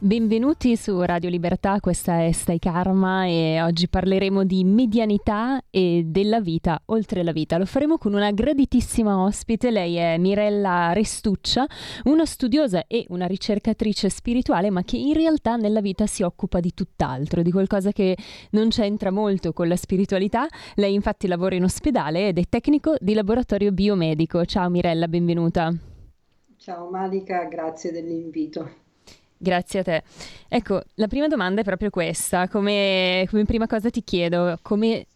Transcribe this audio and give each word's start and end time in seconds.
Benvenuti 0.00 0.76
su 0.76 1.00
Radio 1.00 1.28
Libertà, 1.28 1.80
questa 1.80 2.22
è 2.22 2.30
Stai 2.30 2.60
Karma 2.60 3.26
e 3.26 3.60
oggi 3.60 3.88
parleremo 3.88 4.44
di 4.44 4.62
medianità 4.62 5.60
e 5.70 6.04
della 6.06 6.40
vita 6.40 6.80
oltre 6.84 7.24
la 7.24 7.32
vita. 7.32 7.58
Lo 7.58 7.66
faremo 7.66 7.98
con 7.98 8.14
una 8.14 8.30
graditissima 8.30 9.20
ospite, 9.20 9.72
lei 9.72 9.96
è 9.96 10.16
Mirella 10.16 10.92
Restuccia, 10.92 11.66
una 12.04 12.24
studiosa 12.26 12.84
e 12.86 13.06
una 13.08 13.26
ricercatrice 13.26 14.08
spirituale, 14.08 14.70
ma 14.70 14.84
che 14.84 14.96
in 14.96 15.14
realtà 15.14 15.56
nella 15.56 15.80
vita 15.80 16.06
si 16.06 16.22
occupa 16.22 16.60
di 16.60 16.72
tutt'altro, 16.72 17.42
di 17.42 17.50
qualcosa 17.50 17.90
che 17.90 18.16
non 18.50 18.68
c'entra 18.68 19.10
molto 19.10 19.52
con 19.52 19.66
la 19.66 19.74
spiritualità. 19.74 20.46
Lei 20.76 20.94
infatti 20.94 21.26
lavora 21.26 21.56
in 21.56 21.64
ospedale 21.64 22.28
ed 22.28 22.38
è 22.38 22.44
tecnico 22.48 22.94
di 23.00 23.14
laboratorio 23.14 23.72
biomedico. 23.72 24.44
Ciao 24.44 24.68
Mirella, 24.70 25.08
benvenuta. 25.08 25.74
Ciao 26.56 26.88
Malika, 26.88 27.46
grazie 27.46 27.90
dell'invito. 27.90 28.86
Grazie 29.38 29.80
a 29.80 29.82
te. 29.84 30.02
Ecco, 30.48 30.82
la 30.94 31.06
prima 31.06 31.28
domanda 31.28 31.60
è 31.60 31.64
proprio 31.64 31.90
questa. 31.90 32.48
Come, 32.48 33.24
come 33.30 33.44
prima 33.44 33.66
cosa 33.66 33.88
ti 33.88 34.02
chiedo, 34.02 34.58
come 34.62 35.06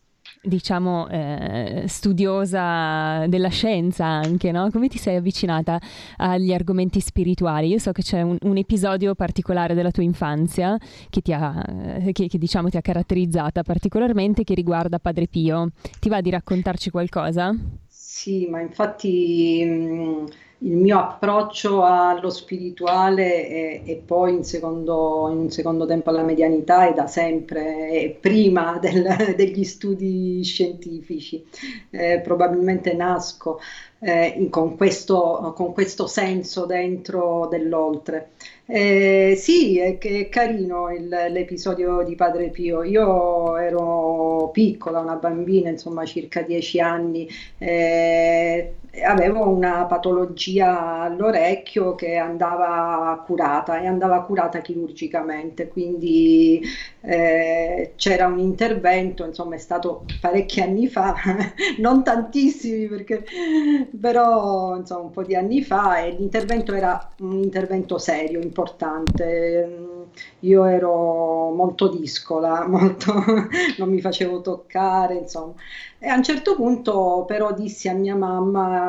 diciamo 0.44 1.08
eh, 1.08 1.84
studiosa 1.86 3.26
della 3.26 3.48
scienza 3.48 4.04
anche, 4.04 4.50
no? 4.52 4.70
Come 4.70 4.88
ti 4.88 4.98
sei 4.98 5.16
avvicinata 5.16 5.80
agli 6.16 6.52
argomenti 6.52 7.00
spirituali? 7.00 7.68
Io 7.68 7.78
so 7.78 7.92
che 7.92 8.02
c'è 8.02 8.22
un, 8.22 8.36
un 8.42 8.56
episodio 8.56 9.14
particolare 9.14 9.74
della 9.74 9.90
tua 9.90 10.02
infanzia 10.02 10.76
che 11.10 11.20
ti 11.20 11.32
ha, 11.32 11.64
che, 12.12 12.28
che, 12.28 12.38
diciamo 12.38 12.68
ti 12.68 12.76
ha 12.76 12.82
caratterizzata 12.82 13.62
particolarmente 13.62 14.44
che 14.44 14.54
riguarda 14.54 14.98
Padre 14.98 15.26
Pio. 15.26 15.70
Ti 15.98 16.08
va 16.08 16.20
di 16.20 16.30
raccontarci 16.30 16.90
qualcosa? 16.90 17.54
Sì, 17.88 18.46
ma 18.46 18.60
infatti 18.60 19.64
mh, 19.64 20.24
il 20.62 20.76
mio 20.76 20.98
approccio 20.98 21.82
allo 21.82 22.30
spirituale 22.30 23.48
e, 23.48 23.82
e 23.84 23.96
poi 23.96 24.34
in 24.34 24.44
secondo, 24.44 25.28
in 25.32 25.50
secondo, 25.50 25.86
tempo 25.86 26.10
alla 26.10 26.22
medianità 26.22 26.88
è 26.88 26.92
da 26.92 27.06
sempre, 27.06 27.88
è 27.88 28.10
prima 28.10 28.78
del, 28.80 29.34
degli 29.36 29.64
studi 29.64 30.42
scientifici. 30.44 31.44
Eh, 31.90 32.20
probabilmente 32.22 32.94
nasco 32.94 33.58
eh, 33.98 34.46
con, 34.50 34.76
questo, 34.76 35.52
con, 35.56 35.72
questo, 35.72 36.06
senso 36.06 36.64
dentro 36.64 37.48
dell'oltre. 37.50 38.30
Eh, 38.64 39.34
sì, 39.36 39.78
è, 39.78 39.98
è 39.98 40.28
carino 40.28 40.92
il, 40.92 41.08
l'episodio 41.08 42.02
di 42.04 42.14
Padre 42.14 42.50
Pio. 42.50 42.84
Io 42.84 43.56
ero 43.56 44.50
piccola, 44.52 45.00
una 45.00 45.16
bambina, 45.16 45.70
insomma, 45.70 46.04
circa 46.04 46.42
dieci 46.42 46.78
anni. 46.78 47.28
Avevo 49.04 49.48
una 49.48 49.86
patologia 49.86 51.00
all'orecchio 51.00 51.94
che 51.94 52.16
andava 52.16 53.22
curata 53.24 53.80
e 53.80 53.86
andava 53.86 54.22
curata 54.22 54.60
chirurgicamente, 54.60 55.66
quindi 55.68 56.60
eh, 57.00 57.94
c'era 57.96 58.26
un 58.26 58.38
intervento, 58.38 59.24
insomma 59.24 59.54
è 59.54 59.58
stato 59.58 60.04
parecchi 60.20 60.60
anni 60.60 60.88
fa, 60.88 61.14
non 61.80 62.04
tantissimi 62.04 62.86
perché 62.86 63.24
però 63.98 64.76
insomma 64.76 65.02
un 65.04 65.10
po' 65.10 65.22
di 65.22 65.34
anni 65.36 65.62
fa 65.62 65.98
e 66.02 66.10
l'intervento 66.10 66.74
era 66.74 67.08
un 67.20 67.40
intervento 67.42 67.96
serio, 67.98 68.40
importante. 68.40 70.00
Io 70.40 70.64
ero 70.64 71.50
molto 71.50 71.88
discola, 71.88 72.66
molto, 72.68 73.12
non 73.78 73.88
mi 73.88 74.00
facevo 74.00 74.40
toccare, 74.40 75.14
insomma. 75.14 75.54
E 75.98 76.08
a 76.08 76.16
un 76.16 76.22
certo 76.22 76.56
punto 76.56 77.24
però 77.26 77.52
dissi 77.54 77.88
a 77.88 77.94
mia 77.94 78.16
mamma 78.16 78.81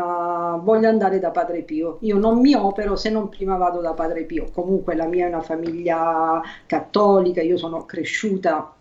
voglio 0.62 0.88
andare 0.88 1.20
da 1.20 1.32
Padre 1.32 1.64
Pio. 1.64 1.98
Io 2.02 2.18
non 2.18 2.40
mi 2.40 2.54
opero 2.54 2.96
se 2.96 3.10
non 3.10 3.30
prima 3.30 3.58
vado 3.58 3.82
da 3.82 3.94
Padre 3.94 4.24
Pio. 4.24 4.50
Comunque 4.52 4.96
la 4.96 5.06
mia 5.06 5.26
è 5.26 5.30
una 5.30 5.42
famiglia 5.42 6.42
cattolica, 6.66 7.42
io 7.42 7.58
sono 7.58 7.86
cresciuta 7.86 8.74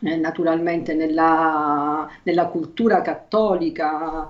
eh, 0.00 0.16
naturalmente 0.16 0.94
nella, 0.94 2.08
nella 2.22 2.46
cultura 2.46 3.02
cattolica 3.02 4.28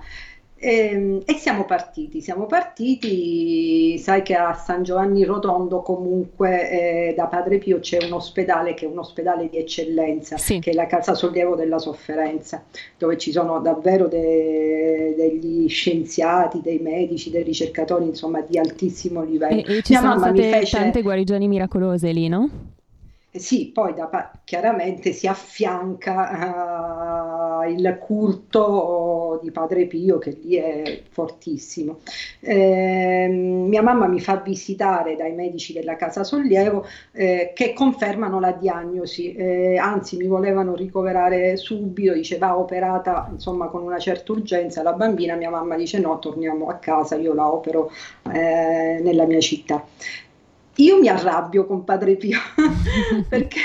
e, 0.59 0.77
ehm, 0.77 1.23
e, 1.25 1.35
siamo 1.35 1.65
partiti, 1.65 2.21
siamo 2.21 2.47
partiti, 2.47 3.97
sai 3.99 4.23
che 4.23 4.35
a 4.35 4.55
San 4.55 4.83
Giovanni 4.83 5.25
Rotondo 5.25 5.83
comunque 5.83 6.71
eh, 6.71 7.15
da 7.15 7.27
Padre 7.27 7.59
Pio 7.59 7.79
c'è 7.79 8.05
un 8.05 8.13
ospedale 8.13 8.75
che 8.75 8.85
è 8.85 8.89
un 8.89 8.99
ospedale 8.99 9.49
di 9.49 9.57
eccellenza, 9.57 10.37
sì. 10.37 10.59
che 10.59 10.71
è 10.71 10.75
la 10.75 10.87
Casa 10.87 11.15
Sollievo 11.15 11.55
della 11.55 11.79
Sofferenza, 11.79 12.65
dove 12.97 13.17
ci 13.19 13.31
sono 13.31 13.61
davvero 13.61 14.09
de, 14.09 15.15
degli 15.17 15.69
scienziati, 15.69 16.61
dei 16.61 16.79
medici, 16.79 17.31
dei 17.31 17.45
ricercatori, 17.45 18.05
insomma 18.07 18.41
di 18.41 18.59
altissimo 18.59 19.23
livello. 19.23 19.65
E, 19.65 19.79
e 19.79 19.83
ci 19.83 19.93
Mia 19.93 20.01
sono 20.01 20.19
state 20.19 20.43
fece... 20.43 20.77
tante 20.77 21.03
guarigioni 21.03 21.47
miracolose 21.47 22.11
lì, 22.11 22.29
no? 22.29 22.77
Eh 23.31 23.41
sì, 23.41 23.71
poi 23.75 23.93
da, 23.93 24.31
chiaramente 24.43 25.13
si 25.13 25.27
affianca 25.27 27.61
uh, 27.63 27.69
il 27.69 27.99
culto 28.01 29.39
di 29.43 29.51
Padre 29.51 29.87
Pio 29.87 30.17
che 30.17 30.31
lì 30.31 30.57
è 30.57 31.03
fortissimo. 31.11 31.99
Eh, 32.41 33.29
mia 33.29 33.83
mamma 33.83 34.07
mi 34.07 34.19
fa 34.19 34.37
visitare 34.37 35.15
dai 35.15 35.35
medici 35.35 35.75
della 35.75 35.97
Casa 35.97 36.25
Sollievo 36.25 36.87
eh, 37.13 37.53
che 37.55 37.75
confermano 37.75 38.41
la 38.41 38.53
diagnosi, 38.53 39.35
eh, 39.35 39.77
anzi 39.77 40.17
mi 40.17 40.27
volevano 40.27 40.75
ricoverare 40.75 41.59
subito, 41.59 42.15
diceva 42.15 42.57
operata 42.57 43.29
insomma 43.31 43.69
con 43.69 43.83
una 43.83 43.99
certa 43.99 44.33
urgenza. 44.33 44.83
La 44.83 44.95
bambina, 44.95 45.35
mia 45.35 45.51
mamma 45.51 45.77
dice 45.77 45.99
no, 45.99 46.19
torniamo 46.19 46.69
a 46.69 46.77
casa, 46.77 47.17
io 47.17 47.35
la 47.35 47.53
opero 47.53 47.91
eh, 48.33 49.01
nella 49.03 49.27
mia 49.27 49.41
città 49.41 49.85
io 50.81 50.99
mi 50.99 51.09
arrabbio 51.09 51.67
con 51.67 51.83
Padre 51.83 52.15
Pio 52.15 52.39
perché 53.29 53.61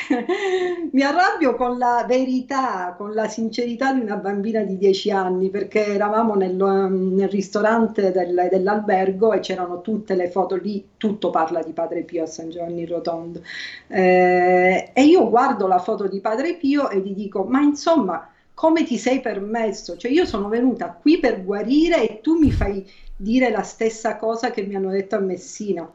mi 0.92 1.04
arrabbio 1.04 1.56
con 1.56 1.78
la 1.78 2.06
verità, 2.08 2.96
con 2.98 3.14
la 3.14 3.28
sincerità 3.28 3.94
di 3.94 4.00
una 4.00 4.16
bambina 4.16 4.62
di 4.64 4.78
dieci 4.78 5.12
anni, 5.12 5.50
perché 5.50 5.86
eravamo 5.86 6.34
nel, 6.34 6.56
nel 6.56 7.30
ristorante 7.30 8.12
del, 8.12 8.48
dell'albergo 8.50 9.32
e 9.34 9.42
c'erano 9.42 9.82
tutte 9.82 10.16
le 10.16 10.30
foto 10.30 10.56
lì, 10.56 10.84
tutto 10.98 11.30
parla 11.30 11.62
di 11.62 11.72
Padre 11.72 12.02
Pio 12.02 12.24
a 12.24 12.28
San 12.28 12.50
Giovanni 12.50 12.86
Rotondo. 12.86 13.42
Eh, 13.88 14.90
e 14.92 15.04
io 15.04 15.30
guardo 15.30 15.68
la 15.68 15.80
foto 15.80 16.08
di 16.08 16.20
Padre 16.20 16.56
Pio 16.56 16.90
e 16.90 17.00
gli 17.00 17.14
dico, 17.14 17.44
ma 17.44 17.62
insomma, 17.62 18.28
come 18.56 18.84
ti 18.86 18.98
sei 18.98 19.20
permesso? 19.22 19.98
Cioè 19.98 20.10
io 20.10 20.26
sono 20.26 20.48
venuta 20.48 20.98
qui 21.00 21.20
per 21.20 21.44
guarire 21.44 22.10
e 22.10 22.22
tu 22.22 22.40
mi 22.40 22.52
fai 22.52 22.84
dire 23.16 23.52
la 23.52 23.62
stessa 23.62 24.16
cosa 24.16 24.50
che 24.50 24.64
mi 24.64 24.76
hanno 24.76 24.90
detto 24.90 25.16
a 25.16 25.20
Messina 25.20 25.88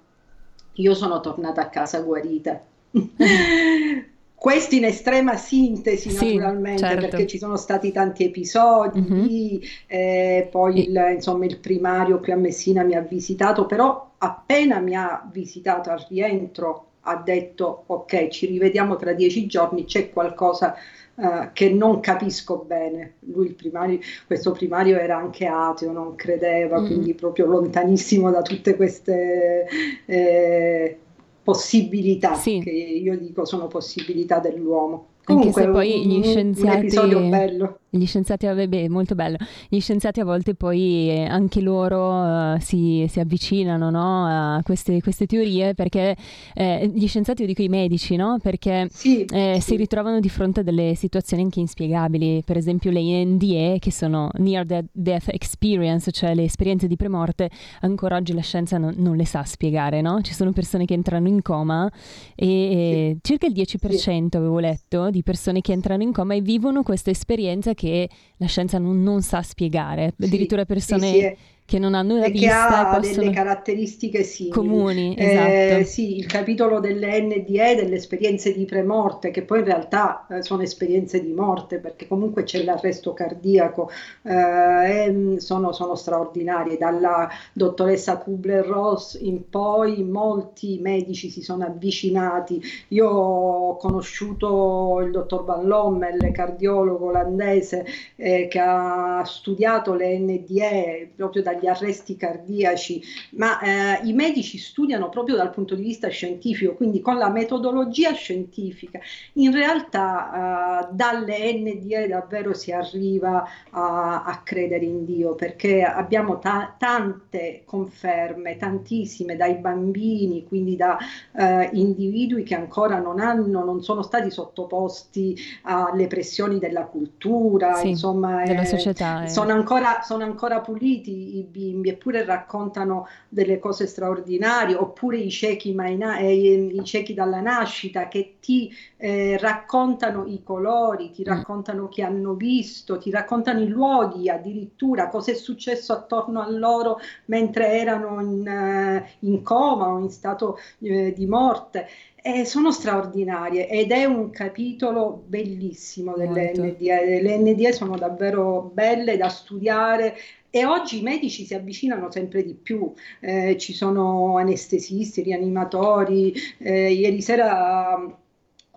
io 0.78 0.94
sono 0.94 1.21
tornata 1.21 1.61
a 1.62 1.69
casa 1.69 2.00
guarita. 2.00 2.61
Questo 4.34 4.77
in 4.77 4.84
estrema 4.84 5.37
sintesi, 5.37 6.11
sì, 6.11 6.37
naturalmente, 6.37 6.83
certo. 6.83 7.09
perché 7.09 7.27
ci 7.27 7.39
sono 7.39 7.56
stati 7.56 7.91
tanti 7.91 8.25
episodi. 8.25 9.00
Mm-hmm. 9.00 9.56
Eh, 9.88 10.49
poi 10.49 10.88
il, 10.88 11.12
insomma, 11.15 11.44
il 11.44 11.59
primario 11.59 12.21
qui 12.21 12.31
a 12.31 12.37
Messina 12.37 12.84
mi 12.84 12.94
ha 12.94 13.00
visitato, 13.00 13.67
però 13.67 14.11
appena 14.19 14.78
mi 14.78 14.94
ha 14.94 15.28
visitato 15.33 15.91
al 15.91 16.06
rientro 16.09 16.88
ha 17.03 17.16
detto 17.16 17.84
ok, 17.86 18.28
ci 18.28 18.47
rivediamo 18.47 18.97
tra 18.97 19.12
dieci 19.12 19.47
giorni, 19.47 19.84
c'è 19.84 20.10
qualcosa 20.10 20.75
uh, 21.14 21.48
che 21.53 21.70
non 21.70 22.00
capisco 22.00 22.64
bene. 22.66 23.14
Lui, 23.20 23.53
primario, 23.53 23.98
questo 24.26 24.53
primario 24.53 24.98
era 24.98 25.16
anche 25.16 25.47
ateo, 25.47 25.92
non 25.92 26.14
credeva, 26.14 26.81
mm. 26.81 26.87
quindi 26.87 27.14
proprio 27.14 27.47
lontanissimo 27.47 28.31
da 28.31 28.42
tutte 28.42 28.76
queste 28.76 29.66
eh, 30.06 30.99
possibilità 31.43 32.34
sì. 32.34 32.61
che 32.62 32.70
io 32.70 33.17
dico 33.17 33.44
sono 33.44 33.69
possibilità 33.69 34.38
dell'uomo. 34.38 35.06
Comunque, 35.25 35.62
Anche 35.62 35.62
se 35.62 35.70
poi 35.70 36.06
gli 36.06 36.23
scienziati... 36.25 36.76
Un 36.76 36.82
episodio 36.82 37.20
bello. 37.28 37.78
Gli 37.90 38.05
scienziati, 38.05 38.44
vabbè, 38.44 38.88
molto 38.88 39.14
bello. 39.14 39.38
Gli 39.67 39.81
scienziati 39.81 40.20
a 40.20 40.25
volte 40.25 40.55
poi 40.55 41.08
eh, 41.08 41.25
anche 41.25 41.62
loro 41.62 42.52
uh, 42.52 42.61
si, 42.61 43.06
si, 43.08 43.19
avvicinano 43.19 43.88
no, 43.88 44.56
a 44.56 44.62
queste, 44.62 45.00
queste, 45.00 45.25
teorie 45.25 45.73
perché 45.73 46.14
eh, 46.55 46.90
gli 46.94 47.06
scienziati, 47.08 47.40
io 47.43 47.46
dico 47.46 47.62
i 47.62 47.69
medici, 47.69 48.17
no? 48.17 48.38
Perché 48.43 48.88
sì, 48.90 49.25
eh, 49.25 49.55
sì. 49.55 49.61
si 49.61 49.76
ritrovano 49.76 50.20
di 50.20 50.29
fronte 50.29 50.61
a 50.61 50.62
delle 50.62 50.94
situazioni 50.96 51.44
anche 51.44 51.61
inspiegabili. 51.61 52.43
Per 52.44 52.58
esempio 52.58 52.90
le 52.90 53.25
NDE, 53.25 53.79
che 53.81 53.90
sono 53.90 54.29
Near 54.35 54.67
Death 54.93 55.29
Experience, 55.29 56.11
cioè 56.11 56.35
le 56.35 56.44
esperienze 56.44 56.88
di 56.88 56.96
premorte, 56.96 57.49
ancora 57.81 58.17
oggi 58.17 58.35
la 58.35 58.43
scienza 58.43 58.76
non, 58.76 58.93
non 58.99 59.17
le 59.17 59.25
sa 59.25 59.44
spiegare, 59.44 60.02
no? 60.02 60.20
Ci 60.20 60.35
sono 60.35 60.52
persone 60.52 60.85
che 60.85 60.93
entrano 60.93 61.26
in 61.26 61.40
coma 61.40 61.90
e 62.35 63.12
sì. 63.14 63.19
circa 63.23 63.46
il 63.46 63.55
10% 63.55 64.37
avevo 64.37 64.58
letto 64.58 65.08
di 65.08 65.23
persone 65.23 65.62
che 65.62 65.73
entrano 65.73 66.02
in 66.02 66.12
coma 66.12 66.35
e 66.35 66.43
vivono 66.43 66.82
questa 66.82 67.08
esperienza 67.08 67.76
che 67.78 68.08
la 68.38 68.46
scienza 68.46 68.78
non, 68.78 69.02
non 69.02 69.22
sa 69.22 69.40
spiegare, 69.42 70.12
addirittura 70.20 70.64
persone 70.64 71.12
sì, 71.12 71.19
sì, 71.20 71.36
che 71.69 71.79
non 71.79 71.93
hanno 71.93 72.25
e 72.25 72.31
vista 72.31 72.97
e 72.97 72.99
possono... 72.99 73.25
delle 73.25 73.35
caratteristiche 73.35 74.23
simili. 74.23 74.55
Comuni, 74.55 75.15
eh, 75.15 75.25
esatto. 75.26 75.85
Sì, 75.85 76.17
il 76.17 76.25
capitolo 76.25 76.81
delle 76.81 77.20
NDE, 77.20 77.75
delle 77.75 77.97
esperienze 77.97 78.55
di 78.55 78.65
premorte, 78.65 79.31
che 79.31 79.43
poi 79.43 79.59
in 79.59 79.67
realtà 79.67 80.26
eh, 80.31 80.43
sono 80.43 80.62
esperienze 80.62 81.23
di 81.23 81.31
morte, 81.31 81.76
perché 81.76 82.09
comunque 82.09 82.44
c'è 82.44 82.65
l'arresto 82.65 83.12
cardiaco, 83.12 83.91
eh, 84.23 85.35
sono, 85.37 85.73
sono, 85.73 85.94
straordinarie. 85.94 86.79
Dalla 86.79 87.29
dottoressa 87.53 88.17
Kubler-Ross 88.17 89.19
in 89.21 89.50
poi 89.50 90.03
molti 90.05 90.79
medici 90.81 91.29
si 91.29 91.43
sono 91.43 91.67
avvicinati. 91.67 92.62
Io 92.88 93.11
ho 93.11 93.76
conosciuto 93.76 95.00
il 95.05 95.11
dottor 95.11 95.44
Van 95.44 95.67
Lommel, 95.67 96.32
cardiologo 96.32 97.09
olandese, 97.09 97.85
eh, 98.17 98.49
che 98.49 98.59
ha 98.59 99.23
studiato 99.26 99.93
le 99.93 100.19
NDE 100.19 101.11
proprio 101.14 101.43
dagli 101.43 101.56
arresti 101.66 102.16
cardiaci, 102.16 103.02
ma 103.32 103.60
eh, 103.60 104.06
i 104.06 104.12
medici 104.12 104.58
studiano 104.58 105.08
proprio 105.08 105.37
dal 105.37 105.50
punto 105.50 105.75
di 105.75 105.82
vista 105.82 106.08
scientifico, 106.08 106.75
quindi 106.75 107.00
con 107.00 107.16
la 107.16 107.31
metodologia 107.31 108.12
scientifica. 108.12 109.00
In 109.34 109.52
realtà 109.52 110.82
eh, 110.82 110.88
dalle 110.93 111.52
NDE 111.55 112.06
davvero 112.08 112.55
si 112.55 112.72
arriva 112.72 113.44
a, 113.70 114.25
a, 114.25 114.40
credere 114.44 114.84
in 114.84 115.05
Dio, 115.05 115.34
perché 115.34 115.82
abbiamo 115.82 116.38
ta- 116.38 116.75
tante 116.78 117.62
conferme, 117.64 118.56
tantissime, 118.56 119.37
dai 119.37 119.54
bambini, 119.54 120.46
quindi 120.46 120.76
da 120.76 120.99
eh, 121.32 121.70
individui 121.72 122.43
che 122.43 122.54
ancora 122.54 122.99
non 122.99 123.20
hanno, 123.20 123.64
non 123.64 123.82
sono 123.82 124.02
stati 124.02 124.31
sottoposti 124.31 125.37
alle 125.62 126.06
pressioni 126.06 126.58
della 126.58 126.84
cultura, 126.84 127.75
sì, 127.75 127.90
insomma, 127.90 128.44
della 128.44 128.64
società. 128.64 129.25
Eh. 129.25 129.28
Sono, 129.28 129.52
ancora, 129.52 130.00
sono 130.02 130.25
ancora 130.25 130.61
puliti 130.61 131.38
i 131.38 131.48
bimbi, 131.50 131.89
eppure 131.91 132.25
raccontano 132.25 133.06
delle 133.29 133.59
cose 133.59 133.87
straordinarie, 133.87 134.75
oppure 134.75 135.19
i 135.19 135.31
ciechi, 135.31 135.73
maina, 135.75 136.19
eh, 136.19 136.33
i 136.33 136.85
ciechi 136.85 137.15
dalla 137.15 137.41
nascita 137.41 138.09
che 138.09 138.37
ti 138.41 138.73
eh, 138.97 139.37
raccontano 139.39 140.27
i 140.27 140.43
colori, 140.43 141.11
ti 141.11 141.23
mm. 141.23 141.33
raccontano 141.33 141.89
che 141.89 142.03
hanno 142.03 142.35
visto, 142.35 142.99
ti 142.99 143.11
raccontano 143.11 143.61
i 143.61 143.69
luoghi 143.69 144.29
addirittura, 144.29 145.09
cosa 145.09 145.33
è 145.33 145.35
successo 145.35 145.93
attorno 145.93 146.41
a 146.41 146.50
loro 146.50 146.99
mentre 147.27 147.73
erano 147.73 148.21
in, 148.21 148.47
uh, 148.47 149.27
in 149.27 149.43
coma 149.43 149.89
o 149.93 149.99
in 149.99 150.11
stato 150.11 150.59
uh, 150.79 151.12
di 151.12 151.27
morte. 151.27 151.89
Eh, 152.21 152.45
sono 152.45 152.73
straordinarie 152.73 153.69
ed 153.69 153.93
è 153.93 154.05
un 154.05 154.31
capitolo 154.31 155.23
bellissimo 155.25 156.15
delle 156.17 156.53
NDE. 156.55 157.23
Le 157.23 157.39
NDE 157.39 157.73
sono 157.73 157.97
davvero 157.97 158.71
belle 158.75 159.17
da 159.17 159.29
studiare, 159.29 160.17
e 160.50 160.65
oggi 160.65 160.99
i 160.99 161.03
medici 161.03 161.45
si 161.45 161.55
avvicinano 161.55 162.11
sempre 162.11 162.43
di 162.45 162.55
più, 162.55 162.93
eh, 163.21 163.56
ci 163.59 163.73
sono 163.73 164.37
anestesisti, 164.39 165.23
rianimatori. 165.23 166.33
Eh, 166.59 166.93
ieri 166.93 167.21
sera 167.21 168.19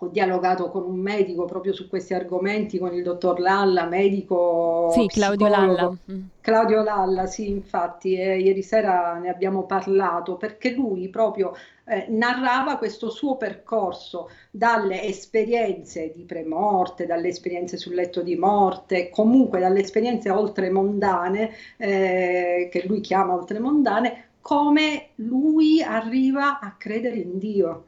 ho 0.04 0.08
dialogato 0.08 0.68
con 0.68 0.82
un 0.82 0.98
medico 0.98 1.44
proprio 1.44 1.72
su 1.72 1.88
questi 1.88 2.12
argomenti, 2.12 2.78
con 2.78 2.92
il 2.92 3.04
dottor 3.04 3.38
Lalla, 3.38 3.86
medico. 3.86 4.90
Sì, 4.92 5.06
Claudio 5.06 5.46
Lalla. 5.46 5.96
Mm. 6.10 6.20
Claudio 6.40 6.82
Lalla, 6.82 7.26
sì, 7.26 7.48
infatti, 7.48 8.16
eh, 8.16 8.38
ieri 8.38 8.62
sera 8.62 9.16
ne 9.18 9.28
abbiamo 9.28 9.62
parlato 9.62 10.36
perché 10.36 10.72
lui 10.72 11.08
proprio 11.08 11.54
eh, 11.84 12.06
narrava 12.08 12.78
questo 12.78 13.10
suo 13.10 13.36
percorso 13.36 14.28
dalle 14.50 15.04
esperienze 15.04 16.10
di 16.12 16.24
premorte, 16.24 17.06
dalle 17.06 17.28
esperienze 17.28 17.76
sul 17.76 17.94
letto 17.94 18.22
di 18.22 18.34
morte, 18.34 19.08
comunque 19.08 19.60
dalle 19.60 19.80
esperienze 19.80 20.30
oltremondane, 20.30 21.50
eh, 21.76 22.68
che 22.72 22.84
lui 22.86 23.00
chiama 23.00 23.34
oltremondane, 23.34 24.30
come 24.40 25.10
lui 25.16 25.80
arriva 25.80 26.58
a 26.58 26.74
credere 26.76 27.14
in 27.14 27.38
Dio 27.38 27.84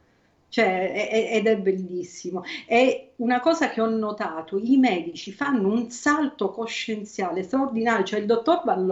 cioè, 0.55 1.29
ed 1.33 1.47
è 1.47 1.57
bellissimo. 1.57 2.43
È 2.65 3.09
una 3.17 3.41
cosa 3.41 3.69
che 3.69 3.81
ho 3.81 3.89
notato, 3.89 4.57
i 4.57 4.77
medici 4.77 5.33
fanno 5.33 5.67
un 5.67 5.89
salto 5.89 6.49
coscienziale 6.51 7.43
straordinario, 7.43 8.05
cioè 8.05 8.21
il 8.21 8.25
dottor 8.25 8.61
Van 8.63 8.87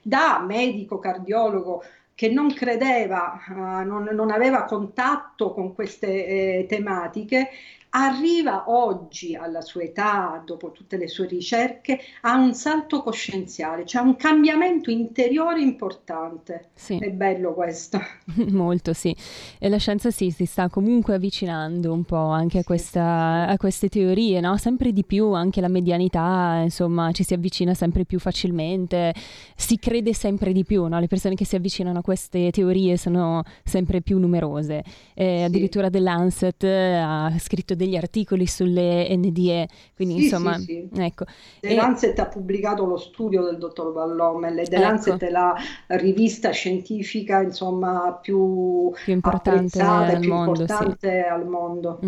da 0.00 0.42
medico 0.46 0.98
cardiologo 0.98 1.82
che 2.14 2.30
non 2.30 2.54
credeva, 2.54 3.42
uh, 3.46 3.86
non, 3.86 4.08
non, 4.12 4.30
aveva 4.30 4.64
contatto 4.64 5.52
con 5.52 5.74
queste 5.74 6.06
eh, 6.26 6.66
tematiche, 6.66 7.50
arriva 7.96 8.64
oggi 8.70 9.36
alla 9.36 9.60
sua 9.60 9.82
età, 9.82 10.42
dopo 10.44 10.72
tutte 10.72 10.96
le 10.96 11.06
sue 11.06 11.26
ricerche, 11.26 12.00
a 12.22 12.36
un 12.36 12.52
salto 12.54 13.02
coscienziale, 13.02 13.86
cioè 13.86 14.02
un 14.02 14.16
cambiamento 14.16 14.90
interiore 14.90 15.60
importante. 15.60 16.70
Sì. 16.74 16.98
È 16.98 17.10
bello 17.10 17.54
questo. 17.54 18.00
Molto, 18.50 18.92
sì. 18.92 19.14
E 19.58 19.68
la 19.68 19.76
scienza 19.76 20.10
sì, 20.10 20.30
si 20.30 20.44
sta 20.44 20.68
comunque 20.68 21.14
avvicinando 21.14 21.92
un 21.92 22.02
po' 22.04 22.16
anche 22.16 22.58
a, 22.58 22.64
questa, 22.64 23.46
a 23.46 23.56
queste 23.56 23.88
teorie, 23.88 24.40
no? 24.40 24.56
Sempre 24.56 24.92
di 24.92 25.04
più 25.04 25.30
anche 25.32 25.60
la 25.60 25.68
medianità, 25.68 26.60
insomma, 26.64 27.12
ci 27.12 27.22
si 27.22 27.32
avvicina 27.34 27.74
sempre 27.74 28.04
più 28.04 28.18
facilmente, 28.18 29.14
si 29.54 29.78
crede 29.78 30.14
sempre 30.14 30.52
di 30.52 30.64
più, 30.64 30.84
no? 30.86 30.98
Le 30.98 31.06
persone 31.06 31.36
che 31.36 31.44
si 31.44 31.54
avvicinano 31.54 32.00
a 32.00 32.02
queste 32.02 32.50
teorie 32.50 32.96
sono 32.96 33.42
sempre 33.62 34.00
più 34.00 34.18
numerose. 34.18 34.82
Eh, 35.14 35.36
sì. 35.38 35.42
Addirittura 35.44 35.90
The 35.90 36.00
Lancet 36.00 36.64
ha 36.64 37.32
scritto 37.38 37.76
degli 37.84 37.96
articoli 37.96 38.46
sulle 38.46 39.14
NDE, 39.16 39.68
quindi 39.94 40.16
sì, 40.16 40.22
insomma, 40.24 40.56
sì, 40.58 40.88
sì. 40.92 41.00
ecco. 41.00 41.24
The 41.60 41.68
e... 41.68 41.74
Lancet 41.74 42.18
ha 42.18 42.26
pubblicato 42.26 42.84
lo 42.84 42.96
studio 42.96 43.42
del 43.42 43.58
dottor 43.58 43.92
Vallomel, 43.92 44.66
The 44.68 44.74
ecco. 44.74 44.82
Lancet 44.82 45.22
è 45.22 45.30
la 45.30 45.54
rivista 45.88 46.50
scientifica, 46.50 47.42
insomma, 47.42 48.18
più, 48.20 48.90
più 49.04 49.12
importante 49.12 49.80
al 49.80 50.18
più 50.18 50.32
mondo, 50.32 50.60
importante 50.62 51.22
al 51.22 51.46
mondo. 51.46 51.98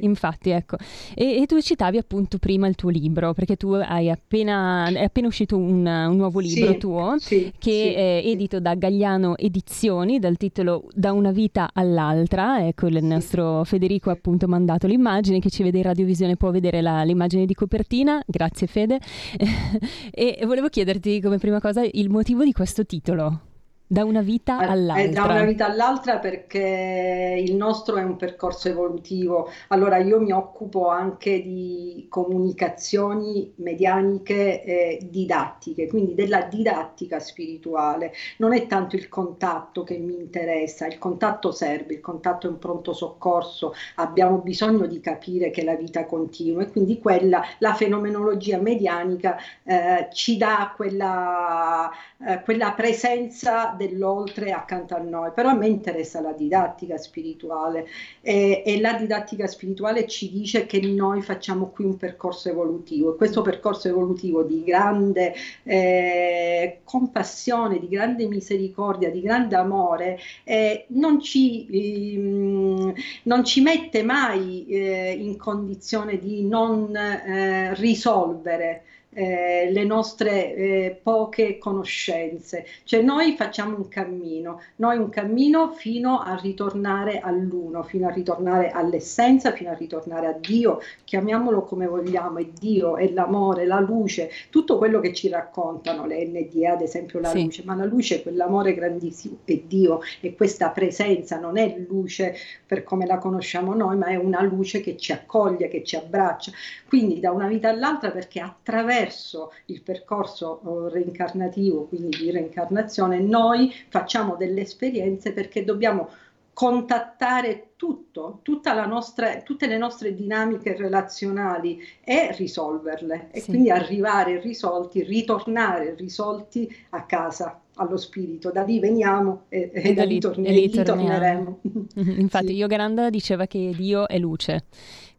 Infatti, 0.00 0.50
ecco. 0.50 0.76
E, 1.14 1.40
e, 1.40 1.46
tu 1.46 1.60
citavi 1.60 1.96
appunto 1.96 2.38
prima 2.38 2.66
il 2.66 2.74
tuo 2.74 2.90
libro, 2.90 3.32
perché 3.32 3.56
tu 3.56 3.72
hai 3.72 4.10
appena, 4.10 4.88
è 4.88 5.04
appena 5.04 5.28
uscito 5.28 5.56
un, 5.56 5.86
un 5.86 6.16
nuovo 6.16 6.40
libro 6.40 6.76
tuo, 6.76 7.16
che 7.58 7.94
è 7.94 8.22
edito 8.24 8.60
da 8.60 8.74
Gagliano 8.74 9.36
Edizioni, 9.36 10.18
dal 10.18 10.36
titolo 10.36 10.88
Da 10.92 11.12
una 11.12 11.30
vita 11.30 11.70
all'altra, 11.72 12.66
ecco 12.66 12.86
il 12.86 13.02
nostro 13.04 13.64
Federico 13.64 14.10
appunto 14.10 14.48
mandato 14.48 14.86
l'immagine 14.86 15.03
l'immagine, 15.04 15.38
chi 15.38 15.50
ci 15.50 15.62
vede 15.62 15.76
in 15.76 15.84
radiovisione 15.84 16.36
può 16.36 16.50
vedere 16.50 16.80
la, 16.80 17.02
l'immagine 17.02 17.44
di 17.44 17.52
copertina, 17.52 18.22
grazie 18.26 18.66
Fede, 18.66 18.98
e 20.10 20.40
volevo 20.46 20.68
chiederti 20.68 21.20
come 21.20 21.36
prima 21.36 21.60
cosa 21.60 21.82
il 21.82 22.08
motivo 22.08 22.42
di 22.42 22.52
questo 22.52 22.86
titolo. 22.86 23.53
Da 23.94 24.02
una 24.02 24.22
vita 24.22 24.56
all'altra. 24.56 25.04
È 25.04 25.08
da 25.08 25.22
una 25.22 25.44
vita 25.44 25.66
all'altra 25.66 26.18
perché 26.18 27.40
il 27.40 27.54
nostro 27.54 27.94
è 27.94 28.02
un 28.02 28.16
percorso 28.16 28.68
evolutivo. 28.68 29.48
Allora 29.68 29.98
io 29.98 30.18
mi 30.18 30.32
occupo 30.32 30.88
anche 30.88 31.40
di 31.40 32.06
comunicazioni 32.08 33.52
medianiche 33.58 34.64
e 34.64 34.98
didattiche, 35.08 35.86
quindi 35.86 36.16
della 36.16 36.42
didattica 36.42 37.20
spirituale. 37.20 38.12
Non 38.38 38.52
è 38.52 38.66
tanto 38.66 38.96
il 38.96 39.08
contatto 39.08 39.84
che 39.84 39.96
mi 39.96 40.16
interessa, 40.16 40.88
il 40.88 40.98
contatto 40.98 41.52
serve, 41.52 41.94
il 41.94 42.00
contatto 42.00 42.48
è 42.48 42.50
un 42.50 42.58
pronto 42.58 42.92
soccorso, 42.92 43.74
abbiamo 43.94 44.38
bisogno 44.38 44.86
di 44.86 44.98
capire 44.98 45.50
che 45.50 45.62
la 45.62 45.76
vita 45.76 46.04
continua 46.04 46.62
e 46.62 46.70
quindi 46.72 46.98
quella, 46.98 47.44
la 47.58 47.74
fenomenologia 47.74 48.58
medianica 48.58 49.36
eh, 49.62 50.08
ci 50.12 50.36
dà 50.36 50.72
quella, 50.74 51.88
eh, 52.26 52.42
quella 52.42 52.72
presenza 52.72 53.76
dell'oltre 53.88 54.52
accanto 54.52 54.94
a 54.94 54.98
noi, 54.98 55.30
però 55.34 55.50
a 55.50 55.54
me 55.54 55.66
interessa 55.66 56.20
la 56.20 56.32
didattica 56.32 56.96
spirituale 56.96 57.86
e, 58.20 58.62
e, 58.64 58.80
la 58.80 58.94
didattica 58.94 59.46
spirituale 59.46 60.06
ci 60.06 60.30
dice 60.30 60.66
che 60.66 60.80
noi 60.80 61.22
facciamo 61.22 61.66
qui 61.68 61.84
un 61.84 61.96
percorso 61.96 62.48
evolutivo 62.48 63.12
e 63.12 63.16
questo 63.16 63.42
percorso 63.42 63.88
evolutivo 63.88 64.42
di 64.42 64.64
grande 64.64 65.34
eh, 65.62 66.80
compassione, 66.84 67.78
di 67.78 67.88
grande 67.88 68.26
misericordia, 68.26 69.10
di 69.10 69.20
grande 69.20 69.56
amore 69.56 70.18
eh, 70.44 70.86
non, 70.88 71.20
ci, 71.20 71.66
eh, 71.68 72.94
non, 73.24 73.44
ci, 73.44 73.60
mette 73.60 74.02
mai 74.02 74.66
eh, 74.66 75.16
in 75.18 75.36
condizione 75.36 76.18
di 76.18 76.44
non 76.44 76.94
eh, 76.94 77.74
risolvere 77.74 78.82
eh, 79.14 79.70
le 79.70 79.84
nostre 79.84 80.54
eh, 80.54 81.00
poche 81.02 81.58
conoscenze. 81.58 82.66
Cioè 82.84 83.00
noi 83.00 83.34
facciamo 83.36 83.76
un 83.76 83.88
cammino, 83.88 84.60
noi 84.76 84.98
un 84.98 85.08
cammino 85.08 85.72
fino 85.72 86.20
a 86.20 86.38
ritornare 86.40 87.20
all'uno, 87.20 87.82
fino 87.82 88.08
a 88.08 88.10
ritornare 88.10 88.70
all'essenza, 88.70 89.52
fino 89.52 89.70
a 89.70 89.74
ritornare 89.74 90.26
a 90.26 90.32
Dio, 90.32 90.80
chiamiamolo 91.04 91.62
come 91.62 91.86
vogliamo, 91.86 92.38
è 92.38 92.46
Dio, 92.46 92.96
è 92.96 93.08
l'amore, 93.10 93.66
la 93.66 93.80
luce, 93.80 94.30
tutto 94.50 94.76
quello 94.78 95.00
che 95.00 95.12
ci 95.14 95.28
raccontano 95.28 96.06
le 96.06 96.26
NDA, 96.26 96.72
ad 96.72 96.82
esempio 96.82 97.20
la 97.20 97.30
sì. 97.30 97.44
luce, 97.44 97.62
ma 97.64 97.74
la 97.74 97.84
luce 97.84 98.16
è 98.16 98.22
quell'amore 98.22 98.74
grandissimo, 98.74 99.38
è 99.44 99.56
Dio, 99.56 100.00
e 100.20 100.34
questa 100.34 100.70
presenza 100.70 101.38
non 101.38 101.56
è 101.56 101.76
luce 101.88 102.34
per 102.66 102.82
come 102.82 103.06
la 103.06 103.18
conosciamo 103.18 103.74
noi, 103.74 103.96
ma 103.96 104.06
è 104.06 104.16
una 104.16 104.42
luce 104.42 104.80
che 104.80 104.96
ci 104.96 105.12
accoglie, 105.12 105.68
che 105.68 105.84
ci 105.84 105.96
abbraccia. 105.96 106.50
Quindi 106.88 107.20
da 107.20 107.30
una 107.30 107.46
vita 107.46 107.68
all'altra 107.68 108.10
perché 108.10 108.40
attraverso 108.40 109.03
attraverso 109.04 109.52
il 109.66 109.82
percorso 109.82 110.60
oh, 110.64 110.88
reincarnativo, 110.88 111.84
quindi 111.84 112.16
di 112.18 112.30
reincarnazione, 112.30 113.20
noi 113.20 113.72
facciamo 113.88 114.36
delle 114.36 114.62
esperienze 114.62 115.32
perché 115.32 115.64
dobbiamo 115.64 116.08
contattare 116.52 117.70
tutto, 117.76 118.40
nostra, 118.86 119.42
tutte 119.42 119.66
le 119.66 119.76
nostre 119.76 120.14
dinamiche 120.14 120.76
relazionali 120.76 121.80
e 122.02 122.32
risolverle 122.32 123.28
e 123.32 123.40
sì. 123.40 123.50
quindi 123.50 123.70
arrivare 123.70 124.40
risolti, 124.40 125.02
ritornare 125.02 125.94
risolti 125.96 126.72
a 126.90 127.04
casa 127.04 127.60
allo 127.76 127.96
spirito, 127.96 128.52
da 128.52 128.62
lì 128.62 128.78
veniamo 128.78 129.46
e, 129.48 129.70
e, 129.74 129.90
e 129.90 129.94
da 129.94 130.04
lì, 130.04 130.20
torne, 130.20 130.48
e 130.48 130.52
lì 130.52 130.70
torneremo. 130.70 131.60
Infatti 131.96 132.46
sì. 132.46 132.54
Yogananda 132.54 133.10
diceva 133.10 133.46
che 133.46 133.72
Dio 133.76 134.06
è 134.06 134.16
luce 134.18 134.66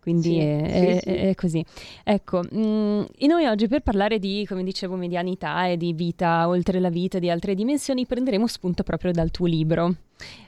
quindi 0.05 0.33
sì, 0.33 0.37
è, 0.37 0.99
sì, 1.01 1.09
è, 1.09 1.29
è, 1.29 1.33
così. 1.33 1.65
Ecco, 2.03 2.43
mh, 2.47 2.59
mm, 2.59 3.01
e 3.17 3.25
noi 3.25 3.47
oggi 3.47 3.67
per 3.67 3.81
parlare 3.81 4.19
di, 4.19 4.45
come 4.47 4.63
dicevo, 4.63 4.95
medianità 4.95 5.65
e 5.65 5.77
di 5.77 5.93
vita 5.93 6.47
oltre 6.47 6.79
la 6.79 6.89
vita, 6.89 7.17
di 7.17 7.27
altre 7.27 7.55
dimensioni, 7.55 8.05
prenderemo 8.05 8.45
spunto 8.45 8.83
proprio 8.83 9.11
dal 9.11 9.31
tuo 9.31 9.47
libro. 9.47 9.95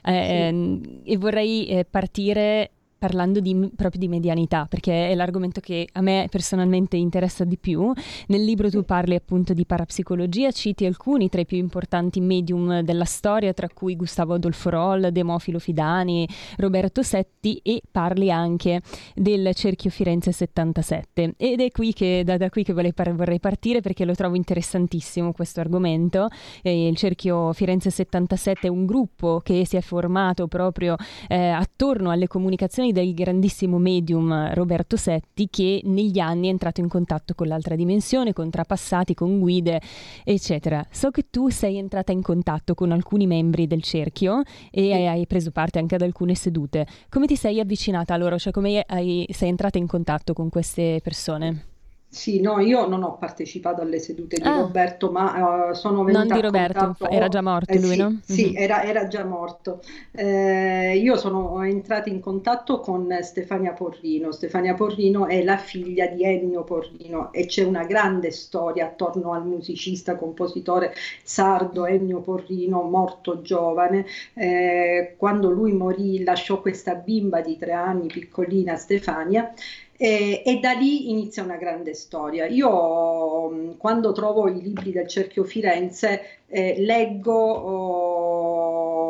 Eh, 0.04 1.00
e 1.02 1.16
vorrei 1.16 1.66
eh, 1.66 1.84
partire 1.84 2.70
parlando 2.98 3.40
di, 3.40 3.70
proprio 3.74 4.00
di 4.00 4.08
medianità, 4.08 4.66
perché 4.68 5.08
è 5.08 5.14
l'argomento 5.14 5.60
che 5.60 5.88
a 5.92 6.00
me 6.00 6.26
personalmente 6.30 6.96
interessa 6.96 7.44
di 7.44 7.56
più. 7.56 7.92
Nel 8.26 8.44
libro 8.44 8.68
tu 8.68 8.84
parli 8.84 9.14
appunto 9.14 9.54
di 9.54 9.64
parapsicologia, 9.64 10.50
citi 10.50 10.84
alcuni 10.84 11.28
tra 11.28 11.40
i 11.40 11.46
più 11.46 11.56
importanti 11.56 12.20
medium 12.20 12.80
della 12.80 13.04
storia, 13.04 13.52
tra 13.52 13.68
cui 13.68 13.96
Gustavo 13.96 14.34
Adolfo 14.34 14.70
Roll, 14.70 15.08
Demofilo 15.08 15.58
Fidani, 15.58 16.28
Roberto 16.56 17.02
Setti 17.02 17.60
e 17.62 17.82
parli 17.90 18.30
anche 18.30 18.80
del 19.14 19.54
Cerchio 19.54 19.90
Firenze 19.90 20.32
77. 20.32 21.34
Ed 21.36 21.60
è 21.60 21.70
qui 21.70 21.92
che, 21.92 22.22
da, 22.24 22.36
da 22.36 22.50
qui 22.50 22.64
che 22.64 22.72
vorrei, 22.72 22.92
vorrei, 23.12 23.40
partire 23.40 23.80
perché 23.80 24.04
lo 24.04 24.14
trovo 24.14 24.34
interessantissimo 24.34 25.32
questo 25.32 25.60
argomento. 25.60 26.28
Eh, 26.62 26.88
il 26.88 26.96
Cerchio 26.96 27.52
Firenze 27.52 27.90
77 27.90 28.66
è 28.66 28.70
un 28.70 28.86
gruppo 28.86 29.40
che 29.42 29.64
si 29.66 29.76
è 29.76 29.80
formato 29.80 30.48
proprio 30.48 30.96
eh, 31.28 31.48
attorno 31.48 32.10
alle 32.10 32.26
comunicazioni 32.26 32.87
riflessioni 32.88 32.92
del 32.92 33.14
grandissimo 33.14 33.78
medium 33.78 34.52
Roberto 34.54 34.96
Setti 34.96 35.48
che 35.50 35.80
negli 35.84 36.18
anni 36.18 36.48
è 36.48 36.50
entrato 36.50 36.80
in 36.80 36.88
contatto 36.88 37.34
con 37.34 37.46
l'altra 37.46 37.74
dimensione, 37.74 38.32
con 38.32 38.50
trapassati, 38.50 39.14
con 39.14 39.38
guide, 39.38 39.80
eccetera. 40.24 40.84
So 40.90 41.10
che 41.10 41.26
tu 41.30 41.48
sei 41.48 41.76
entrata 41.76 42.12
in 42.12 42.22
contatto 42.22 42.74
con 42.74 42.92
alcuni 42.92 43.26
membri 43.26 43.66
del 43.66 43.82
cerchio 43.82 44.42
e 44.70 44.92
hai, 44.92 45.06
hai 45.06 45.26
preso 45.26 45.50
parte 45.50 45.78
anche 45.78 45.94
ad 45.94 46.02
alcune 46.02 46.34
sedute. 46.34 46.86
Come 47.08 47.26
ti 47.26 47.36
sei 47.36 47.60
avvicinata 47.60 48.14
a 48.14 48.16
loro? 48.16 48.38
Cioè 48.38 48.52
come 48.52 48.84
hai, 48.86 49.26
sei 49.30 49.48
entrata 49.48 49.78
in 49.78 49.86
contatto 49.86 50.32
con 50.32 50.48
queste 50.48 51.00
persone? 51.02 51.77
Sì, 52.10 52.40
no, 52.40 52.58
io 52.58 52.86
non 52.86 53.02
ho 53.02 53.18
partecipato 53.18 53.82
alle 53.82 53.98
sedute 53.98 54.36
di 54.36 54.48
ah. 54.48 54.60
Roberto, 54.60 55.10
ma 55.10 55.68
uh, 55.68 55.74
sono 55.74 56.04
venuta 56.04 56.24
Non 56.24 56.34
di 56.36 56.40
Roberto, 56.40 56.78
contatto... 56.78 57.10
era 57.10 57.28
già 57.28 57.42
morto 57.42 57.70
eh, 57.70 57.80
lui, 57.80 57.90
sì, 57.90 57.96
no? 57.98 58.20
Sì, 58.24 58.46
mm-hmm. 58.46 58.56
era, 58.56 58.82
era, 58.82 59.08
già 59.08 59.24
morto. 59.24 59.82
Eh, 60.12 60.96
io 60.96 61.16
sono 61.16 61.62
entrata 61.62 62.08
in 62.08 62.20
contatto 62.20 62.80
con 62.80 63.14
Stefania 63.20 63.72
Porrino. 63.72 64.32
Stefania 64.32 64.72
Porrino 64.72 65.26
è 65.26 65.42
la 65.44 65.58
figlia 65.58 66.06
di 66.06 66.24
Ennio 66.24 66.64
Porrino 66.64 67.30
e 67.30 67.44
c'è 67.44 67.64
una 67.64 67.84
grande 67.84 68.30
storia 68.30 68.86
attorno 68.86 69.34
al 69.34 69.44
musicista, 69.44 70.16
compositore 70.16 70.94
sardo 71.22 71.84
Ennio 71.84 72.20
Porrino, 72.20 72.84
morto 72.84 73.42
giovane. 73.42 74.06
Eh, 74.32 75.14
quando 75.18 75.50
lui 75.50 75.72
morì 75.74 76.24
lasciò 76.24 76.62
questa 76.62 76.94
bimba 76.94 77.42
di 77.42 77.58
tre 77.58 77.72
anni, 77.72 78.06
piccolina 78.06 78.76
Stefania, 78.76 79.52
e, 80.00 80.42
e, 80.46 80.60
da 80.60 80.72
lì 80.72 81.10
inizia 81.10 81.42
una 81.42 81.56
grande 81.56 81.92
storia. 81.92 82.46
Io 82.46 83.74
quando 83.76 84.12
trovo 84.12 84.48
i 84.48 84.62
libri 84.62 84.92
del 84.92 85.08
Cerchio 85.08 85.42
Firense 85.42 86.42
eh, 86.46 86.76
leggo 86.78 87.34
oh, 87.34 88.57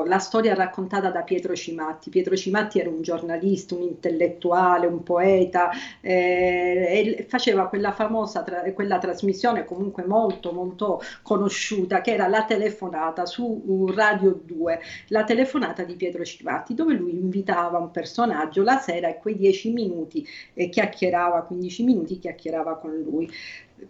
la 0.05 0.19
storia 0.19 0.55
raccontata 0.55 1.11
da 1.11 1.23
Pietro 1.23 1.55
Cimatti. 1.55 2.11
Pietro 2.11 2.37
Cimatti 2.37 2.79
era 2.79 2.91
un 2.91 3.03
giornalista, 3.03 3.75
un 3.75 3.83
intellettuale, 3.83 4.87
un 4.87 5.03
poeta 5.03 5.71
eh, 6.01 7.17
e 7.19 7.27
faceva 7.29 7.69
quella 7.69 7.93
famosa 7.93 8.43
tra- 8.43 8.63
quella 8.73 8.99
trasmissione 8.99 9.65
comunque 9.65 10.05
molto 10.05 10.53
molto 10.53 11.01
conosciuta 11.23 12.01
che 12.01 12.13
era 12.13 12.29
la 12.29 12.45
telefonata 12.45 13.27
su 13.27 13.91
Radio 13.95 14.39
2, 14.45 14.81
la 15.09 15.25
telefonata 15.25 15.85
di 15.85 15.95
Pietro 15.95 16.25
Cimatti 16.25 16.75
dove 16.75 16.95
lui 16.95 17.13
invitava 17.13 17.79
un 17.79 17.91
personaggio 17.91 18.63
la 18.63 18.79
sera 18.79 19.09
e 19.09 19.19
quei 19.19 19.37
dieci 19.37 19.73
minuti 19.73 20.27
eh, 20.55 20.69
chiacchierava, 20.69 21.43
15 21.43 21.85
minuti 21.85 22.19
chiacchierava 22.19 22.77
con 22.77 22.95
lui. 22.97 23.31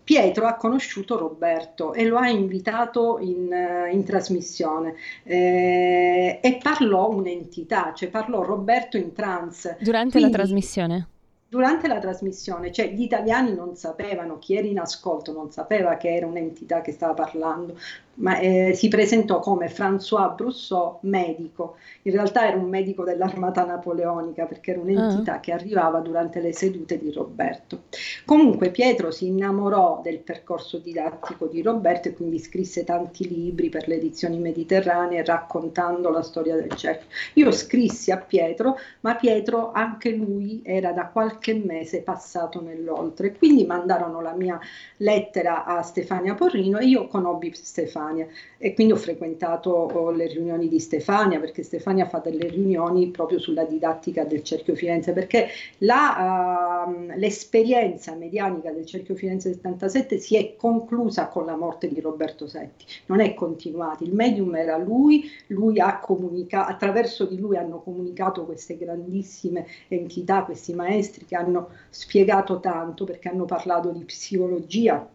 Pietro 0.02 0.46
ha 0.46 0.54
conosciuto 0.54 1.16
Roberto 1.16 1.92
e 1.92 2.04
lo 2.04 2.16
ha 2.16 2.28
invitato 2.28 3.18
in, 3.20 3.52
eh, 3.52 3.90
in 3.92 4.04
trasmissione 4.04 4.94
eh, 5.22 6.40
e 6.42 6.58
parlò 6.62 7.10
un'entità, 7.10 7.92
cioè 7.94 8.08
parlò 8.08 8.42
Roberto 8.42 8.96
in 8.96 9.12
trance. 9.12 9.76
Durante 9.80 10.18
Quindi, 10.18 10.30
la 10.30 10.36
trasmissione? 10.36 11.08
Durante 11.48 11.88
la 11.88 11.98
trasmissione, 11.98 12.70
cioè 12.70 12.90
gli 12.90 13.02
italiani 13.02 13.54
non 13.54 13.74
sapevano, 13.74 14.38
chi 14.38 14.56
era 14.56 14.66
in 14.66 14.78
ascolto 14.78 15.32
non 15.32 15.50
sapeva 15.50 15.96
che 15.96 16.14
era 16.14 16.26
un'entità 16.26 16.82
che 16.82 16.92
stava 16.92 17.14
parlando, 17.14 17.78
ma 18.18 18.38
eh, 18.38 18.72
si 18.74 18.88
presentò 18.88 19.40
come 19.40 19.68
François 19.68 20.34
Brousseau, 20.34 20.98
medico. 21.02 21.76
In 22.02 22.12
realtà 22.12 22.46
era 22.46 22.56
un 22.56 22.68
medico 22.68 23.04
dell'armata 23.04 23.64
napoleonica 23.64 24.44
perché 24.46 24.72
era 24.72 24.80
un'entità 24.80 25.36
uh 25.36 25.40
che 25.40 25.52
arrivava 25.52 26.00
durante 26.00 26.40
le 26.40 26.52
sedute 26.52 26.98
di 26.98 27.12
Roberto. 27.12 27.82
Comunque 28.24 28.70
Pietro 28.70 29.10
si 29.10 29.26
innamorò 29.26 30.00
del 30.02 30.18
percorso 30.18 30.78
didattico 30.78 31.46
di 31.46 31.62
Roberto 31.62 32.08
e 32.08 32.14
quindi 32.14 32.38
scrisse 32.38 32.84
tanti 32.84 33.28
libri 33.28 33.68
per 33.68 33.86
le 33.86 33.96
edizioni 33.96 34.38
mediterranee 34.38 35.24
raccontando 35.24 36.10
la 36.10 36.22
storia 36.22 36.56
del 36.56 36.72
cerchio. 36.72 37.08
Io 37.34 37.52
scrissi 37.52 38.10
a 38.10 38.16
Pietro, 38.16 38.78
ma 39.00 39.14
Pietro 39.14 39.70
anche 39.72 40.10
lui 40.10 40.60
era 40.64 40.92
da 40.92 41.06
qualche 41.06 41.54
mese 41.54 42.02
passato 42.02 42.60
nell'oltre, 42.60 43.36
quindi 43.36 43.64
mandarono 43.64 44.20
la 44.20 44.32
mia 44.32 44.58
lettera 44.96 45.64
a 45.64 45.82
Stefania 45.82 46.34
Porrino 46.34 46.78
e 46.78 46.86
io 46.86 47.06
conobbi 47.06 47.52
Stefania 47.54 48.07
Stefania. 48.08 48.26
E 48.58 48.74
quindi 48.74 48.92
ho 48.92 48.96
frequentato 48.96 49.70
oh, 49.70 50.10
le 50.10 50.26
riunioni 50.26 50.68
di 50.68 50.80
Stefania 50.80 51.38
perché 51.38 51.62
Stefania 51.62 52.06
fa 52.08 52.18
delle 52.18 52.48
riunioni 52.48 53.08
proprio 53.10 53.38
sulla 53.38 53.64
didattica 53.64 54.24
del 54.24 54.42
Cerchio 54.42 54.74
Firenze 54.74 55.12
perché 55.12 55.48
la, 55.78 56.86
uh, 56.86 57.12
l'esperienza 57.16 58.14
medianica 58.14 58.70
del 58.70 58.86
Cerchio 58.86 59.14
Firenze 59.14 59.52
77 59.52 60.18
si 60.18 60.36
è 60.36 60.56
conclusa 60.56 61.28
con 61.28 61.44
la 61.44 61.56
morte 61.56 61.88
di 61.88 62.00
Roberto 62.00 62.46
Setti, 62.46 62.84
non 63.06 63.20
è 63.20 63.34
continuata, 63.34 64.04
il 64.04 64.14
medium 64.14 64.54
era 64.56 64.76
lui, 64.76 65.30
lui 65.48 65.78
ha 65.78 65.98
comunicato, 65.98 66.70
attraverso 66.70 67.26
di 67.26 67.38
lui 67.38 67.56
hanno 67.56 67.80
comunicato 67.80 68.44
queste 68.44 68.76
grandissime 68.76 69.66
entità, 69.88 70.44
questi 70.44 70.74
maestri 70.74 71.24
che 71.24 71.36
hanno 71.36 71.68
spiegato 71.90 72.60
tanto 72.60 73.04
perché 73.04 73.28
hanno 73.28 73.44
parlato 73.44 73.90
di 73.90 74.04
psicologia, 74.04 75.08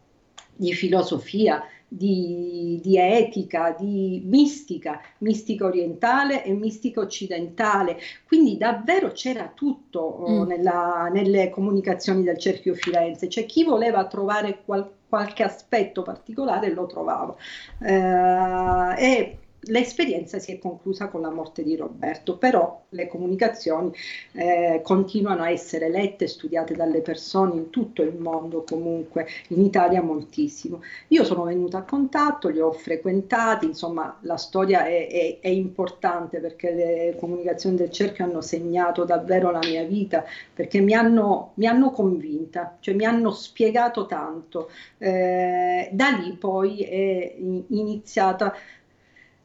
di 0.55 0.73
filosofia, 0.73 1.63
di, 1.95 2.79
di, 2.81 2.97
etica, 2.97 3.75
di 3.77 4.21
mistica, 4.25 4.99
mistica 5.19 5.65
orientale 5.65 6.43
e 6.43 6.53
mistica 6.53 6.99
occidentale. 7.01 7.97
Quindi 8.25 8.57
davvero 8.57 9.11
c'era 9.11 9.51
tutto 9.53 9.99
oh, 9.99 10.43
mm. 10.43 10.47
nella, 10.47 11.09
nelle 11.11 11.49
comunicazioni 11.49 12.23
del 12.23 12.37
Cerchio 12.37 12.73
Firenze, 12.73 13.29
cioè 13.29 13.45
chi 13.45 13.63
voleva 13.63 14.05
trovare 14.07 14.61
qual, 14.65 14.89
qualche 15.07 15.43
aspetto 15.43 16.01
particolare 16.01 16.71
lo 16.71 16.85
trovava. 16.85 17.35
Eh, 17.79 19.03
e 19.05 19.37
l'esperienza 19.65 20.39
si 20.39 20.51
è 20.51 20.59
conclusa 20.59 21.07
con 21.07 21.21
la 21.21 21.29
morte 21.29 21.63
di 21.63 21.75
Roberto, 21.75 22.37
però 22.37 22.83
le 22.89 23.07
comunicazioni 23.07 23.91
eh, 24.33 24.81
continuano 24.83 25.43
a 25.43 25.49
essere 25.49 25.89
lette 25.89 26.25
e 26.25 26.27
studiate 26.27 26.73
dalle 26.73 27.01
persone 27.01 27.55
in 27.55 27.69
tutto 27.69 28.01
il 28.01 28.15
mondo, 28.15 28.63
comunque 28.63 29.27
in 29.49 29.61
Italia 29.61 30.01
moltissimo. 30.01 30.81
Io 31.09 31.23
sono 31.23 31.43
venuta 31.43 31.79
a 31.79 31.83
contatto, 31.83 32.49
li 32.49 32.59
ho 32.59 32.71
frequentati, 32.71 33.65
insomma 33.65 34.17
la 34.21 34.37
storia 34.37 34.85
è, 34.85 35.07
è, 35.07 35.39
è 35.39 35.49
importante 35.49 36.39
perché 36.39 36.71
le 36.71 37.15
comunicazioni 37.19 37.75
del 37.75 37.91
cerchio 37.91 38.25
hanno 38.25 38.41
segnato 38.41 39.05
davvero 39.05 39.51
la 39.51 39.59
mia 39.59 39.83
vita, 39.83 40.25
perché 40.53 40.81
mi 40.81 40.93
hanno, 40.93 41.51
mi 41.55 41.67
hanno 41.67 41.91
convinta, 41.91 42.77
cioè 42.79 42.93
mi 42.93 43.05
hanno 43.05 43.31
spiegato 43.31 44.05
tanto. 44.05 44.69
Eh, 44.97 45.89
da 45.91 46.09
lì 46.09 46.33
poi 46.33 46.81
è 46.83 47.35
iniziata 47.37 48.53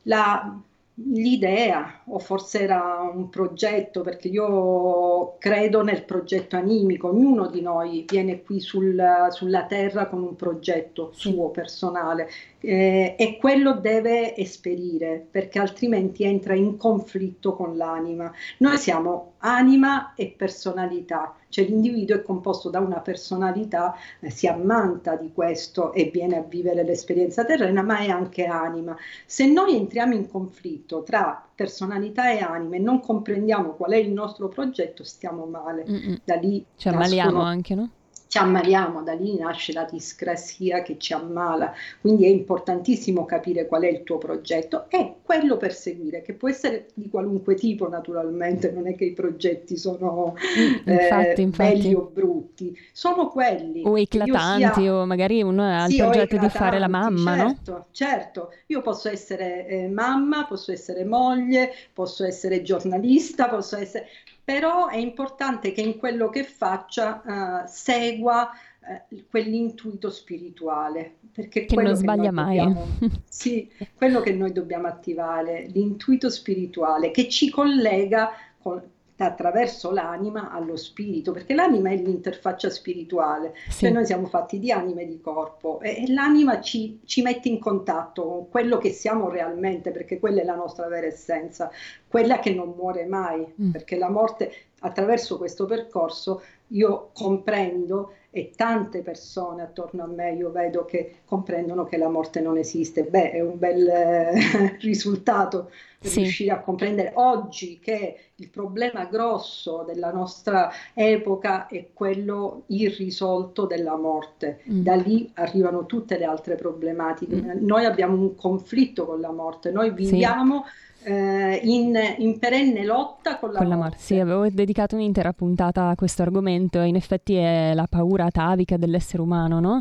la, 0.02 0.61
l'idea 1.00 2.02
o 2.07 2.19
forse 2.19 2.61
era 2.61 3.11
un 3.14 3.28
progetto 3.28 4.00
perché 4.00 4.28
io 4.28 5.37
credo 5.38 5.83
nel 5.83 6.05
progetto 6.05 6.57
animico, 6.57 7.09
ognuno 7.09 7.47
di 7.47 7.61
noi 7.61 8.05
viene 8.09 8.43
qui 8.43 8.61
sul, 8.61 9.00
sulla 9.31 9.64
terra 9.67 10.07
con 10.07 10.23
un 10.23 10.35
progetto 10.35 11.11
suo 11.14 11.50
personale 11.50 12.28
eh, 12.61 13.14
e 13.17 13.37
quello 13.38 13.75
deve 13.75 14.35
esperire 14.37 15.25
perché 15.31 15.61
altrimenti 15.61 16.25
entra 16.25 16.55
in 16.55 16.76
conflitto 16.76 17.55
con 17.55 17.76
l'anima. 17.76 18.33
Noi 18.59 18.76
siamo 18.76 19.35
anima 19.38 20.14
e 20.14 20.35
personalità, 20.37 21.35
cioè 21.49 21.64
l'individuo 21.64 22.16
è 22.16 22.23
composto 22.23 22.71
da 22.71 22.80
una 22.80 23.00
personalità, 23.00 23.95
eh, 24.21 24.30
si 24.30 24.47
ammanta 24.47 25.16
di 25.16 25.33
questo 25.33 25.92
e 25.92 26.11
viene 26.12 26.37
a 26.37 26.42
vivere 26.42 26.83
l'esperienza 26.85 27.45
terrena, 27.45 27.83
ma 27.83 27.99
è 27.99 28.09
anche 28.09 28.47
anima. 28.47 28.97
Se 29.26 29.47
noi 29.47 29.76
entriamo 29.76 30.14
in 30.14 30.28
conflitto 30.28 31.02
tra 31.02 31.47
personalità 31.54 32.30
e 32.30 32.38
anima 32.38 32.76
e 32.76 32.80
non 32.80 33.00
comprendiamo 33.00 33.71
qual 33.71 33.92
è 33.92 33.97
il 33.97 34.11
nostro 34.11 34.49
progetto, 34.49 35.04
stiamo 35.04 35.45
male. 35.47 35.85
Mm-mm. 35.88 36.21
Da 36.25 36.37
lì 36.37 36.64
ci 36.76 36.88
ammaliamo 36.88 37.40
anche, 37.40 37.75
no? 37.75 37.90
Ci 38.28 38.38
ammaliamo, 38.38 39.02
da 39.02 39.14
lì 39.14 39.38
nasce 39.38 39.73
la 39.73 39.85
discrasia 39.90 40.82
che 40.82 40.99
ci 40.99 41.14
ammala, 41.14 41.73
quindi 42.00 42.26
è 42.26 42.28
importantissimo 42.28 43.25
capire 43.25 43.66
qual 43.66 43.82
è 43.82 43.88
il 43.88 44.04
tuo 44.04 44.18
progetto 44.18 44.85
e 44.88 45.14
quello 45.23 45.56
perseguire, 45.56 46.23
che 46.23 46.35
può 46.35 46.49
essere 46.49 46.88
di 46.94 47.08
qualunque 47.08 47.54
tipo 47.54 47.88
naturalmente, 47.88 48.70
non 48.70 48.87
è 48.87 48.94
che 48.94 49.06
i 49.06 49.12
progetti 49.12 49.76
sono 49.78 50.35
mm, 50.37 50.92
infatti, 50.92 51.40
eh, 51.40 51.44
infatti. 51.44 51.73
belli 51.73 51.94
o 51.94 52.11
brutti, 52.12 52.78
sono 52.92 53.28
quelli. 53.28 53.82
O 53.85 53.99
eclatanti, 53.99 54.80
sia... 54.82 54.94
o 54.94 55.06
magari 55.06 55.42
uno 55.42 55.62
ha 55.64 55.87
il 55.87 55.97
progetto 55.97 56.37
di 56.37 56.49
fare 56.50 56.78
la 56.78 56.88
mamma, 56.88 57.37
certo, 57.37 57.73
no? 57.73 57.87
Certo, 57.90 58.52
io 58.66 58.82
posso 58.82 59.08
essere 59.08 59.66
eh, 59.66 59.88
mamma, 59.88 60.47
posso 60.47 60.70
essere 60.70 61.04
moglie, 61.04 61.73
posso 61.94 62.25
essere 62.25 62.61
giornalista, 62.61 63.49
posso 63.49 63.76
essere 63.78 64.06
però 64.49 64.88
è 64.88 64.97
importante 64.97 65.73
che 65.73 65.83
in 65.83 65.99
quello 65.99 66.31
che 66.31 66.43
faccia 66.43 67.21
uh, 67.23 67.69
segua 67.69 68.49
uh, 68.81 69.23
quell'intuito 69.28 70.09
spirituale. 70.09 71.17
Perché 71.31 71.67
che 71.67 71.76
non 71.76 71.95
sbaglia 71.95 72.33
mai. 72.33 72.57
Dobbiamo, 72.57 72.87
sì, 73.28 73.71
quello 73.95 74.21
che 74.21 74.33
noi 74.33 74.52
dobbiamo 74.52 74.87
attivare, 74.87 75.67
l'intuito 75.67 76.31
spirituale 76.31 77.11
che 77.11 77.28
ci 77.28 77.50
collega 77.50 78.31
con, 78.59 78.83
attraverso 79.25 79.90
l'anima 79.90 80.50
allo 80.50 80.76
spirito, 80.76 81.32
perché 81.32 81.54
l'anima 81.54 81.90
è 81.90 81.96
l'interfaccia 81.96 82.70
spirituale, 82.70 83.54
sì. 83.68 83.80
cioè 83.80 83.90
noi 83.90 84.06
siamo 84.06 84.26
fatti 84.26 84.58
di 84.58 84.70
anima 84.70 85.00
e 85.00 85.06
di 85.06 85.20
corpo 85.20 85.80
e, 85.80 86.04
e 86.04 86.12
l'anima 86.12 86.60
ci, 86.60 87.00
ci, 87.04 87.22
mette 87.22 87.48
in 87.48 87.58
contatto 87.58 88.22
con 88.25 88.48
quello 88.48 88.78
che 88.78 88.90
siamo 88.90 89.28
realmente, 89.28 89.90
perché 89.90 90.18
quella 90.18 90.40
è 90.40 90.44
la 90.44 90.54
nostra 90.54 90.87
vera 90.88 91.06
essenza, 91.06 91.70
quella 92.06 92.38
che 92.38 92.54
non 92.54 92.75
muore 92.76 93.06
mai, 93.06 93.46
mm. 93.60 93.70
perché 93.70 93.96
la 93.96 94.10
morte 94.10 94.52
attraverso 94.80 95.38
questo 95.38 95.66
percorso 95.66 96.42
io 96.68 97.10
comprendo 97.12 98.12
e 98.38 98.52
tante 98.54 99.02
persone 99.02 99.62
attorno 99.62 100.04
a 100.04 100.07
me 100.07 100.33
io 100.33 100.52
vedo 100.52 100.85
che 100.85 101.16
comprendono 101.25 101.85
che 101.85 101.97
la 101.97 102.09
morte 102.09 102.40
non 102.40 102.57
esiste. 102.57 103.02
Beh, 103.02 103.33
è 103.33 103.40
un 103.40 103.59
bel 103.59 103.88
eh, 103.88 104.76
risultato 104.80 105.71
sì. 106.00 106.21
riuscire 106.21 106.52
a 106.52 106.61
comprendere 106.61 107.12
oggi 107.14 107.80
che 107.80 108.16
il 108.37 108.49
problema 108.49 109.07
grosso 109.07 109.83
della 109.85 110.12
nostra 110.12 110.71
epoca 110.95 111.66
è 111.66 111.88
quello 111.92 112.62
irrisolto 112.68 113.66
della 113.66 113.97
morte. 113.97 114.61
Mm. 114.71 114.83
Da 114.83 114.95
lì 114.95 115.28
arrivano 115.35 115.87
tutte 115.87 116.16
le 116.16 116.25
altre 116.25 116.54
problematiche. 116.54 117.35
Mm. 117.35 117.66
Noi 117.66 117.85
abbiamo 117.85 118.14
un 118.14 118.37
conflitto 118.37 119.04
con 119.04 119.21
la 119.21 119.33
morte, 119.33 119.73
noi 119.73 119.92
viviamo 119.92 120.64
sì 120.64 120.87
eh, 121.02 121.61
in, 121.62 121.97
in, 122.19 122.38
perenne 122.38 122.85
lotta 122.85 123.38
con 123.38 123.52
la, 123.52 123.59
con 123.59 123.69
la 123.69 123.76
morte. 123.76 123.97
Sì, 123.99 124.19
avevo 124.19 124.49
dedicato 124.49 124.97
un'intera 124.97 125.33
puntata 125.33 125.88
a 125.88 125.95
questo 125.95 126.23
argomento, 126.23 126.81
in 126.81 126.97
effetti 126.97 127.35
è 127.35 127.73
la 127.75 127.87
paura 127.88 128.26
atavica 128.26 128.76
dell'essere 128.76 129.23
umano, 129.23 129.61
no? 129.61 129.81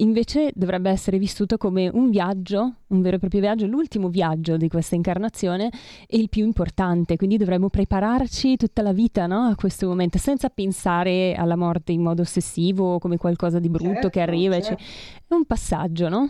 Invece 0.00 0.50
dovrebbe 0.54 0.90
essere 0.90 1.18
vissuto 1.18 1.56
come 1.56 1.88
un 1.92 2.10
viaggio, 2.10 2.74
un 2.88 3.02
vero 3.02 3.16
e 3.16 3.18
proprio 3.18 3.40
viaggio, 3.40 3.66
l'ultimo 3.66 4.08
viaggio 4.08 4.56
di 4.56 4.68
questa 4.68 4.94
incarnazione 4.94 5.70
e 6.06 6.18
il 6.18 6.28
più 6.28 6.44
importante, 6.44 7.16
quindi 7.16 7.36
dovremmo 7.36 7.68
prepararci 7.68 8.56
tutta 8.56 8.82
la 8.82 8.92
vita 8.92 9.26
no? 9.26 9.46
a 9.46 9.54
questo 9.54 9.86
momento, 9.86 10.18
senza 10.18 10.48
pensare 10.50 11.34
alla 11.34 11.56
morte 11.56 11.92
in 11.92 12.02
modo 12.02 12.22
ossessivo 12.22 12.94
o 12.94 12.98
come 12.98 13.16
qualcosa 13.16 13.58
di 13.58 13.68
brutto 13.68 13.92
certo, 13.92 14.08
che 14.10 14.20
arriva. 14.20 14.60
Certo. 14.60 14.76
Cioè, 14.76 14.86
è 15.28 15.34
un 15.34 15.44
passaggio, 15.44 16.08
no? 16.08 16.28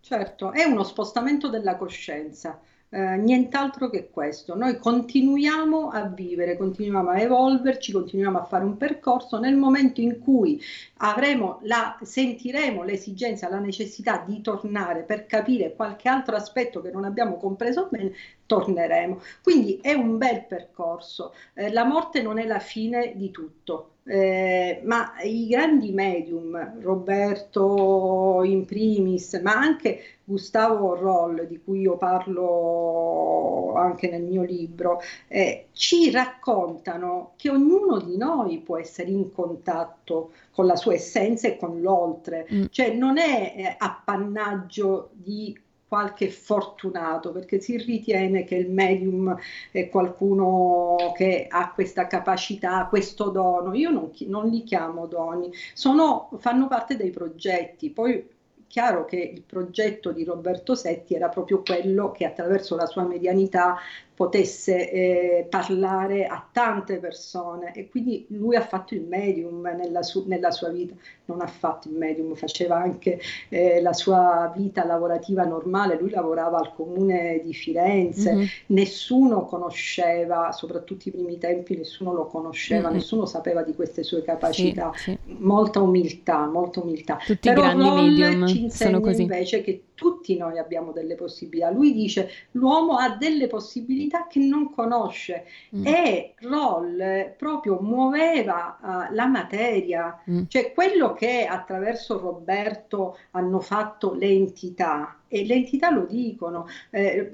Certo, 0.00 0.52
è 0.52 0.64
uno 0.64 0.82
spostamento 0.82 1.48
della 1.48 1.76
coscienza. 1.76 2.58
Eh, 2.92 3.16
nient'altro 3.18 3.88
che 3.88 4.10
questo. 4.10 4.56
Noi 4.56 4.76
continuiamo 4.78 5.90
a 5.90 6.06
vivere, 6.08 6.56
continuiamo 6.56 7.10
a 7.10 7.20
evolverci, 7.20 7.92
continuiamo 7.92 8.38
a 8.40 8.44
fare 8.44 8.64
un 8.64 8.76
percorso 8.76 9.38
nel 9.38 9.54
momento 9.54 10.00
in 10.00 10.18
cui 10.18 10.60
avremo 10.96 11.60
la, 11.62 11.96
sentiremo 12.02 12.82
l'esigenza, 12.82 13.48
la 13.48 13.60
necessità 13.60 14.24
di 14.26 14.40
tornare 14.40 15.02
per 15.04 15.26
capire 15.26 15.76
qualche 15.76 16.08
altro 16.08 16.34
aspetto 16.34 16.80
che 16.80 16.90
non 16.90 17.04
abbiamo 17.04 17.36
compreso 17.36 17.86
bene, 17.88 18.12
torneremo. 18.50 19.20
Quindi 19.44 19.78
è 19.80 19.92
un 19.92 20.18
bel 20.18 20.44
percorso. 20.44 21.34
Eh, 21.54 21.70
la 21.70 21.84
morte 21.84 22.20
non 22.20 22.40
è 22.40 22.46
la 22.46 22.58
fine 22.58 23.12
di 23.14 23.30
tutto. 23.30 23.90
Eh, 24.04 24.80
ma 24.82 25.12
i 25.22 25.46
grandi 25.46 25.92
medium, 25.92 26.80
Roberto 26.80 28.42
in 28.42 28.64
primis, 28.64 29.34
ma 29.34 29.52
anche 29.52 30.00
Gustavo 30.24 30.96
Roll, 30.96 31.46
di 31.46 31.60
cui 31.62 31.82
io 31.82 31.96
parlo 31.96 33.74
anche 33.76 34.08
nel 34.08 34.22
mio 34.22 34.42
libro, 34.42 35.00
eh, 35.28 35.68
ci 35.70 36.10
raccontano 36.10 37.34
che 37.36 37.50
ognuno 37.50 38.00
di 38.00 38.16
noi 38.16 38.58
può 38.58 38.78
essere 38.78 39.10
in 39.10 39.30
contatto 39.30 40.32
con 40.50 40.66
la 40.66 40.74
sua 40.74 40.94
essenza 40.94 41.46
e 41.46 41.56
con 41.56 41.80
l'oltre, 41.80 42.48
mm. 42.52 42.64
cioè 42.70 42.92
non 42.92 43.16
è 43.16 43.54
eh, 43.56 43.74
appannaggio 43.78 45.10
di 45.12 45.56
qualche 45.90 46.30
fortunato, 46.30 47.32
perché 47.32 47.58
si 47.58 47.76
ritiene 47.76 48.44
che 48.44 48.54
il 48.54 48.70
medium 48.70 49.36
è 49.72 49.88
qualcuno 49.88 51.12
che 51.16 51.48
ha 51.50 51.72
questa 51.72 52.06
capacità, 52.06 52.86
questo 52.88 53.30
dono. 53.30 53.74
Io 53.74 53.90
non, 53.90 54.12
non 54.28 54.48
li 54.48 54.62
chiamo 54.62 55.06
doni, 55.06 55.52
sono, 55.74 56.30
fanno 56.38 56.68
parte 56.68 56.96
dei 56.96 57.10
progetti. 57.10 57.90
Poi 57.90 58.24
chiaro 58.68 59.04
che 59.04 59.16
il 59.16 59.42
progetto 59.42 60.12
di 60.12 60.22
Roberto 60.22 60.76
Setti 60.76 61.16
era 61.16 61.28
proprio 61.28 61.60
quello 61.60 62.12
che 62.12 62.24
attraverso 62.24 62.76
la 62.76 62.86
sua 62.86 63.02
medianità 63.02 63.76
potesse 64.20 64.90
eh, 64.90 65.46
parlare 65.48 66.26
a 66.26 66.46
tante 66.52 66.98
persone 66.98 67.72
e 67.72 67.88
quindi 67.88 68.26
lui 68.28 68.54
ha 68.54 68.60
fatto 68.60 68.92
il 68.92 69.00
medium 69.00 69.62
nella, 69.62 70.02
su- 70.02 70.24
nella, 70.26 70.50
sua 70.50 70.68
vita, 70.68 70.94
non 71.24 71.40
ha 71.40 71.46
fatto 71.46 71.88
il 71.88 71.94
medium, 71.94 72.34
faceva 72.34 72.76
anche 72.76 73.18
eh, 73.48 73.80
la 73.80 73.94
sua 73.94 74.52
vita 74.54 74.84
lavorativa 74.84 75.44
normale, 75.44 75.96
lui 75.98 76.10
lavorava 76.10 76.58
al 76.58 76.74
comune 76.74 77.40
di 77.42 77.54
Firenze, 77.54 78.34
mm-hmm. 78.34 78.46
nessuno 78.66 79.46
conosceva, 79.46 80.52
soprattutto 80.52 81.08
i 81.08 81.12
primi 81.12 81.38
tempi 81.38 81.74
nessuno 81.74 82.12
lo 82.12 82.26
conosceva, 82.26 82.88
mm-hmm. 82.88 82.96
nessuno 82.98 83.24
sapeva 83.24 83.62
di 83.62 83.74
queste 83.74 84.02
sue 84.02 84.20
capacità, 84.20 84.92
sì, 84.96 85.16
sì. 85.24 85.36
molta 85.38 85.80
umiltà, 85.80 86.44
molta 86.44 86.80
umiltà. 86.80 87.16
Tutti 87.24 87.48
Però 87.48 87.62
i 87.62 87.64
grandi 87.64 87.84
Roll 87.84 88.04
medium 88.04 88.46
ci 88.46 88.64
insegna 88.64 88.90
sono 88.90 89.00
così. 89.00 89.22
invece 89.22 89.62
che 89.62 89.84
tutti 90.00 90.34
noi 90.38 90.56
abbiamo 90.56 90.92
delle 90.92 91.14
possibilità. 91.14 91.70
Lui 91.70 91.92
dice 91.92 92.30
l'uomo 92.52 92.96
ha 92.96 93.16
delle 93.16 93.48
possibilità 93.48 94.09
che 94.26 94.40
non 94.40 94.70
conosce 94.70 95.46
mm. 95.74 95.86
e 95.86 96.34
Roll 96.40 97.34
proprio 97.36 97.78
muoveva 97.80 98.78
uh, 98.80 99.14
la 99.14 99.26
materia, 99.26 100.20
mm. 100.28 100.44
cioè 100.48 100.72
quello 100.72 101.12
che 101.12 101.46
attraverso 101.46 102.18
Roberto 102.18 103.18
hanno 103.32 103.60
fatto 103.60 104.14
le 104.14 104.28
entità 104.28 105.20
e 105.28 105.46
le 105.46 105.54
entità 105.54 105.90
lo 105.90 106.04
dicono. 106.04 106.66
Eh, 106.90 107.30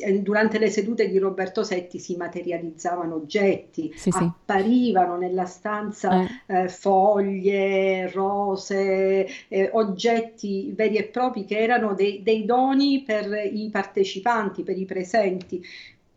eh, 0.00 0.20
durante 0.20 0.58
le 0.58 0.68
sedute 0.68 1.08
di 1.08 1.16
Roberto 1.18 1.62
Setti 1.62 2.00
si 2.00 2.16
materializzavano 2.16 3.14
oggetti, 3.14 3.92
sì, 3.94 4.10
sì. 4.10 4.18
apparivano 4.18 5.16
nella 5.16 5.44
stanza 5.44 6.22
eh. 6.22 6.64
Eh, 6.64 6.68
foglie, 6.68 8.10
rose, 8.10 9.28
eh, 9.46 9.70
oggetti 9.72 10.72
veri 10.74 10.96
e 10.96 11.04
propri 11.04 11.44
che 11.44 11.58
erano 11.58 11.94
dei, 11.94 12.20
dei, 12.24 12.44
doni 12.44 13.04
per 13.06 13.30
i 13.32 13.68
partecipanti, 13.70 14.64
per 14.64 14.76
i 14.76 14.84
presenti. 14.84 15.64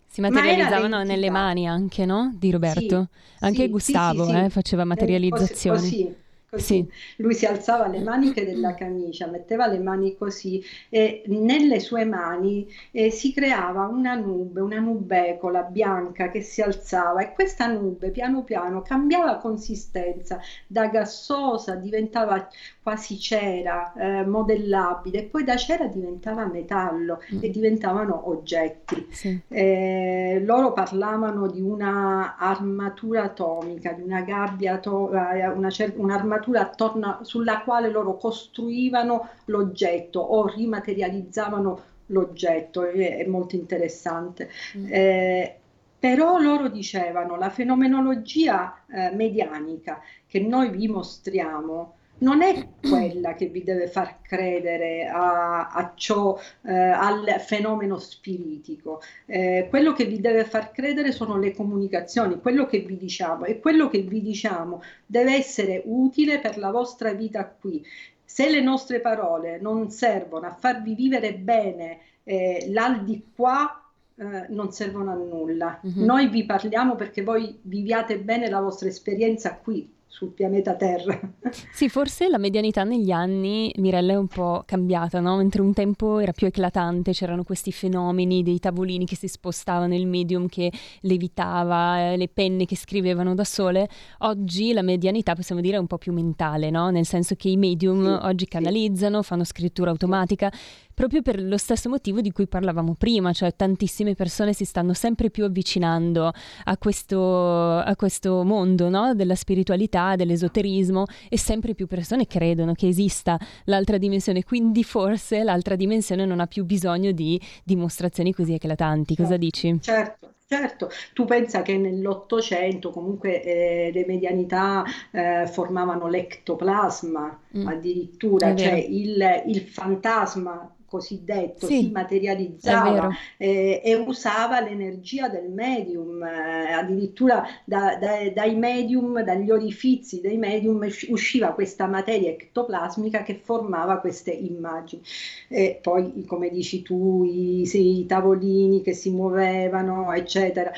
Si 0.10 0.22
materializzavano 0.22 1.04
nelle 1.04 1.30
mani 1.30 1.68
anche, 1.68 2.06
no? 2.06 2.34
Di 2.36 2.50
Roberto. 2.50 3.10
Sì, 3.12 3.46
anche 3.46 3.70
Gustavo 3.70 4.28
eh, 4.28 4.50
faceva 4.50 4.82
eh, 4.82 4.86
materializzazioni. 4.86 5.80
Così, 5.80 6.16
Così. 6.50 6.64
Sì. 6.64 6.90
Lui 7.18 7.36
si 7.36 7.46
alzava 7.46 7.88
le 7.88 8.00
maniche 8.00 8.44
della 8.44 8.74
camicia, 8.74 9.28
metteva 9.28 9.68
le 9.68 9.78
mani 9.78 10.16
così 10.18 10.64
e 10.90 11.22
nelle 11.28 11.80
sue 11.80 12.06
mani 12.06 12.68
eh, 12.90 13.12
si 13.12 13.32
creava 13.32 13.86
una 13.86 14.16
nube, 14.16 14.60
una 14.60 14.80
nubecola 14.80 15.62
bianca 15.62 16.32
che 16.32 16.42
si 16.42 16.64
alzava 16.64 17.22
e 17.22 17.34
questa 17.34 17.68
nube 17.68 18.10
piano 18.10 18.44
piano 18.44 18.82
cambiava 18.82 19.38
consistenza, 19.38 20.40
da 20.66 20.88
gassosa 20.88 21.76
diventava 21.76 22.50
quasi 22.90 23.20
cera, 23.20 23.94
eh, 23.94 24.26
modellabile, 24.26 25.20
e 25.20 25.24
poi 25.26 25.44
da 25.44 25.56
cera 25.56 25.86
diventava 25.86 26.48
metallo 26.48 27.22
mm. 27.32 27.38
e 27.40 27.50
diventavano 27.52 28.30
oggetti. 28.30 29.06
Sì. 29.12 29.40
Eh, 29.48 30.42
loro 30.44 30.74
parlavano 30.74 31.46
di 31.46 31.62
una 31.62 32.36
armatura 32.36 33.26
atomica, 33.26 33.92
di 33.92 34.02
una 34.02 34.22
gabbia, 34.22 34.80
to- 34.80 35.12
eh, 35.12 35.48
una 35.50 35.70
cer- 35.70 35.94
un'armatura 35.96 36.38
armatura 36.40 36.62
attorno 36.62 37.20
sulla 37.22 37.62
quale 37.62 37.90
loro 37.90 38.18
costruivano 38.18 39.30
l'oggetto 39.46 40.20
o 40.20 40.48
rimaterializzavano 40.48 41.82
l'oggetto, 42.08 42.86
è, 42.86 43.24
molto 43.28 43.56
interessante. 43.56 44.50
Mm. 44.78 44.86
Eh, 44.90 45.56
però 46.00 46.40
loro 46.40 46.70
dicevano 46.70 47.36
la 47.36 47.50
fenomenologia 47.52 48.84
eh, 48.90 49.12
medianica 49.14 50.02
che 50.26 50.40
noi 50.40 50.70
vi 50.70 50.88
mostriamo 50.88 51.98
non 52.20 52.42
è 52.42 52.68
quella 52.82 53.36
che 53.36 53.48
vi 53.48 53.64
deve 53.64 53.88
far 53.88 54.22
credere 54.22 55.08
a, 55.08 55.70
a 55.70 55.94
ciò, 55.96 56.40
eh, 56.64 56.74
al 56.74 57.36
fenomeno 57.40 57.98
spiritico. 57.98 59.02
Eh, 59.26 59.68
quello 59.70 59.94
che 59.94 60.06
vi 60.06 60.20
deve 60.20 60.46
far 60.46 60.72
credere 60.72 61.12
sono 61.12 61.38
le 61.38 61.54
comunicazioni, 61.54 62.40
quello 62.40 62.66
che 62.66 62.80
vi 62.80 62.98
diciamo 62.98 63.46
e 63.46 63.60
quello 63.60 63.90
che 63.90 64.00
vi 64.00 64.22
diciamo 64.22 64.82
deve 65.06 65.36
essere 65.36 65.82
utile 65.86 66.40
per 66.40 66.58
la 66.58 66.72
vostra 66.72 67.14
vita 67.14 67.46
qui. 67.46 67.86
Se 68.24 68.50
le 68.50 68.62
nostre 68.62 69.00
parole 69.00 69.60
non 69.60 69.90
servono 69.90 70.46
a 70.46 70.54
farvi 70.54 70.94
vivere 70.94 71.34
bene 71.34 72.00
eh, 72.24 72.68
l'al 72.70 73.04
qua, 73.36 73.84
eh, 74.16 74.46
non 74.50 74.72
servono 74.72 75.12
a 75.12 75.16
nulla. 75.16 75.80
Mm-hmm. 75.86 76.06
Noi 76.06 76.28
vi 76.28 76.46
parliamo 76.46 76.96
perché 76.96 77.24
voi 77.24 77.58
viviate 77.62 78.20
bene 78.20 78.50
la 78.50 78.60
vostra 78.60 78.88
esperienza 78.88 79.56
qui, 79.56 79.92
sul 80.10 80.32
pianeta 80.32 80.76
Terra. 80.76 81.18
Sì, 81.72 81.88
forse 81.88 82.28
la 82.28 82.38
medianità 82.38 82.84
negli 82.84 83.10
anni, 83.10 83.72
Mirella, 83.78 84.14
è 84.14 84.16
un 84.16 84.28
po' 84.28 84.64
cambiata, 84.66 85.20
no? 85.20 85.38
Mentre 85.38 85.62
un 85.62 85.74
tempo 85.74 86.20
era 86.20 86.34
più 86.34 86.46
eclatante, 86.46 87.12
c'erano 87.12 87.44
questi 87.44 87.72
fenomeni 87.72 88.44
dei 88.44 88.60
tavolini 88.60 89.06
che 89.06 89.16
si 89.16 89.28
spostavano, 89.28 89.96
il 89.96 90.06
medium 90.06 90.48
che 90.48 90.72
levitava, 91.02 92.12
eh, 92.12 92.18
le 92.18 92.28
penne 92.28 92.66
che 92.66 92.76
scrivevano 92.76 93.34
da 93.34 93.46
sole, 93.46 93.88
oggi 94.20 94.74
la 94.74 94.82
medianità 94.82 95.36
possiamo 95.36 95.62
dire 95.62 95.78
è 95.78 95.80
un 95.80 95.88
po' 95.88 95.98
più 95.98 96.12
mentale, 96.12 96.70
no? 96.70 96.90
Nel 96.90 97.06
senso 97.06 97.36
che 97.36 97.50
i 97.50 97.58
medium 97.58 98.04
sì, 98.04 98.26
oggi 98.26 98.46
canalizzano, 98.46 99.22
sì. 99.22 99.28
fanno 99.28 99.44
scrittura 99.46 99.92
automatica 99.92 100.52
proprio 101.00 101.22
per 101.22 101.42
lo 101.42 101.56
stesso 101.56 101.88
motivo 101.88 102.20
di 102.20 102.34
cui 102.34 102.46
parlavamo 102.46 102.94
prima, 102.94 103.32
cioè 103.32 103.56
tantissime 103.56 104.16
persone 104.16 104.52
si 104.52 104.66
stanno 104.66 104.92
sempre 104.92 105.30
più 105.30 105.46
avvicinando 105.46 106.30
a 106.66 106.78
questo, 106.78 107.78
a 107.78 107.96
questo 107.96 108.44
mondo 108.44 108.90
no? 108.90 109.16
della 109.16 109.36
spiritualità, 109.36 110.18
dell'esoterismo 110.18 111.06
e 111.30 111.38
sempre 111.38 111.74
più 111.74 111.88
persone 111.88 112.28
credono 112.28 112.74
che 112.74 112.90
esista 112.90 113.40
l'altra 113.64 113.98
dimensione, 113.98 114.44
quindi 114.44 114.84
forse 114.84 115.42
l'altra 115.42 115.78
dimensione 115.78 116.26
non 116.26 116.42
ha 116.42 116.48
più 116.48 116.66
bisogno 116.66 117.14
di 117.14 117.40
dimostrazioni 117.64 118.34
così 118.34 118.56
eclatanti. 118.56 119.16
Cosa 119.16 119.30
certo, 119.30 119.46
dici? 119.46 119.78
Certo. 119.80 120.34
Certo, 120.50 120.90
tu 121.14 121.26
pensa 121.26 121.62
che 121.62 121.78
nell'Ottocento 121.78 122.90
comunque 122.90 123.44
eh, 123.44 123.92
le 123.94 124.04
medianità 124.08 124.84
eh, 125.12 125.46
formavano 125.46 126.08
l'ectoplasma 126.08 127.40
mm. 127.56 127.68
addirittura, 127.68 128.56
cioè 128.56 128.74
il, 128.74 129.44
il 129.46 129.60
fantasma 129.62 130.74
cosiddetto 130.90 131.68
sì, 131.68 131.82
si 131.82 131.92
materializzava 131.92 133.10
eh, 133.38 133.82
e 133.84 133.96
usava 133.96 134.60
l'energia 134.60 135.30
del 135.30 135.50
medium, 135.50 136.22
eh, 136.24 136.74
addirittura 136.74 137.46
da, 137.64 137.96
da, 137.98 138.30
dai 138.34 138.56
medium, 138.56 139.22
dagli 139.24 139.52
orifizi 139.52 140.20
dei 140.20 140.38
medium 140.38 140.86
usciva 141.10 141.54
questa 141.54 141.88
materia 141.88 142.32
ectoplasmica 142.32 143.24
che 143.24 143.40
formava 143.42 144.00
queste 144.00 144.32
immagini. 144.32 145.02
E 145.48 145.80
poi, 145.82 146.26
come 146.26 146.50
dici 146.50 146.82
tu, 146.82 147.24
i, 147.24 147.66
sì, 147.66 148.00
i 148.00 148.06
tavolini 148.06 148.82
che 148.82 148.94
si 148.94 149.12
muovevano, 149.12 150.12
eccetera. 150.14 150.72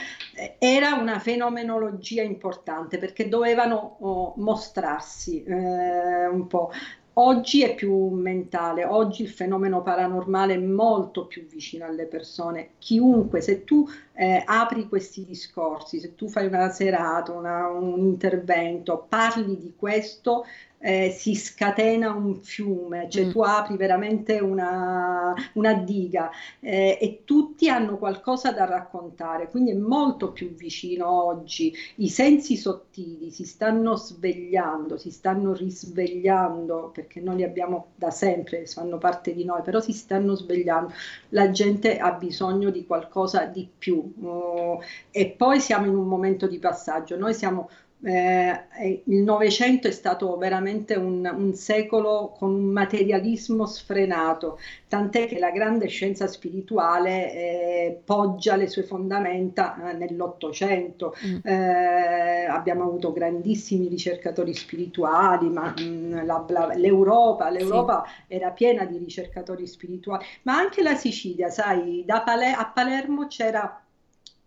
Era 0.57 0.93
una 0.93 1.19
fenomenologia 1.19 2.21
importante 2.21 2.97
perché 2.97 3.27
dovevano 3.27 3.97
oh, 3.99 4.33
mostrarsi 4.37 5.43
eh, 5.43 6.27
un 6.27 6.47
po'. 6.47 6.71
Oggi 7.15 7.61
è 7.61 7.75
più 7.75 8.07
mentale, 8.07 8.85
oggi 8.85 9.23
il 9.23 9.29
fenomeno 9.29 9.81
paranormale 9.81 10.53
è 10.53 10.57
molto 10.57 11.27
più 11.27 11.45
vicino 11.45 11.85
alle 11.85 12.05
persone. 12.05 12.71
Chiunque, 12.77 13.41
se 13.41 13.65
tu 13.65 13.85
eh, 14.13 14.41
apri 14.45 14.87
questi 14.87 15.25
discorsi, 15.25 15.99
se 15.99 16.15
tu 16.15 16.29
fai 16.29 16.45
una 16.47 16.69
serata, 16.69 17.33
una, 17.33 17.67
un 17.67 17.99
intervento, 17.99 19.05
parli 19.09 19.57
di 19.57 19.73
questo, 19.75 20.45
eh, 20.81 21.11
si 21.11 21.35
scatena 21.35 22.11
un 22.11 22.41
fiume, 22.41 23.07
cioè 23.09 23.25
mm. 23.25 23.29
tu 23.29 23.41
apri 23.41 23.77
veramente 23.77 24.39
una, 24.39 25.33
una 25.53 25.73
diga 25.75 26.31
eh, 26.59 26.97
e 26.99 27.21
tutti 27.23 27.69
hanno 27.69 27.97
qualcosa 27.97 28.51
da 28.51 28.65
raccontare, 28.65 29.49
quindi 29.49 29.71
è 29.71 29.75
molto 29.75 30.31
più 30.31 30.53
vicino 30.53 31.07
oggi. 31.07 31.73
I 31.97 32.09
sensi 32.09 32.57
sottili 32.57 33.29
si 33.29 33.45
stanno 33.45 33.95
svegliando, 33.95 34.97
si 34.97 35.11
stanno 35.11 35.53
risvegliando 35.53 36.89
perché 36.93 37.19
noi 37.21 37.37
li 37.37 37.43
abbiamo 37.43 37.91
da 37.95 38.09
sempre, 38.09 38.65
fanno 38.65 38.97
parte 38.97 39.33
di 39.33 39.45
noi, 39.45 39.61
però 39.61 39.79
si 39.79 39.93
stanno 39.93 40.33
svegliando. 40.35 40.93
La 41.29 41.51
gente 41.51 41.97
ha 41.97 42.11
bisogno 42.13 42.71
di 42.71 42.85
qualcosa 42.85 43.45
di 43.45 43.69
più 43.77 44.13
oh, 44.23 44.81
e 45.11 45.29
poi 45.29 45.59
siamo 45.59 45.85
in 45.85 45.95
un 45.95 46.07
momento 46.07 46.47
di 46.47 46.57
passaggio. 46.57 47.17
Noi 47.17 47.33
siamo 47.35 47.69
eh, 48.03 49.01
il 49.05 49.21
Novecento 49.21 49.87
è 49.87 49.91
stato 49.91 50.35
veramente 50.37 50.95
un, 50.95 51.29
un, 51.31 51.53
secolo 51.53 52.33
con 52.35 52.53
un 52.53 52.65
materialismo 52.65 53.65
sfrenato, 53.65 54.59
tant'è 54.87 55.27
che 55.27 55.37
la 55.37 55.51
grande 55.51 55.87
scienza 55.87 56.25
spirituale 56.27 57.33
eh, 57.33 58.01
poggia 58.03 58.55
le 58.55 58.67
sue 58.67 58.83
fondamenta 58.83 59.91
eh, 59.91 59.93
nell'Ottocento. 59.93 61.15
Mm. 61.25 61.37
Eh, 61.43 62.45
abbiamo 62.45 62.83
avuto 62.83 63.11
grandissimi 63.11 63.87
ricercatori 63.87 64.53
spirituali, 64.53 65.49
ma 65.49 65.73
mh, 65.77 65.83
mm, 65.83 66.25
la, 66.25 66.45
la, 66.47 66.73
l'Europa, 66.75 67.49
l'Europa 67.49 68.03
sì. 68.05 68.33
era 68.33 68.49
piena 68.49 68.85
di 68.85 68.97
ricercatori 68.97 69.67
spirituali, 69.67 70.25
ma 70.43 70.57
anche 70.57 70.81
la 70.81 70.95
Sicilia, 70.95 71.49
sai, 71.49 72.03
Pale- 72.05 72.53
a 72.53 72.65
Palermo 72.65 73.27
c'era 73.27 73.80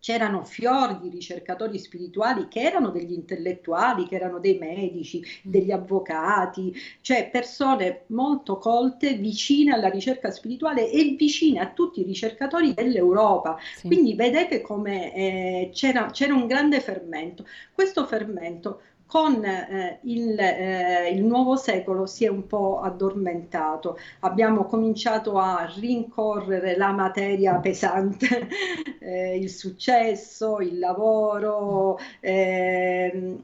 c'erano 0.04 0.44
fior 0.44 1.00
di 1.00 1.08
ricercatori 1.08 1.78
spirituali 1.78 2.46
che 2.48 2.60
erano 2.60 2.90
degli 2.90 3.14
intellettuali, 3.14 4.06
che 4.06 4.16
erano 4.16 4.38
dei 4.38 4.58
medici, 4.58 5.24
degli 5.42 5.70
avvocati, 5.70 6.74
cioè 7.00 7.30
persone 7.30 8.02
molto 8.08 8.58
colte, 8.58 9.14
vicine 9.14 9.72
alla 9.72 9.88
ricerca 9.88 10.30
spirituale 10.30 10.90
e 10.90 11.14
vicine 11.18 11.60
a 11.60 11.70
tutti 11.70 12.00
i 12.00 12.04
ricercatori 12.04 12.74
dell'Europa. 12.74 13.56
Sì. 13.76 13.86
Quindi 13.86 14.12
vedete 14.12 14.60
come 14.60 15.14
eh, 15.14 15.70
c'era, 15.72 16.10
c'era 16.10 16.34
un 16.34 16.46
grande 16.46 16.80
fermento. 16.80 17.46
Questo 17.72 18.04
fermento 18.04 18.82
con 19.14 19.44
eh, 19.44 20.00
il, 20.02 20.36
eh, 20.36 21.08
il, 21.10 21.22
nuovo 21.22 21.54
secolo 21.54 22.04
si 22.04 22.24
è 22.24 22.28
un 22.28 22.48
po' 22.48 22.80
addormentato, 22.80 23.96
abbiamo 24.20 24.64
cominciato 24.64 25.38
a 25.38 25.72
rincorrere 25.72 26.76
la 26.76 26.90
materia 26.90 27.54
pesante, 27.60 28.48
eh, 28.98 29.36
il 29.38 29.50
successo, 29.50 30.58
il 30.58 30.80
lavoro 30.80 31.96
ehm, 32.18 33.40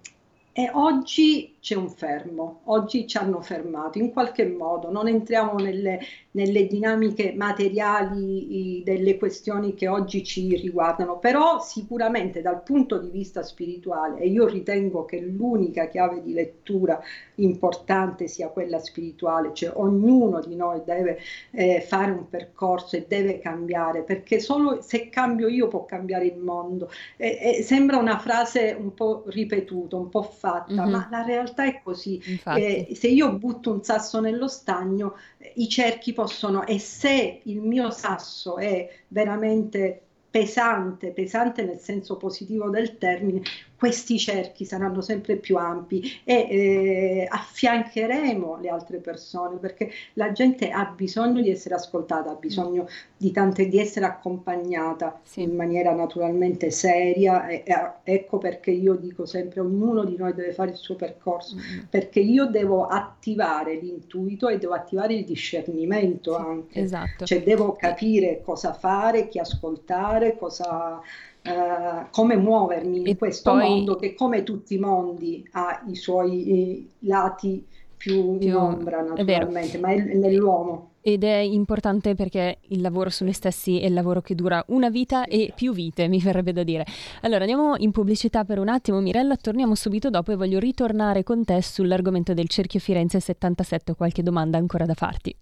e 0.53 0.71
oggi 0.73 1.55
c'è 1.61 1.75
un 1.75 1.91
fermo, 1.91 2.63
oggi 2.65 3.07
ci 3.07 3.19
hanno 3.19 3.43
fermato 3.43 3.99
in 3.99 4.13
qualche 4.13 4.47
modo, 4.47 4.91
non 4.91 5.09
entriamo 5.09 5.59
nelle, 5.59 6.01
nelle 6.31 6.67
dinamiche 6.67 7.35
materiali 7.37 8.83
delle 8.83 9.19
questioni 9.19 9.75
che 9.75 9.87
oggi 9.87 10.25
ci 10.25 10.57
riguardano, 10.57 11.19
però 11.19 11.61
sicuramente 11.61 12.41
dal 12.41 12.63
punto 12.63 12.99
di 12.99 13.11
vista 13.11 13.43
spirituale, 13.43 14.21
e 14.21 14.29
io 14.29 14.47
ritengo 14.47 15.05
che 15.05 15.21
l'unica 15.21 15.87
chiave 15.89 16.23
di 16.23 16.33
lettura 16.33 16.99
importante 17.37 18.27
sia 18.27 18.49
quella 18.49 18.79
spirituale, 18.79 19.53
cioè 19.53 19.73
ognuno 19.75 20.41
di 20.41 20.57
noi 20.57 20.81
deve 20.83 21.19
eh, 21.51 21.83
fare 21.87 22.11
un 22.11 22.27
percorso 22.29 22.97
e 22.97 23.05
deve 23.07 23.39
cambiare, 23.39 24.03
perché 24.03 24.41
solo 24.41 24.81
se 24.81 25.11
cambio 25.11 25.47
io 25.47 25.69
può 25.69 25.85
cambiare 25.85 26.25
il 26.25 26.39
mondo. 26.39 26.91
E, 27.19 27.59
e 27.59 27.63
sembra 27.63 27.99
una 27.99 28.19
frase 28.19 28.75
un 28.79 28.95
po' 28.95 29.25
ripetuta, 29.27 29.97
un 29.97 30.09
po' 30.09 30.23
fatta, 30.23 30.73
mm-hmm. 30.73 30.91
ma 30.91 31.09
la 31.11 31.23
realtà 31.23 31.49
realtà 31.51 31.65
è 31.65 31.81
così. 31.83 32.21
Eh, 32.57 32.89
se 32.95 33.09
io 33.09 33.33
butto 33.33 33.73
un 33.73 33.83
sasso 33.83 34.21
nello 34.21 34.49
stagno, 34.49 35.17
i 35.55 35.69
cerchi 35.69 36.13
possono, 36.13 36.67
e 36.67 36.79
se 36.79 37.41
il 37.45 37.61
mio 37.61 37.91
sasso 37.91 38.57
è 38.57 38.89
veramente 39.09 40.01
pesante, 40.31 41.11
pesante 41.11 41.65
nel 41.65 41.79
senso 41.79 42.17
positivo 42.17 42.71
del 42.71 42.99
termine, 42.99 43.43
questi 43.81 44.19
cerchi 44.19 44.67
saranno 44.67 45.01
sempre 45.01 45.37
più 45.37 45.57
ampi 45.57 46.21
e 46.23 46.35
eh, 46.35 47.27
affiancheremo 47.27 48.59
le 48.61 48.69
altre 48.69 48.99
persone 48.99 49.57
perché 49.57 49.91
la 50.15 50.33
gente 50.33 50.69
ha 50.69 50.85
bisogno 50.85 51.41
di 51.41 51.49
essere 51.49 51.77
ascoltata, 51.77 52.29
ha 52.31 52.35
bisogno 52.35 52.87
di, 53.17 53.31
tante, 53.31 53.69
di 53.69 53.79
essere 53.79 54.05
accompagnata 54.05 55.19
sì. 55.23 55.41
in 55.41 55.57
maniera 55.57 55.95
naturalmente 55.95 56.71
seria. 56.71 57.47
E, 57.49 57.63
e, 57.65 57.93
ecco 58.03 58.37
perché 58.37 58.71
io 58.71 58.97
dico 58.97 59.25
sempre 59.25 59.61
ognuno 59.61 60.05
di 60.05 60.17
noi 60.19 60.35
deve 60.35 60.53
fare 60.53 60.73
il 60.73 60.77
suo 60.77 60.97
percorso, 60.97 61.57
mm-hmm. 61.57 61.87
perché 61.89 62.21
io 62.21 62.45
devo 62.45 62.85
attivare 62.87 63.77
l'intuito 63.77 64.49
e 64.49 64.59
devo 64.59 64.75
attivare 64.75 65.15
il 65.15 65.25
discernimento 65.25 66.37
sì, 66.37 66.43
anche. 66.43 66.81
Esatto. 66.81 67.25
Cioè 67.25 67.43
devo 67.43 67.73
capire 67.73 68.43
cosa 68.45 68.75
fare, 68.75 69.29
chi 69.29 69.39
ascoltare, 69.39 70.37
cosa 70.37 71.01
Uh, 71.43 72.07
come 72.11 72.37
muovermi 72.37 73.09
in 73.09 73.17
questo 73.17 73.53
poi... 73.53 73.69
mondo 73.69 73.97
che 73.97 74.15
come 74.15 74.43
tutti 74.43 74.75
i 74.75 74.79
mondi 74.79 75.49
ha 75.53 75.83
i 75.89 75.97
suoi 75.97 76.53
i 76.53 76.91
lati 77.01 77.67
più, 78.01 78.39
più 78.39 78.49
in 78.49 78.55
ombra 78.57 79.03
naturalmente, 79.03 79.77
è 79.77 79.81
ma 79.81 79.89
è 79.91 80.15
nell'uomo. 80.15 80.89
Ed 81.03 81.25
è 81.25 81.37
importante 81.37 82.15
perché 82.15 82.59
il 82.69 82.81
lavoro 82.83 83.09
su 83.09 83.25
noi 83.25 83.33
stessi 83.33 83.81
è 83.81 83.87
il 83.87 83.95
lavoro 83.95 84.21
che 84.21 84.35
dura 84.35 84.63
una 84.69 84.91
vita 84.91 85.25
e 85.25 85.53
più 85.55 85.73
vite, 85.73 86.09
mi 86.09 86.19
verrebbe 86.19 86.53
da 86.53 86.63
dire. 86.63 86.85
Allora 87.23 87.41
andiamo 87.41 87.75
in 87.77 87.91
pubblicità 87.91 88.45
per 88.45 88.59
un 88.59 88.69
attimo, 88.69 89.01
Mirella, 89.01 89.37
torniamo 89.37 89.75
subito 89.75 90.11
dopo 90.11 90.33
e 90.33 90.37
voglio 90.37 90.59
ritornare 90.59 91.23
con 91.23 91.45
te 91.45 91.63
sull'argomento 91.63 92.35
del 92.35 92.49
Cerchio 92.49 92.81
Firenze 92.81 93.21
77, 93.21 93.95
qualche 93.95 94.23
domanda 94.23 94.59
ancora 94.59 94.85
da 94.85 94.95
farti. 94.95 95.35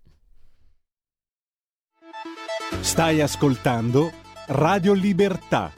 Stai 2.80 3.20
ascoltando 3.20 4.10
Radio 4.46 4.92
Libertà 4.92 5.77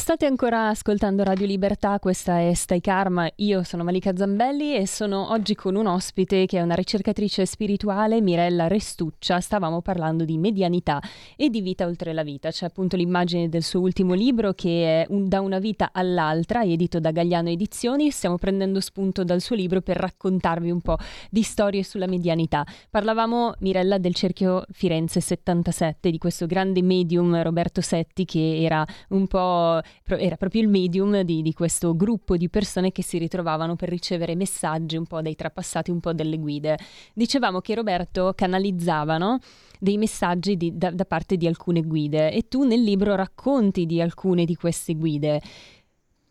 State 0.00 0.24
ancora 0.24 0.68
ascoltando 0.68 1.22
Radio 1.22 1.44
Libertà, 1.44 1.98
questa 1.98 2.40
è 2.40 2.54
Stai 2.54 2.80
Karma, 2.80 3.30
io 3.36 3.62
sono 3.64 3.84
Malika 3.84 4.16
Zambelli 4.16 4.74
e 4.74 4.86
sono 4.86 5.30
oggi 5.30 5.54
con 5.54 5.74
un 5.74 5.86
ospite 5.86 6.46
che 6.46 6.58
è 6.58 6.62
una 6.62 6.74
ricercatrice 6.74 7.44
spirituale, 7.44 8.22
Mirella 8.22 8.66
Restuccia, 8.66 9.40
stavamo 9.40 9.82
parlando 9.82 10.24
di 10.24 10.38
medianità 10.38 11.02
e 11.36 11.50
di 11.50 11.60
vita 11.60 11.84
oltre 11.84 12.14
la 12.14 12.22
vita, 12.22 12.50
c'è 12.50 12.64
appunto 12.64 12.96
l'immagine 12.96 13.50
del 13.50 13.62
suo 13.62 13.80
ultimo 13.80 14.14
libro 14.14 14.54
che 14.54 15.02
è 15.02 15.06
un, 15.10 15.28
Da 15.28 15.42
una 15.42 15.58
vita 15.58 15.90
all'altra, 15.92 16.62
edito 16.62 16.98
da 16.98 17.10
Gagliano 17.10 17.50
Edizioni, 17.50 18.10
stiamo 18.10 18.38
prendendo 18.38 18.80
spunto 18.80 19.22
dal 19.22 19.42
suo 19.42 19.54
libro 19.54 19.82
per 19.82 19.98
raccontarvi 19.98 20.70
un 20.70 20.80
po' 20.80 20.96
di 21.28 21.42
storie 21.42 21.84
sulla 21.84 22.06
medianità. 22.06 22.64
Parlavamo, 22.88 23.52
Mirella, 23.58 23.98
del 23.98 24.14
cerchio 24.14 24.64
Firenze 24.72 25.20
77, 25.20 26.10
di 26.10 26.16
questo 26.16 26.46
grande 26.46 26.80
medium 26.80 27.42
Roberto 27.42 27.82
Setti 27.82 28.24
che 28.24 28.62
era 28.62 28.82
un 29.10 29.26
po' 29.26 29.80
era 30.06 30.36
proprio 30.36 30.62
il 30.62 30.68
medium 30.68 31.20
di, 31.22 31.42
di, 31.42 31.52
questo 31.52 31.96
gruppo 31.96 32.36
di 32.36 32.48
persone 32.48 32.92
che 32.92 33.02
si 33.02 33.18
ritrovavano 33.18 33.76
per 33.76 33.88
ricevere 33.88 34.34
messaggi 34.34 34.96
un 34.96 35.06
po' 35.06 35.22
dai 35.22 35.34
trapassati, 35.34 35.90
un 35.90 36.00
po' 36.00 36.12
delle 36.12 36.38
guide. 36.38 36.78
Dicevamo 37.14 37.60
che 37.60 37.74
Roberto 37.74 38.32
canalizzavano 38.34 39.38
dei 39.78 39.96
messaggi 39.96 40.56
di, 40.56 40.76
da, 40.76 40.90
da 40.90 41.04
parte 41.04 41.36
di 41.36 41.46
alcune 41.46 41.82
guide 41.82 42.32
e 42.32 42.48
tu 42.48 42.64
nel 42.64 42.82
libro 42.82 43.14
racconti 43.14 43.86
di 43.86 44.00
alcune 44.00 44.44
di 44.44 44.56
queste 44.56 44.94
guide. 44.94 45.40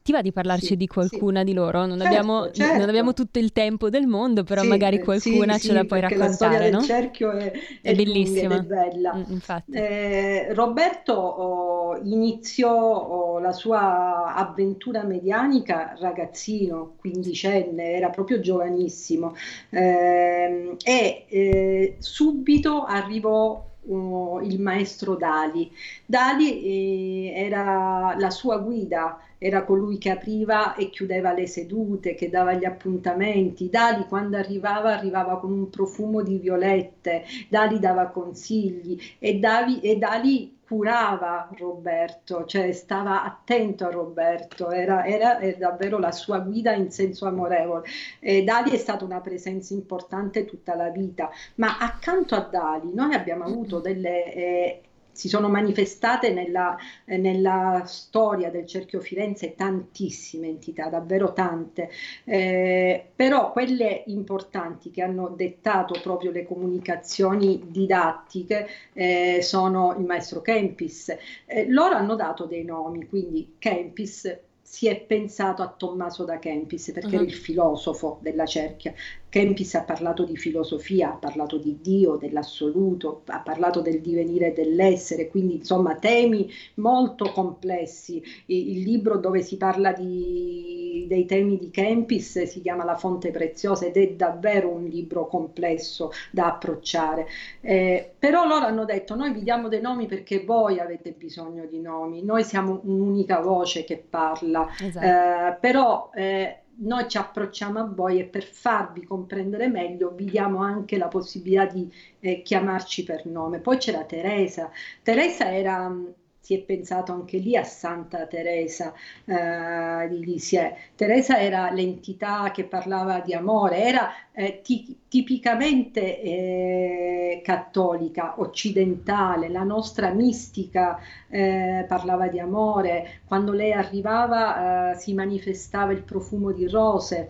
Ti 0.10 0.16
va 0.16 0.24
di 0.24 0.32
parlarci 0.32 0.66
sì, 0.66 0.76
di 0.76 0.88
qualcuna 0.88 1.42
sì. 1.42 1.46
di 1.46 1.54
loro? 1.54 1.86
Non, 1.86 2.00
certo, 2.00 2.06
abbiamo, 2.06 2.50
certo. 2.50 2.78
non, 2.80 2.90
abbiamo, 2.90 3.14
tutto 3.14 3.38
il 3.38 3.52
tempo 3.52 3.92
del 3.92 4.08
mondo, 4.08 4.44
però 4.44 4.64
sì, 4.64 4.68
magari 4.68 5.04
qualcuna 5.04 5.60
ce 5.60 5.72
la 5.72 5.84
puoi 5.84 6.00
raccontare. 6.00 6.30
La 6.30 6.34
storia 6.34 6.70
no? 6.72 6.78
del 6.80 6.88
cerchio 6.88 7.32
è, 7.32 7.52
è, 7.52 7.92
è 7.92 7.94
bellissima. 7.94 8.56
È 8.56 8.62
bella. 8.64 9.14
Mm, 9.14 9.38
eh, 9.72 10.52
Roberto 10.56 11.14
oh, 11.14 12.00
iniziò 12.02 12.74
oh, 12.76 13.38
la 13.38 13.52
sua 13.52 14.34
avventura 14.34 15.04
medianica 15.04 15.96
ragazzino, 16.00 16.96
quindicenne, 16.98 17.92
era 17.92 18.10
proprio 18.10 18.40
giovanissimo 18.40 19.36
eh, 19.70 20.76
e 20.84 21.26
eh, 21.30 21.98
subito 22.00 22.84
arrivò 22.84 23.64
uh, 23.84 24.40
il 24.42 24.60
maestro 24.60 25.14
Dali. 25.14 25.72
Dali 26.04 26.64
eh, 26.64 27.46
era 27.46 28.16
la 28.18 28.30
sua 28.32 28.58
guida 28.58 29.20
era 29.40 29.64
colui 29.64 29.98
che 29.98 30.12
apriva 30.12 30.76
e 30.76 30.90
chiudeva 30.90 31.34
le 31.34 31.48
sedute, 31.48 32.14
che 32.14 32.30
dava 32.30 32.54
gli 32.54 32.66
appuntamenti. 32.66 33.70
Dali 33.70 34.06
quando 34.06 34.38
arrivava 34.38 34.94
arrivava 34.94 35.40
con 35.40 35.52
un 35.52 35.70
profumo 35.70 36.22
di 36.22 36.38
violette, 36.38 37.24
Dali 37.48 37.80
dava 37.80 38.08
consigli 38.08 39.00
e, 39.18 39.40
Davi, 39.40 39.80
e 39.80 39.98
Dali 39.98 40.58
curava 40.70 41.50
Roberto, 41.58 42.46
cioè 42.46 42.72
stava 42.74 43.24
attento 43.24 43.86
a 43.88 43.90
Roberto, 43.90 44.70
era, 44.70 45.04
era, 45.04 45.40
era 45.40 45.58
davvero 45.58 45.98
la 45.98 46.12
sua 46.12 46.40
guida 46.40 46.74
in 46.74 46.92
senso 46.92 47.26
amorevole. 47.26 47.88
E 48.20 48.44
Dali 48.44 48.70
è 48.72 48.78
stata 48.78 49.04
una 49.04 49.22
presenza 49.22 49.74
importante 49.74 50.46
tutta 50.46 50.76
la 50.76 50.90
vita, 50.90 51.32
ma 51.56 51.80
accanto 51.80 52.36
a 52.36 52.42
Dali 52.42 52.94
noi 52.94 53.14
abbiamo 53.16 53.46
avuto 53.46 53.80
delle... 53.80 54.34
Eh, 54.34 54.82
si 55.20 55.28
sono 55.28 55.50
manifestate 55.50 56.32
nella, 56.32 56.78
eh, 57.04 57.18
nella, 57.18 57.84
storia 57.86 58.50
del 58.50 58.66
cerchio 58.66 59.02
Firenze 59.02 59.54
tantissime 59.54 60.48
entità, 60.48 60.88
davvero 60.88 61.34
tante, 61.34 61.90
eh, 62.24 63.06
però 63.14 63.52
quelle 63.52 64.04
importanti 64.06 64.92
che 64.92 65.02
hanno 65.02 65.28
dettato 65.28 66.00
proprio 66.02 66.32
le 66.32 66.46
comunicazioni 66.46 67.66
didattiche 67.68 68.66
eh, 68.94 69.40
sono 69.42 69.94
il 70.00 70.06
maestro 70.06 70.40
Kempis. 70.40 71.14
Eh, 71.46 71.66
loro 71.68 71.96
hanno 71.96 72.16
dato 72.16 72.46
dei 72.46 72.64
nomi, 72.64 73.06
quindi 73.06 73.56
Kempis 73.60 74.40
si 74.62 74.88
è 74.88 75.02
pensato 75.02 75.64
a 75.64 75.68
Tommaso 75.68 76.24
da 76.24 76.40
Kempis 76.40 76.92
perché 76.92 77.08
uh-huh. 77.08 77.16
era 77.16 77.24
il 77.24 77.34
filosofo 77.34 78.20
della 78.22 78.46
cerchia. 78.46 78.94
Kempis 79.30 79.76
ha 79.76 79.84
parlato 79.84 80.24
di 80.24 80.36
filosofia, 80.36 81.12
ha 81.12 81.16
parlato 81.16 81.58
di 81.58 81.78
Dio, 81.82 82.16
dell'assoluto, 82.16 83.22
ha 83.28 83.40
parlato 83.40 83.82
del 83.82 84.02
divenire 84.02 84.48
e 84.48 84.54
dell'essere, 84.54 85.28
quindi 85.28 85.56
insomma 85.56 85.96
temi 85.96 86.50
molto 86.76 87.32
complessi. 87.32 88.22
Il 88.48 88.82
libro 88.82 89.18
dove 89.18 89.42
si 89.42 89.58
parla 89.58 89.94
di, 89.94 91.06
dei 91.08 91.26
temi 91.26 91.58
di 91.58 91.70
Kempis 91.70 92.44
si 92.44 92.62
chiama 92.62 92.84
La 92.84 92.96
fonte 92.96 93.30
preziosa 93.30 93.86
ed 93.86 93.98
è 93.98 94.12
davvero 94.14 94.70
un 94.70 94.86
libro 94.86 95.28
complesso 95.28 96.12
da 96.32 96.48
approcciare. 96.48 97.28
Eh, 97.62 98.12
però 98.18 98.48
loro 98.48 98.66
hanno 98.66 98.86
detto 98.86 99.16
noi 99.16 99.32
vi 99.32 99.44
diamo 99.44 99.68
dei 99.68 99.82
nomi 99.82 100.08
perché 100.08 100.44
voi 100.44 100.80
avete 100.80 101.12
bisogno 101.12 101.66
di 101.66 101.80
nomi, 101.80 102.24
noi 102.24 102.44
siamo 102.44 102.82
un'unica 102.84 103.40
voce 103.42 103.84
che 103.84 103.98
parla, 103.98 104.68
esatto. 104.82 105.06
eh, 105.06 105.58
però... 105.60 106.10
Eh, 106.16 106.58
noi 106.82 107.08
ci 107.08 107.18
approcciamo 107.18 107.80
a 107.80 107.84
voi 107.86 108.20
e 108.20 108.26
per 108.26 108.44
farvi 108.44 109.04
comprendere 109.06 109.68
meglio 109.68 110.12
vi 110.12 110.26
diamo 110.26 110.60
anche 110.62 110.98
la 110.98 111.08
possibilità 111.08 111.66
di 111.66 111.92
eh, 112.20 112.42
chiamarci 112.42 113.04
per 113.04 113.26
nome. 113.26 113.60
Poi 113.60 113.78
c'era 113.78 114.04
Teresa. 114.06 114.70
Teresa 115.02 115.52
era 115.54 115.92
si 116.40 116.56
è 116.56 116.60
pensato 116.62 117.12
anche 117.12 117.38
lì 117.38 117.56
a 117.56 117.64
Santa 117.64 118.26
Teresa 118.26 118.94
eh, 119.26 120.08
di 120.10 120.24
Lisieux. 120.24 120.74
Teresa 120.96 121.40
era 121.40 121.70
l'entità 121.72 122.50
che 122.52 122.64
parlava 122.64 123.20
di 123.20 123.34
amore, 123.34 123.84
era 123.84 124.10
eh, 124.32 124.62
t- 124.64 124.96
tipicamente 125.08 126.22
eh, 126.22 127.42
cattolica, 127.44 128.40
occidentale, 128.40 129.50
la 129.50 129.64
nostra 129.64 130.10
mistica 130.12 131.00
eh, 131.30 131.86
parlava 131.88 132.28
di 132.28 132.40
amore, 132.40 133.22
quando 133.26 133.52
lei 133.52 133.74
arrivava 133.74 134.92
eh, 134.92 134.98
si 134.98 135.14
manifestava 135.14 135.92
il 135.92 136.04
profumo 136.04 136.52
di 136.52 136.68
rose 136.68 137.30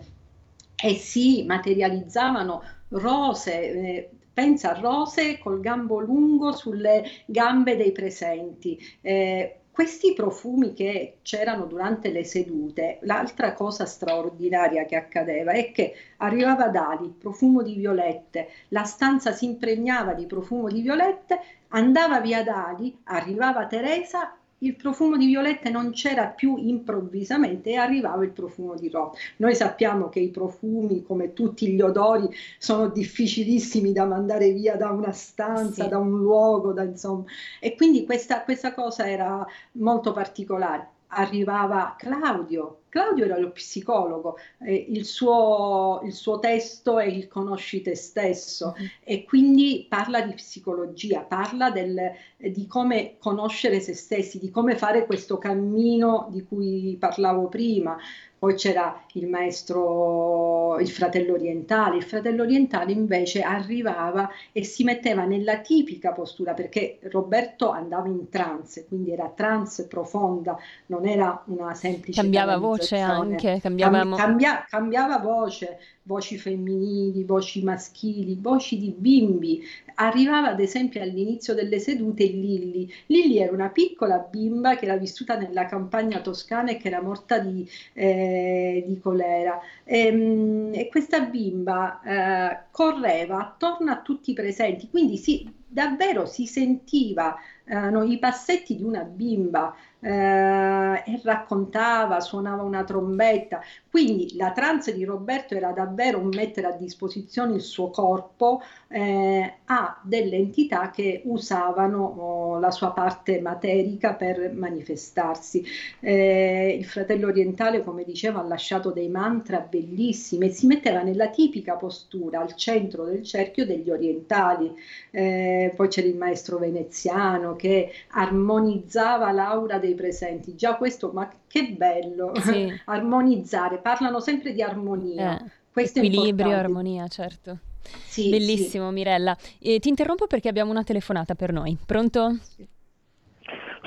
e 0.82 0.94
si 0.94 1.44
materializzavano 1.46 2.62
rose 2.88 3.60
eh, 3.60 4.10
pensa 4.40 4.74
a 4.74 4.80
rose 4.80 5.38
col 5.38 5.60
gambo 5.60 6.00
lungo 6.00 6.52
sulle 6.52 7.04
gambe 7.26 7.76
dei 7.76 7.92
presenti. 7.92 8.78
Eh, 9.02 9.56
questi 9.70 10.14
profumi 10.14 10.72
che 10.72 11.18
c'erano 11.20 11.66
durante 11.66 12.10
le 12.10 12.24
sedute, 12.24 12.98
l'altra 13.02 13.52
cosa 13.52 13.84
straordinaria 13.84 14.86
che 14.86 14.96
accadeva 14.96 15.52
è 15.52 15.70
che 15.72 15.94
arrivava 16.18 16.68
Dali, 16.68 17.14
profumo 17.18 17.62
di 17.62 17.74
violette, 17.74 18.48
la 18.68 18.84
stanza 18.84 19.32
si 19.32 19.44
impregnava 19.44 20.14
di 20.14 20.24
profumo 20.24 20.70
di 20.70 20.80
violette, 20.80 21.38
andava 21.68 22.20
via 22.20 22.42
Dali, 22.42 22.98
arrivava 23.04 23.66
Teresa 23.66 24.39
il 24.62 24.76
profumo 24.76 25.16
di 25.16 25.26
violette 25.26 25.70
non 25.70 25.90
c'era 25.92 26.26
più 26.26 26.56
improvvisamente 26.56 27.70
e 27.70 27.76
arrivava 27.76 28.24
il 28.24 28.30
profumo 28.30 28.74
di 28.74 28.88
rose. 28.88 29.18
Noi 29.36 29.54
sappiamo 29.54 30.08
che 30.08 30.20
i 30.20 30.30
profumi, 30.30 31.02
come 31.02 31.32
tutti 31.32 31.68
gli 31.68 31.80
odori, 31.80 32.28
sono 32.58 32.88
difficilissimi 32.88 33.92
da 33.92 34.04
mandare 34.04 34.52
via 34.52 34.76
da 34.76 34.90
una 34.90 35.12
stanza, 35.12 35.84
sì. 35.84 35.88
da 35.88 35.98
un 35.98 36.10
luogo, 36.18 36.72
da, 36.72 36.82
insomma. 36.82 37.24
E 37.58 37.74
quindi 37.74 38.04
questa, 38.04 38.42
questa 38.42 38.74
cosa 38.74 39.08
era 39.08 39.46
molto 39.72 40.12
particolare 40.12 40.98
arrivava 41.10 41.94
Claudio. 41.98 42.76
Claudio 42.88 43.24
era 43.26 43.38
lo 43.38 43.52
psicologo, 43.52 44.36
eh, 44.62 44.86
il, 44.88 45.04
suo, 45.04 46.00
il, 46.02 46.12
suo, 46.12 46.40
testo 46.40 46.98
è 46.98 47.04
il 47.04 47.28
conosci 47.28 47.82
te 47.82 47.94
stesso 47.94 48.74
mm-hmm. 48.76 48.88
e 49.04 49.24
quindi 49.24 49.86
parla 49.88 50.22
di 50.22 50.32
psicologia, 50.34 51.20
parla 51.20 51.70
del, 51.70 52.10
di 52.36 52.66
come 52.66 53.14
conoscere 53.18 53.78
se 53.78 53.94
stessi, 53.94 54.40
di 54.40 54.50
come 54.50 54.76
fare 54.76 55.06
questo 55.06 55.38
cammino 55.38 56.28
di 56.32 56.42
cui 56.42 56.96
parlavo 56.98 57.46
prima, 57.46 57.96
poi 58.40 58.54
c'era 58.54 58.98
il 59.12 59.28
maestro, 59.28 60.78
il 60.80 60.88
fratello 60.88 61.34
orientale, 61.34 61.98
il 61.98 62.02
fratello 62.02 62.42
orientale 62.42 62.90
invece 62.90 63.42
arrivava 63.42 64.30
e 64.50 64.64
si 64.64 64.82
metteva 64.82 65.26
nella 65.26 65.58
tipica 65.58 66.12
postura 66.12 66.54
perché 66.54 67.00
Roberto 67.10 67.68
andava 67.68 68.08
in 68.08 68.30
trance, 68.30 68.86
quindi 68.86 69.12
era 69.12 69.28
trance 69.28 69.86
profonda, 69.86 70.56
non 70.86 71.06
era 71.06 71.42
una 71.48 71.74
semplice... 71.74 72.18
Cambiava 72.18 72.56
voce 72.56 72.96
anche, 72.96 73.58
cambiava... 73.60 74.16
Cambia, 74.16 74.64
cambiava 74.66 75.18
voce, 75.18 75.78
voci 76.02 76.38
femminili, 76.38 77.24
voci 77.24 77.62
maschili, 77.62 78.36
voci 78.40 78.78
di 78.78 78.94
bimbi. 78.96 79.62
Arrivava 79.96 80.48
ad 80.48 80.60
esempio 80.60 81.02
all'inizio 81.02 81.54
delle 81.54 81.78
sedute 81.78 82.24
Lilli. 82.24 82.90
Lilli 83.06 83.38
era 83.38 83.52
una 83.52 83.68
piccola 83.68 84.18
bimba 84.18 84.76
che 84.76 84.86
era 84.86 84.96
vissuta 84.96 85.36
nella 85.36 85.66
campagna 85.66 86.20
toscana 86.20 86.70
e 86.70 86.76
che 86.78 86.88
era 86.88 87.02
morta 87.02 87.38
di, 87.38 87.68
eh, 87.92 88.84
di 88.86 88.98
colera. 88.98 89.60
E, 89.84 89.98
ehm, 90.06 90.70
e, 90.74 90.88
questa 90.88 91.20
bimba 91.20 92.00
eh, 92.02 92.64
correva 92.70 93.38
attorno 93.38 93.90
a 93.90 94.00
tutti 94.00 94.30
i 94.30 94.34
presenti, 94.34 94.88
quindi 94.88 95.16
si, 95.16 95.46
davvero 95.70 96.26
si 96.26 96.46
sentiva 96.46 97.36
eh, 97.64 98.04
i 98.06 98.18
passetti 98.18 98.76
di 98.76 98.82
una 98.82 99.02
bimba 99.04 99.74
eh, 100.00 101.02
e 101.06 101.20
raccontava, 101.22 102.20
suonava 102.20 102.62
una 102.62 102.84
trombetta. 102.84 103.60
Quindi 103.88 104.36
la 104.36 104.52
trance 104.52 104.94
di 104.94 105.04
Roberto 105.04 105.54
era 105.54 105.72
davvero 105.72 106.18
un 106.18 106.28
mettere 106.28 106.66
a 106.68 106.72
disposizione 106.72 107.54
il 107.54 107.60
suo 107.60 107.90
corpo 107.90 108.62
eh, 108.88 109.54
a 109.66 110.00
delle 110.02 110.36
entità 110.36 110.90
che 110.90 111.22
usavano 111.24 112.04
oh, 112.04 112.58
la 112.58 112.70
sua 112.70 112.92
parte 112.92 113.40
materica 113.40 114.14
per 114.14 114.52
manifestarsi. 114.52 115.64
Eh, 116.00 116.76
il 116.78 116.84
fratello 116.84 117.28
orientale, 117.28 117.84
come 117.84 118.04
dicevo, 118.04 118.38
ha 118.38 118.42
lasciato 118.42 118.90
dei 118.90 119.08
mantra 119.08 119.60
bellissimi 119.60 120.46
e 120.46 120.50
si 120.50 120.66
metteva 120.66 121.02
nella 121.02 121.28
tipica 121.28 121.74
postura 121.76 122.40
al 122.40 122.54
centro 122.54 123.04
del 123.04 123.22
cerchio 123.22 123.66
degli 123.66 123.90
orientali. 123.90 124.74
Eh, 125.10 125.59
poi 125.68 125.88
c'era 125.88 126.08
il 126.08 126.16
maestro 126.16 126.58
veneziano 126.58 127.54
che 127.54 127.92
armonizzava 128.12 129.30
l'aura 129.30 129.78
dei 129.78 129.94
presenti. 129.94 130.56
Già 130.56 130.76
questo, 130.76 131.10
ma 131.12 131.30
che 131.46 131.74
bello, 131.76 132.32
sì. 132.36 132.72
armonizzare, 132.86 133.78
parlano 133.78 134.20
sempre 134.20 134.52
di 134.52 134.62
armonia. 134.62 135.38
Eh, 135.38 135.50
questo 135.72 136.00
equilibrio, 136.00 136.56
armonia, 136.56 137.06
certo. 137.08 137.58
Sì, 137.82 138.30
Bellissimo 138.30 138.88
sì. 138.88 138.94
Mirella. 138.94 139.36
E 139.60 139.78
ti 139.78 139.88
interrompo 139.88 140.26
perché 140.26 140.48
abbiamo 140.48 140.70
una 140.70 140.84
telefonata 140.84 141.34
per 141.34 141.52
noi. 141.52 141.76
Pronto? 141.84 142.38
Sì, 142.40 142.66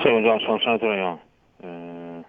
buongiorno, 0.02 0.40
sono 0.40 0.58
senatore 0.60 0.96
io. 0.96 1.20
Eh, 1.60 2.24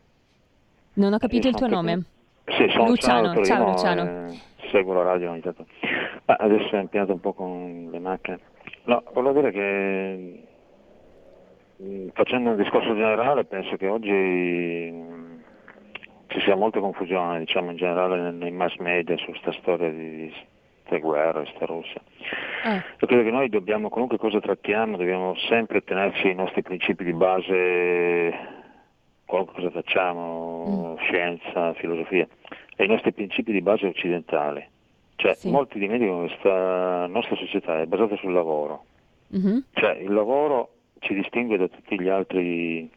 non 0.94 1.14
ho 1.14 1.18
capito 1.18 1.48
il 1.48 1.56
tuo 1.56 1.68
nome. 1.68 2.04
Sì, 2.46 2.68
sono 2.70 2.88
Luciano. 2.88 3.44
Ciao 3.44 3.72
Luciano. 3.72 4.28
Eh, 4.28 4.40
seguo 4.72 4.94
la 4.94 5.04
radio 5.04 5.32
ogni 5.32 5.42
tanto. 5.42 5.66
Ma 6.26 6.36
adesso 6.36 6.76
è 6.76 6.80
impegnato 6.80 7.14
un 7.14 7.20
po' 7.20 7.34
con 7.34 7.90
le 7.92 8.00
macchine. 8.00 8.40
No, 8.86 9.04
volevo 9.14 9.40
dire 9.40 9.52
che 9.52 10.46
Mm, 11.84 12.08
facendo 12.14 12.52
un 12.52 12.56
discorso 12.56 12.96
generale 12.96 13.44
penso 13.44 13.76
che 13.76 13.88
oggi 13.88 14.10
mm, 14.10 15.40
ci 16.28 16.40
sia 16.40 16.56
molta 16.56 16.80
confusione 16.80 17.40
diciamo 17.40 17.72
in 17.72 17.76
generale 17.76 18.32
nei 18.32 18.52
mass 18.52 18.78
media 18.78 19.18
su 19.18 19.26
questa 19.26 19.52
storia 19.60 19.90
di 19.90 20.32
queste 20.80 21.00
guerre, 21.02 21.44
questa 21.44 21.66
Russia. 21.66 22.00
Eh. 22.64 22.76
Io 22.76 23.08
credo 23.08 23.24
che 23.24 23.32
noi 23.32 23.50
dobbiamo, 23.50 23.90
qualunque 23.90 24.18
cosa 24.18 24.40
trattiamo, 24.40 24.96
dobbiamo 24.96 25.36
sempre 25.50 25.84
tenerci 25.84 26.30
i 26.30 26.36
nostri 26.36 26.62
principi 26.62 27.04
di 27.04 27.14
base, 27.14 28.34
qualunque 29.26 29.56
cosa 29.56 29.72
facciamo, 29.72 30.94
mm. 30.94 31.04
scienza, 31.04 31.74
filosofia, 31.74 32.26
e 32.78 32.86
i 32.86 32.88
nostri 32.88 33.12
principi 33.12 33.52
di 33.52 33.62
base 33.62 33.86
occidentali. 33.86 34.66
Cioè, 35.16 35.34
sì. 35.36 35.50
molti 35.50 35.80
dimenticano 35.80 36.22
che 36.22 36.28
questa 36.28 37.08
nostra 37.08 37.36
società 37.36 37.82
è 37.82 37.86
basata 37.86 38.16
sul 38.18 38.34
lavoro. 38.34 38.86
Mm-hmm. 39.36 39.58
Cioè, 39.74 39.96
il 39.96 40.14
lavoro 40.14 40.70
ci 41.00 41.14
distingue 41.14 41.58
da 41.58 41.68
tutti 41.68 42.00
gli 42.00 42.10
altri. 42.10 42.90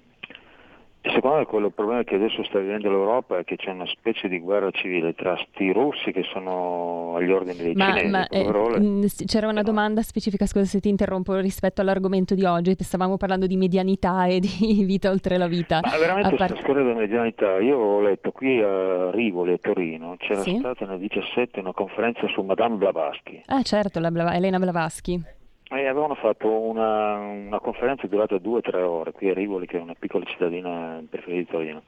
Secondo 1.00 1.36
me 1.38 1.46
quello, 1.46 1.66
il 1.68 1.72
problema 1.72 2.02
che 2.02 2.16
adesso 2.16 2.42
sta 2.44 2.58
vivendo 2.58 2.90
l'Europa 2.90 3.38
è 3.38 3.44
che 3.44 3.56
c'è 3.56 3.70
una 3.70 3.86
specie 3.86 4.28
di 4.28 4.40
guerra 4.40 4.70
civile 4.72 5.14
tra 5.14 5.36
sti 5.36 5.72
russi 5.72 6.10
che 6.10 6.24
sono 6.32 7.14
agli 7.16 7.30
ordini 7.30 7.62
dei 7.62 7.74
ma, 7.74 7.86
cinesi. 7.86 8.10
Ma, 8.10 8.26
eh, 8.26 9.24
c'era 9.26 9.48
una 9.48 9.62
domanda 9.62 10.02
specifica, 10.02 10.44
scusa 10.44 10.64
se 10.64 10.80
ti 10.80 10.88
interrompo, 10.88 11.36
rispetto 11.36 11.80
all'argomento 11.80 12.34
di 12.34 12.44
oggi, 12.44 12.74
stavamo 12.78 13.16
parlando 13.16 13.46
di 13.46 13.56
medianità 13.56 14.26
e 14.26 14.40
di 14.40 14.48
vita 14.84 15.10
oltre 15.10 15.38
la 15.38 15.46
vita. 15.46 15.80
Ma 15.82 15.96
veramente 15.98 16.36
part... 16.36 16.50
questa 16.50 16.64
storia 16.64 16.82
della 16.82 16.98
medianità, 16.98 17.58
io 17.58 17.78
ho 17.78 18.00
letto 18.00 18.32
qui 18.32 18.60
a 18.60 19.10
Rivoli, 19.12 19.52
a 19.52 19.58
Torino, 19.58 20.16
c'era 20.18 20.40
sì? 20.40 20.56
stata 20.58 20.84
nel 20.84 20.98
17 20.98 21.60
una 21.60 21.72
conferenza 21.72 22.26
su 22.28 22.42
Madame 22.42 22.76
Blavatsky. 22.76 23.42
Ah 23.46 23.62
certo, 23.62 24.00
la 24.00 24.10
Blava... 24.10 24.34
Elena 24.34 24.58
Blavatsky. 24.58 25.36
E 25.70 25.86
avevano 25.86 26.14
fatto 26.14 26.48
una, 26.48 27.16
una 27.16 27.60
conferenza 27.60 28.06
durata 28.06 28.38
due 28.38 28.58
o 28.58 28.60
tre 28.62 28.80
ore 28.80 29.12
qui 29.12 29.28
a 29.28 29.34
Rivoli, 29.34 29.66
che 29.66 29.76
è 29.76 29.80
una 29.80 29.94
piccola 29.98 30.24
cittadina 30.24 31.02
preferita 31.08 31.38
di 31.40 31.46
Torino. 31.46 31.82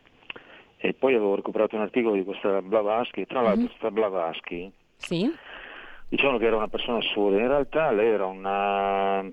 E 0.76 0.92
poi 0.92 1.14
avevo 1.14 1.34
recuperato 1.34 1.76
un 1.76 1.82
articolo 1.82 2.14
di 2.14 2.24
questa 2.24 2.60
Blavatsky, 2.60 3.24
tra 3.24 3.40
l'altro 3.40 3.60
mm-hmm. 3.60 3.66
questa 3.68 3.90
Blavatsky, 3.90 4.72
sì. 4.96 5.34
dicevano 6.08 6.38
che 6.38 6.46
era 6.46 6.56
una 6.56 6.68
persona 6.68 6.98
assurda, 6.98 7.38
in 7.38 7.48
realtà 7.48 7.90
lei 7.90 8.08
era 8.08 8.26
una, 8.26 9.26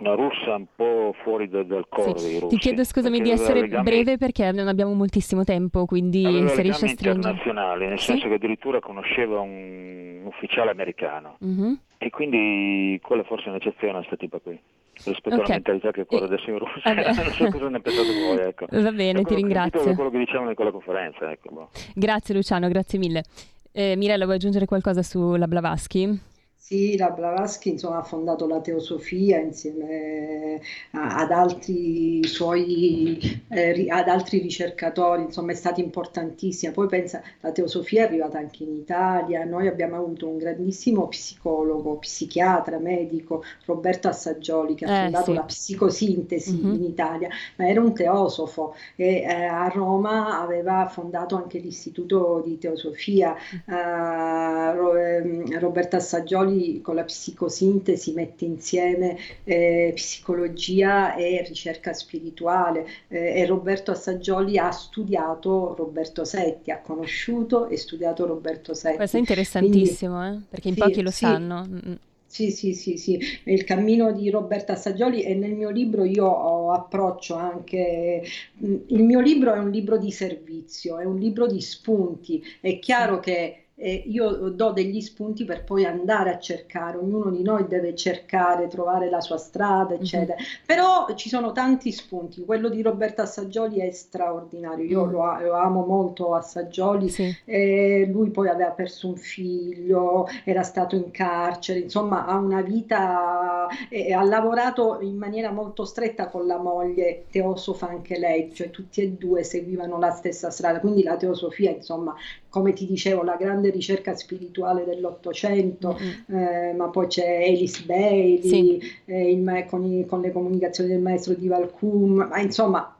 una 0.00 0.14
russa 0.14 0.54
un 0.54 0.66
po' 0.74 1.14
fuori 1.22 1.48
da, 1.48 1.62
dal 1.62 1.86
coro 1.88 2.16
sì. 2.18 2.38
russi. 2.38 2.56
Ti 2.56 2.60
chiedo 2.60 2.84
scusami 2.84 3.20
di 3.20 3.30
essere 3.30 3.60
legami... 3.60 3.84
breve 3.84 4.16
perché 4.18 4.50
non 4.52 4.68
abbiamo 4.68 4.92
moltissimo 4.94 5.44
tempo, 5.44 5.84
quindi 5.84 6.24
aveva 6.24 6.48
se 6.48 6.62
riesci 6.62 6.84
a 6.84 6.88
stringere. 6.88 7.16
internazionali, 7.16 7.86
nel 7.86 7.98
sì? 7.98 8.06
senso 8.06 8.28
che 8.28 8.34
addirittura 8.34 8.80
conosceva 8.80 9.40
un 9.40 10.22
ufficiale 10.24 10.70
americano. 10.70 11.36
Mm-hmm. 11.44 11.72
E 11.98 12.10
quindi 12.10 12.98
quella 13.02 13.22
forse 13.24 13.46
è 13.46 13.48
un'eccezione 13.50 13.92
a 13.92 13.96
questa 13.96 14.16
tipa 14.16 14.38
qui 14.38 14.58
rispetto 15.04 15.36
okay. 15.36 15.44
alla 15.44 15.54
mentalità 15.54 15.90
che 15.92 16.06
corre 16.06 16.24
adesso 16.26 16.50
in 16.50 16.58
Russia. 16.58 16.92
non 16.92 17.32
so 17.32 17.48
cosa 17.50 17.68
ne 17.68 17.80
pensate 17.80 18.08
voi. 18.08 18.38
Ecco. 18.50 18.66
Va 18.70 18.92
bene, 18.92 19.22
ti 19.22 19.34
ringrazio. 19.34 19.94
quello 19.94 20.10
che 20.10 20.18
dicevano 20.18 20.48
in 20.48 20.54
quella 20.54 20.70
conferenza. 20.70 21.30
Ecco, 21.30 21.50
boh. 21.52 21.70
Grazie 21.94 22.34
Luciano, 22.34 22.68
grazie 22.68 22.98
mille. 22.98 23.24
Eh, 23.72 23.94
Mirella, 23.96 24.24
vuoi 24.24 24.36
aggiungere 24.36 24.66
qualcosa 24.66 25.02
sulla 25.02 25.46
Blavatsky? 25.46 26.29
Sì, 26.72 26.96
la 26.96 27.10
Blavatsky 27.10 27.70
insomma, 27.70 27.98
ha 27.98 28.04
fondato 28.04 28.46
la 28.46 28.60
teosofia 28.60 29.40
insieme 29.40 30.60
ad 30.92 31.32
altri 31.32 32.24
suoi, 32.24 33.42
eh, 33.48 33.86
ad 33.88 34.06
altri 34.06 34.38
ricercatori, 34.38 35.22
insomma 35.22 35.50
è 35.50 35.56
stata 35.56 35.80
importantissima. 35.80 36.70
Poi 36.70 36.86
pensa, 36.86 37.24
la 37.40 37.50
teosofia 37.50 38.02
è 38.02 38.06
arrivata 38.06 38.38
anche 38.38 38.62
in 38.62 38.72
Italia, 38.72 39.42
noi 39.42 39.66
abbiamo 39.66 39.96
avuto 39.96 40.28
un 40.28 40.38
grandissimo 40.38 41.08
psicologo, 41.08 41.96
psichiatra, 41.96 42.78
medico, 42.78 43.42
Roberto 43.64 44.06
Assaggioli, 44.06 44.76
che 44.76 44.84
ha 44.84 44.96
eh, 44.96 45.02
fondato 45.02 45.32
sì. 45.32 45.34
la 45.34 45.42
psicosintesi 45.42 46.52
mm-hmm. 46.52 46.74
in 46.74 46.84
Italia, 46.84 47.28
ma 47.56 47.68
era 47.68 47.80
un 47.80 47.92
teosofo 47.92 48.76
e 48.94 49.22
eh, 49.22 49.44
a 49.44 49.66
Roma 49.74 50.40
aveva 50.40 50.86
fondato 50.86 51.34
anche 51.34 51.58
l'Istituto 51.58 52.40
di 52.46 52.58
Teosofia. 52.58 53.34
Uh, 53.66 55.58
Roberto 55.58 55.96
Assaggioli 55.96 56.59
con 56.82 56.94
la 56.94 57.04
psicosintesi 57.04 58.12
mette 58.12 58.44
insieme 58.44 59.16
eh, 59.44 59.92
psicologia 59.94 61.14
e 61.14 61.44
ricerca 61.46 61.92
spirituale 61.92 62.86
eh, 63.08 63.40
e 63.40 63.46
Roberto 63.46 63.90
Assaggioli 63.90 64.58
ha 64.58 64.70
studiato 64.70 65.74
Roberto 65.74 66.24
Setti, 66.24 66.70
ha 66.70 66.80
conosciuto 66.80 67.68
e 67.68 67.76
studiato 67.76 68.26
Roberto 68.26 68.74
Setti. 68.74 68.96
Questo 68.96 69.16
è 69.16 69.20
interessantissimo, 69.20 70.18
Quindi, 70.18 70.36
eh? 70.36 70.46
perché 70.48 70.68
in 70.68 70.74
sì, 70.74 70.80
pochi 70.80 71.02
lo 71.02 71.10
sì. 71.10 71.16
sanno. 71.16 71.66
Mm, 71.68 71.78
mm. 71.88 71.94
Sì, 72.30 72.52
sì, 72.52 72.74
sì, 72.74 72.96
sì, 72.96 73.18
il 73.46 73.64
cammino 73.64 74.12
di 74.12 74.30
Roberta 74.30 74.76
Saggioli 74.76 75.24
e 75.24 75.34
nel 75.34 75.50
mio 75.50 75.68
libro 75.68 76.04
io 76.04 76.70
approccio 76.70 77.34
anche, 77.34 78.22
il 78.58 79.02
mio 79.02 79.18
libro 79.18 79.52
è 79.52 79.58
un 79.58 79.68
libro 79.68 79.98
di 79.98 80.12
servizio, 80.12 81.00
è 81.00 81.04
un 81.04 81.18
libro 81.18 81.48
di 81.48 81.60
spunti, 81.60 82.40
è 82.60 82.78
chiaro 82.78 83.18
che 83.18 83.69
eh, 83.82 84.04
io 84.06 84.50
do 84.50 84.72
degli 84.72 85.00
spunti 85.00 85.46
per 85.46 85.64
poi 85.64 85.86
andare 85.86 86.34
a 86.34 86.38
cercare, 86.38 86.98
ognuno 86.98 87.30
di 87.30 87.42
noi 87.42 87.66
deve 87.66 87.94
cercare, 87.94 88.68
trovare 88.68 89.08
la 89.08 89.20
sua 89.20 89.38
strada, 89.38 89.94
mhm. 89.94 90.00
eccetera. 90.00 90.34
Mm-hmm. 90.34 90.64
Però 90.66 91.14
ci 91.14 91.30
sono 91.30 91.52
tanti 91.52 91.90
spunti, 91.90 92.44
quello 92.44 92.68
di 92.68 92.82
Roberto 92.82 93.22
Assaggioli 93.22 93.80
è 93.80 93.90
straordinario, 93.90 94.84
io 94.84 95.06
mm. 95.06 95.10
lo, 95.10 95.40
lo, 95.40 95.52
amo 95.54 95.86
molto 95.86 96.34
Assaggioli, 96.34 97.08
sì. 97.08 97.34
eh, 97.46 98.06
lui 98.10 98.28
poi 98.30 98.48
aveva 98.48 98.70
perso 98.70 99.08
un 99.08 99.16
figlio, 99.16 100.26
era 100.44 100.62
stato 100.62 100.94
in 100.94 101.10
carcere, 101.10 101.78
insomma 101.78 102.26
ha 102.26 102.36
una 102.36 102.60
vita, 102.60 103.66
eh, 103.88 104.12
ha 104.12 104.22
lavorato 104.22 104.98
in 105.00 105.16
maniera 105.16 105.50
molto 105.52 105.86
stretta 105.86 106.28
con 106.28 106.46
la 106.46 106.58
moglie, 106.58 107.24
teosofa 107.30 107.88
anche 107.88 108.18
lei, 108.18 108.52
cioè 108.52 108.68
tutti 108.68 109.00
e 109.00 109.12
due 109.12 109.42
seguivano 109.42 109.98
la 109.98 110.10
stessa 110.10 110.50
strada, 110.50 110.80
quindi 110.80 111.02
la 111.02 111.16
teosofia 111.16 111.70
insomma 111.70 112.14
come 112.50 112.72
ti 112.72 112.84
dicevo, 112.84 113.22
la 113.22 113.36
grande 113.36 113.70
ricerca 113.70 114.14
spirituale 114.16 114.84
dell'Ottocento, 114.84 115.98
mm-hmm. 115.98 116.42
eh, 116.42 116.72
ma 116.74 116.88
poi 116.88 117.06
c'è 117.06 117.46
Alice 117.46 117.84
Bailey 117.84 118.42
sì. 118.42 118.80
eh, 119.06 119.30
il, 119.30 119.66
con, 119.68 119.84
i, 119.84 120.04
con, 120.04 120.20
le 120.20 120.32
comunicazioni 120.32 120.90
del 120.90 121.00
maestro 121.00 121.34
di 121.34 121.46
Valcum, 121.46 122.26
ma 122.28 122.40
insomma 122.40 122.94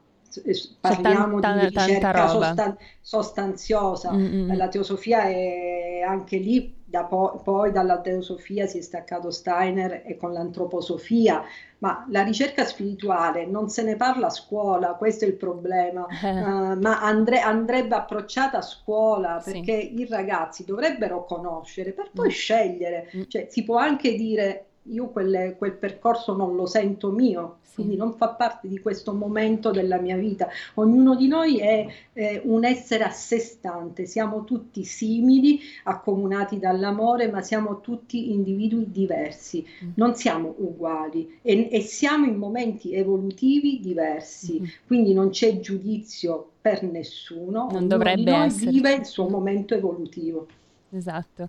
parliamo 0.80 1.40
tanta, 1.40 1.66
di 1.66 1.74
ricerca 1.74 2.28
sostan- 2.28 2.76
sostanziosa, 3.00 4.12
mm-hmm. 4.12 4.54
la 4.54 4.68
teosofia 4.68 5.24
è 5.24 6.02
anche 6.06 6.36
lì, 6.36 6.72
da 6.84 7.04
po- 7.04 7.40
poi 7.42 7.72
dalla 7.72 8.00
teosofia 8.00 8.66
si 8.66 8.78
è 8.78 8.80
staccato 8.80 9.30
Steiner 9.30 10.04
e 10.06 10.16
con 10.16 10.32
l'antroposofia, 10.32 11.42
ma 11.80 12.06
la 12.08 12.22
ricerca 12.22 12.64
spirituale 12.64 13.46
non 13.46 13.68
se 13.68 13.82
ne 13.82 13.96
parla 13.96 14.26
a 14.26 14.30
scuola, 14.30 14.94
questo 14.94 15.24
è 15.24 15.28
il 15.28 15.34
problema, 15.34 16.06
uh, 16.06 16.78
ma 16.80 17.00
andre- 17.00 17.40
andrebbe 17.40 17.94
approcciata 17.94 18.58
a 18.58 18.62
scuola 18.62 19.40
perché 19.44 19.80
sì. 19.80 20.00
i 20.00 20.06
ragazzi 20.06 20.64
dovrebbero 20.64 21.24
conoscere 21.24 21.92
per 21.92 22.10
poi 22.12 22.28
mm. 22.28 22.30
scegliere, 22.30 23.10
mm. 23.16 23.22
cioè 23.28 23.46
si 23.50 23.64
può 23.64 23.76
anche 23.76 24.14
dire 24.14 24.66
io 24.90 25.08
quelle, 25.08 25.56
quel 25.56 25.72
percorso 25.72 26.36
non 26.36 26.56
lo 26.56 26.66
sento 26.66 27.10
mio, 27.10 27.58
sì. 27.62 27.74
quindi 27.76 27.96
non 27.96 28.14
fa 28.14 28.28
parte 28.30 28.68
di 28.68 28.78
questo 28.80 29.12
momento 29.12 29.70
della 29.70 29.98
mia 29.98 30.16
vita. 30.16 30.48
Ognuno 30.74 31.14
di 31.14 31.28
noi 31.28 31.58
è 31.58 31.86
eh, 32.12 32.40
un 32.44 32.64
essere 32.64 33.04
a 33.04 33.10
sé 33.10 33.38
stante, 33.38 34.06
siamo 34.06 34.44
tutti 34.44 34.84
simili, 34.84 35.60
accomunati 35.84 36.58
dall'amore, 36.58 37.30
ma 37.30 37.42
siamo 37.42 37.80
tutti 37.80 38.32
individui 38.32 38.90
diversi, 38.90 39.64
mm. 39.84 39.90
non 39.94 40.14
siamo 40.14 40.54
uguali 40.58 41.38
e, 41.42 41.68
e, 41.70 41.80
siamo 41.80 42.26
in 42.26 42.36
momenti 42.36 42.94
evolutivi 42.94 43.80
diversi, 43.80 44.60
mm. 44.60 44.64
quindi 44.86 45.14
non 45.14 45.30
c'è 45.30 45.60
giudizio 45.60 46.50
per 46.60 46.82
nessuno, 46.82 47.68
non 47.70 47.88
dovrebbe 47.88 48.32
essere. 48.32 48.70
vive 48.70 48.92
il 48.92 49.06
suo 49.06 49.28
momento 49.28 49.74
evolutivo. 49.74 50.46
Esatto. 50.90 51.48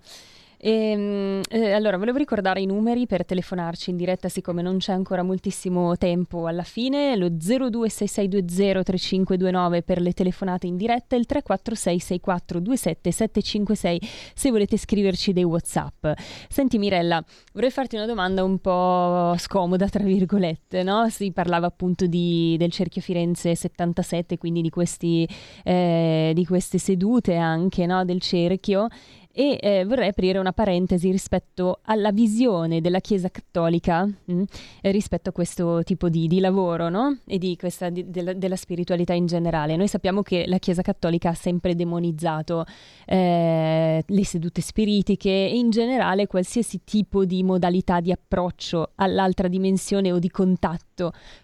E, 0.64 0.92
ehm, 0.92 1.42
eh, 1.50 1.72
allora, 1.72 1.98
volevo 1.98 2.20
ricordare 2.20 2.62
i 2.62 2.68
numeri 2.68 3.08
per 3.08 3.26
telefonarci 3.26 3.90
in 3.90 3.98
diretta, 3.98 4.30
siccome 4.30 4.62
non 4.62 4.78
c'è 4.78 4.94
ancora 4.94 5.24
moltissimo 5.24 5.98
tempo 5.98 6.46
alla 6.46 6.62
fine, 6.62 7.16
lo 7.16 7.30
0266203529 7.30 9.82
per 9.82 10.00
le 10.00 10.14
telefonate 10.14 10.68
in 10.68 10.78
diretta 10.78 11.16
e 11.16 11.20
il 11.20 11.26
34664277756 11.28 13.98
se 14.36 14.52
volete 14.52 14.78
scriverci 14.78 15.34
dei 15.34 15.44
WhatsApp. 15.44 16.06
Senti 16.48 16.78
Mirella, 16.78 17.24
vorrei 17.54 17.72
farti 17.72 17.96
una 17.96 18.06
domanda 18.06 18.44
un 18.44 18.60
po' 18.60 19.34
scomoda, 19.38 19.90
tra 19.90 20.04
virgolette, 20.04 20.84
no? 20.84 21.10
Si 21.10 21.32
parlava 21.32 21.66
appunto 21.66 22.06
di, 22.06 22.56
del 22.60 22.72
Cerchio 22.72 23.02
Firenze 23.02 23.56
77, 23.56 24.38
quindi 24.38 24.62
di, 24.62 24.70
questi, 24.70 25.28
eh, 25.64 26.34
di 26.36 26.46
queste 26.46 26.78
sedute 26.78 27.36
anche, 27.36 27.88
no? 27.88 28.06
Del 28.06 28.22
cerchio 28.22 28.90
e 29.34 29.58
eh, 29.62 29.86
vorrei 29.86 30.10
aprire 30.10 30.40
una 30.40 30.52
parentesi 30.52 31.10
rispetto 31.10 31.80
alla 31.84 32.12
visione 32.12 32.82
della 32.82 33.00
Chiesa 33.00 33.30
cattolica 33.30 34.06
mh, 34.06 34.34
mm, 34.34 34.44
rispetto 34.82 35.30
a 35.30 35.32
questo 35.32 35.84
tipo 35.84 36.10
di, 36.10 36.28
di 36.28 36.40
lavoro 36.40 36.90
no? 36.90 37.18
e 37.26 37.38
di 37.38 37.56
questa, 37.56 37.90
di, 37.90 38.10
della, 38.10 38.34
della, 38.34 38.56
spiritualità 38.56 39.14
in 39.14 39.26
generale. 39.26 39.76
Noi 39.76 39.88
sappiamo 39.88 40.22
che 40.22 40.46
la 40.48 40.58
Chiesa 40.58 40.82
cattolica 40.82 41.30
ha 41.30 41.34
sempre 41.34 41.76
demonizzato 41.76 42.66
eh, 43.06 44.04
le 44.06 44.26
sedute 44.26 44.62
spiritiche 44.62 45.30
e 45.30 45.58
in 45.58 45.70
generale 45.70 46.28
qualsiasi 46.28 46.82
tipo 46.84 47.26
di 47.26 47.44
modalità 47.44 48.00
di 48.00 48.12
approccio 48.12 48.92
all'altra 48.96 49.48
dimensione 49.48 50.12
o 50.12 50.20
di 50.20 50.30
contatto 50.30 50.91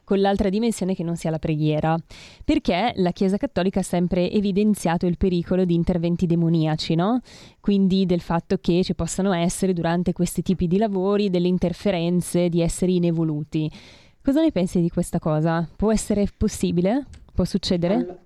con 0.04 0.20
l'altra 0.20 0.50
dimensione 0.50 0.94
che 0.94 1.04
non 1.04 1.16
sia 1.16 1.30
la 1.30 1.40
preghiera, 1.40 1.98
perché 2.44 2.92
la 2.96 3.12
Chiesa 3.12 3.38
cattolica 3.38 3.80
ha 3.80 3.84
sempre 3.84 4.30
evidenziato 4.32 5.06
il 5.06 5.18
pericolo 5.18 5.64
di 5.64 5.74
interventi 5.74 6.26
demoniaci, 6.26 6.96
no? 6.96 7.22
quindi 7.62 8.06
del 8.06 8.22
fatto 8.22 8.58
che 8.58 8.84
ci 8.84 8.94
possano 8.94 9.34
essere 9.34 9.74
durante 9.74 10.14
questi 10.14 10.42
tipi 10.42 10.68
di 10.68 10.78
lavori 10.78 11.30
delle 11.30 11.48
interferenze 11.48 12.50
di 12.50 12.62
esseri 12.62 12.98
inevoluti. 12.98 13.72
Cosa 14.22 14.42
ne 14.42 14.52
pensi 14.52 14.82
di 14.82 14.90
questa 14.90 15.20
cosa? 15.20 15.68
Può 15.76 15.92
essere 15.92 16.28
possibile? 16.36 17.06
Può 17.34 17.46
succedere? 17.46 17.94
Allora 17.94 18.26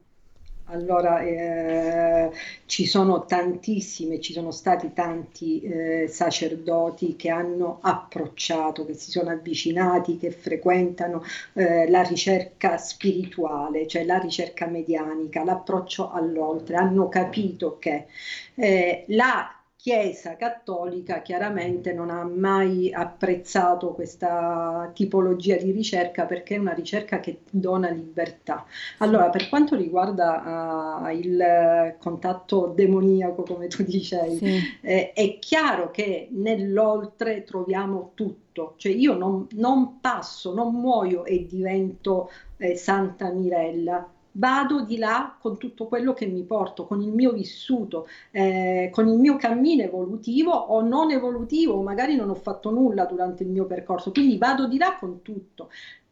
allora, 0.72 1.20
eh, 1.22 2.32
ci 2.66 2.86
sono 2.86 3.26
tantissime, 3.26 4.20
ci 4.22 4.32
sono 4.34 4.52
stati 4.52 4.94
tanti 4.94 5.62
eh, 5.62 6.08
sacerdoti 6.08 7.16
che 7.18 7.30
hanno 7.30 7.80
approcciato, 7.82 8.86
che 8.86 8.94
si 8.94 9.12
sono 9.12 9.30
avvicinati, 9.32 10.18
che 10.18 10.32
frequentano 10.32 11.24
eh, 11.54 11.90
la 11.90 12.02
ricerca 12.04 12.78
spirituale, 12.78 13.86
cioè 13.88 14.06
la 14.06 14.18
ricerca 14.18 14.66
medianica, 14.68 15.44
l'approccio 15.44 16.10
all'oltre, 16.12 16.78
hanno 16.78 17.10
capito 17.10 17.78
che 17.78 18.08
eh, 18.56 19.04
la 19.10 19.61
Chiesa 19.82 20.36
cattolica 20.36 21.24
chiaramente 21.24 21.92
non 21.92 22.12
ha 22.12 22.24
mai 22.24 22.94
apprezzato 22.94 23.94
questa 23.94 24.92
tipologia 24.94 25.56
di 25.56 25.72
ricerca 25.72 26.28
perché 26.28 26.54
è 26.54 26.60
una 26.60 26.74
ricerca 26.74 27.20
che 27.20 27.40
dona 27.50 27.90
libertà. 27.90 28.64
Allora, 29.00 29.32
per 29.32 29.50
quanto 29.50 29.76
riguarda 29.76 31.08
uh, 31.08 31.18
il 31.18 31.96
contatto 31.98 32.68
demoniaco, 32.76 33.42
come 33.42 33.66
tu 33.70 33.82
dicevi, 33.82 34.38
sì. 34.38 34.60
eh, 34.82 35.14
è 35.14 35.40
chiaro 35.40 35.90
che 35.90 36.28
nell'oltre 36.30 37.44
troviamo 37.44 38.12
tutto, 38.14 38.76
cioè 38.78 38.92
io 38.92 39.16
non, 39.16 39.48
non 39.54 40.00
passo, 40.00 40.54
non 40.54 40.76
muoio 40.76 41.26
e 41.26 41.48
divento 41.48 42.30
eh, 42.58 42.76
Santa 42.76 43.32
Mirella 43.32 44.08
vado 44.34 44.82
di 44.82 44.98
là 44.98 45.36
con 45.40 45.58
tutto 45.58 45.88
quello 45.88 46.14
che 46.14 46.26
mi 46.26 46.44
porto, 46.44 46.86
con 46.86 47.02
il 47.02 47.12
mio 47.12 47.32
vissuto, 47.32 48.08
eh, 48.32 48.90
con 48.92 49.08
il 49.08 49.18
mio 49.18 49.36
cammino 49.36 49.84
evolutivo 49.84 50.52
o 50.52 50.82
non 50.82 51.12
evolutivo, 51.12 51.82
magari 51.82 52.16
non 52.16 52.30
ho 52.30 52.36
fatto 52.36 52.70
nulla 52.72 53.06
durante 53.06 53.44
il 53.44 53.50
mio 53.50 53.66
percorso, 53.66 54.12
quindi 54.12 54.38
vado 54.38 54.68
di 54.68 54.78
là 54.78 54.98
con 55.00 55.22
tutto 55.22 55.70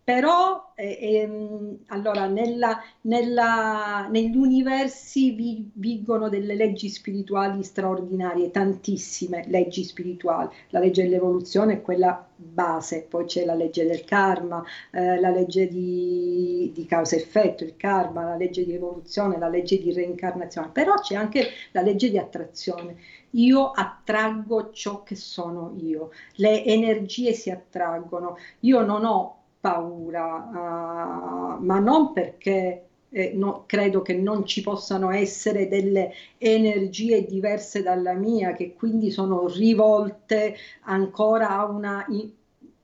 però 0.09 0.71
eh, 0.73 0.97
ehm, 0.99 1.81
allora, 1.89 2.25
nella, 2.25 2.81
nella, 3.01 4.07
negli 4.09 4.35
universi 4.35 5.35
vi, 5.35 5.69
vigono 5.71 6.29
delle 6.29 6.55
leggi 6.55 6.89
spirituali 6.89 7.61
straordinarie, 7.61 8.49
tantissime 8.49 9.43
leggi 9.49 9.83
spirituali. 9.83 10.49
La 10.69 10.79
legge 10.79 11.03
dell'evoluzione 11.03 11.73
è 11.73 11.81
quella 11.81 12.27
base, 12.35 13.05
poi 13.07 13.25
c'è 13.25 13.45
la 13.45 13.53
legge 13.53 13.85
del 13.85 14.03
karma, 14.03 14.63
eh, 14.89 15.19
la 15.19 15.29
legge 15.29 15.67
di 15.67 16.71
di, 16.73 16.85
causa-effetto, 16.85 17.63
il 17.63 17.75
karma, 17.77 18.23
la 18.23 18.35
legge 18.35 18.65
di 18.65 18.73
evoluzione, 18.73 19.37
la 19.37 19.47
legge 19.47 19.77
di 19.77 19.93
reincarnazione, 19.93 20.69
però 20.69 20.95
c'è 20.95 21.15
anche 21.15 21.49
la 21.71 21.81
legge 21.81 22.09
di 22.09 22.17
attrazione. 22.17 22.97
Io 23.33 23.69
attraggo 23.69 24.71
ciò 24.71 25.03
che 25.03 25.15
sono 25.15 25.75
io, 25.77 26.09
le 26.35 26.63
energie 26.65 27.33
si 27.33 27.51
attraggono, 27.51 28.37
io 28.61 28.81
non 28.81 29.05
ho 29.05 29.38
paura, 29.59 31.57
uh, 31.57 31.63
ma 31.63 31.79
non 31.79 32.13
perché 32.13 32.89
eh, 33.09 33.31
no, 33.33 33.63
credo 33.65 34.01
che 34.01 34.13
non 34.13 34.45
ci 34.45 34.61
possano 34.61 35.11
essere 35.11 35.67
delle 35.67 36.11
energie 36.37 37.25
diverse 37.25 37.81
dalla 37.81 38.13
mia, 38.13 38.53
che 38.53 38.73
quindi 38.73 39.11
sono 39.11 39.47
rivolte 39.47 40.55
ancora 40.81 41.49
a 41.49 41.65
una 41.65 42.05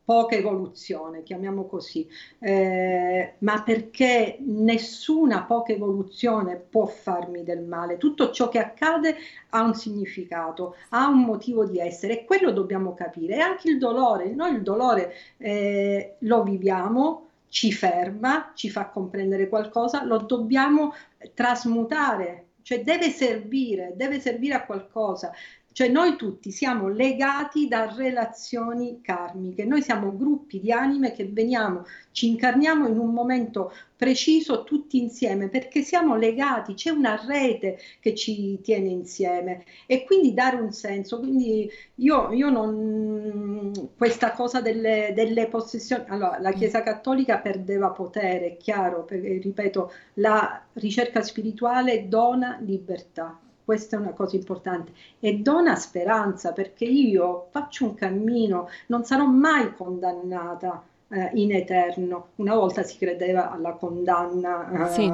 poca 0.05 0.35
evoluzione, 0.35 1.23
chiamiamo 1.23 1.65
così, 1.65 2.07
eh, 2.39 3.33
ma 3.39 3.63
perché 3.63 4.37
nessuna 4.39 5.43
poca 5.43 5.73
evoluzione 5.73 6.55
può 6.57 6.85
farmi 6.85 7.43
del 7.43 7.63
male. 7.63 7.97
Tutto 7.97 8.31
ciò 8.31 8.47
che 8.47 8.59
accade 8.59 9.15
ha 9.49 9.63
un 9.63 9.73
significato, 9.73 10.75
ha 10.89 11.07
un 11.07 11.21
motivo 11.21 11.65
di 11.65 11.79
essere 11.79 12.21
e 12.21 12.25
quello 12.25 12.51
dobbiamo 12.51 12.93
capire. 12.93 13.37
E 13.37 13.39
anche 13.39 13.69
il 13.69 13.79
dolore, 13.79 14.29
noi 14.33 14.53
il 14.53 14.61
dolore 14.61 15.13
eh, 15.37 16.15
lo 16.19 16.43
viviamo, 16.43 17.23
ci 17.49 17.71
ferma, 17.71 18.51
ci 18.53 18.69
fa 18.69 18.89
comprendere 18.89 19.49
qualcosa, 19.49 20.03
lo 20.03 20.17
dobbiamo 20.17 20.93
trasmutare, 21.33 22.47
cioè 22.61 22.83
deve 22.83 23.09
servire, 23.09 23.93
deve 23.95 24.19
servire 24.19 24.53
a 24.55 24.65
qualcosa. 24.65 25.31
Cioè 25.75 25.89
noi 25.89 26.15
tutti 26.15 26.51
siamo 26.51 26.87
legati 26.87 27.67
da 27.67 27.93
relazioni 27.93 29.01
karmiche, 29.01 29.65
noi 29.65 29.81
siamo 29.81 30.15
gruppi 30.15 30.61
di 30.61 30.71
anime 30.71 31.11
che 31.11 31.25
veniamo, 31.25 31.83
ci 32.11 32.29
incarniamo 32.29 32.87
in 32.87 32.97
un 32.97 33.13
momento 33.13 33.73
preciso 33.97 34.63
tutti 34.63 35.01
insieme 35.01 35.49
perché 35.49 35.81
siamo 35.81 36.15
legati, 36.15 36.75
c'è 36.75 36.91
una 36.91 37.21
rete 37.27 37.77
che 37.99 38.15
ci 38.15 38.61
tiene 38.61 38.87
insieme. 38.87 39.65
E 39.85 40.05
quindi 40.05 40.33
dare 40.33 40.55
un 40.55 40.71
senso. 40.71 41.19
Quindi 41.19 41.69
io, 41.95 42.31
io 42.31 42.49
non, 42.49 43.89
questa 43.97 44.31
cosa 44.31 44.61
delle, 44.61 45.11
delle 45.13 45.47
possessioni, 45.47 46.05
allora 46.07 46.39
la 46.39 46.53
Chiesa 46.53 46.83
Cattolica 46.83 47.39
perdeva 47.39 47.89
potere, 47.89 48.53
è 48.53 48.55
chiaro, 48.55 49.03
perché 49.03 49.39
ripeto, 49.39 49.91
la 50.13 50.63
ricerca 50.71 51.21
spirituale 51.21 52.07
dona 52.07 52.59
libertà 52.61 53.37
questa 53.65 53.97
è 53.97 53.99
una 53.99 54.13
cosa 54.13 54.35
importante, 54.35 54.93
e 55.19 55.39
dona 55.39 55.75
speranza 55.75 56.53
perché 56.53 56.85
io 56.85 57.47
faccio 57.49 57.85
un 57.85 57.95
cammino, 57.95 58.69
non 58.87 59.03
sarò 59.03 59.25
mai 59.25 59.73
condannata 59.75 60.83
eh, 61.09 61.31
in 61.33 61.53
eterno. 61.53 62.29
Una 62.35 62.55
volta 62.55 62.83
si 62.83 62.97
credeva 62.97 63.51
alla 63.51 63.73
condanna 63.73 64.87
eh, 64.87 64.91
sì. 64.91 65.13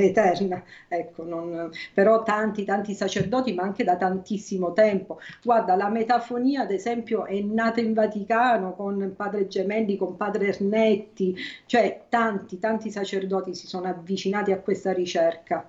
eterna, 0.00 0.62
ecco, 0.88 1.24
non, 1.24 1.70
però 1.94 2.22
tanti, 2.22 2.64
tanti 2.64 2.94
sacerdoti, 2.94 3.52
ma 3.54 3.62
anche 3.62 3.84
da 3.84 3.96
tantissimo 3.96 4.72
tempo. 4.72 5.18
Guarda, 5.42 5.76
la 5.76 5.88
metafonia, 5.88 6.62
ad 6.62 6.70
esempio, 6.70 7.24
è 7.26 7.40
nata 7.40 7.80
in 7.80 7.94
Vaticano 7.94 8.74
con 8.74 9.14
padre 9.16 9.46
Gemelli, 9.46 9.96
con 9.96 10.16
padre 10.16 10.48
Ernetti, 10.48 11.36
cioè 11.66 12.04
tanti, 12.08 12.58
tanti 12.58 12.90
sacerdoti 12.90 13.54
si 13.54 13.66
sono 13.66 13.88
avvicinati 13.88 14.52
a 14.52 14.60
questa 14.60 14.92
ricerca. 14.92 15.66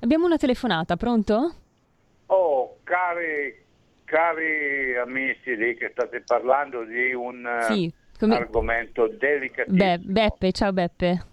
Abbiamo 0.00 0.26
una 0.26 0.36
telefonata, 0.36 0.96
pronto? 0.96 1.54
Oh, 2.26 2.76
cari, 2.84 3.64
cari 4.04 4.96
amici 4.96 5.56
lì 5.56 5.76
che 5.76 5.90
state 5.90 6.22
parlando 6.26 6.84
di 6.84 7.12
un 7.12 7.46
sì, 7.68 7.92
come... 8.18 8.36
argomento 8.36 9.08
delicatissimo. 9.08 9.76
Be- 9.76 9.98
Beppe, 9.98 10.52
ciao 10.52 10.72
Beppe. 10.72 11.24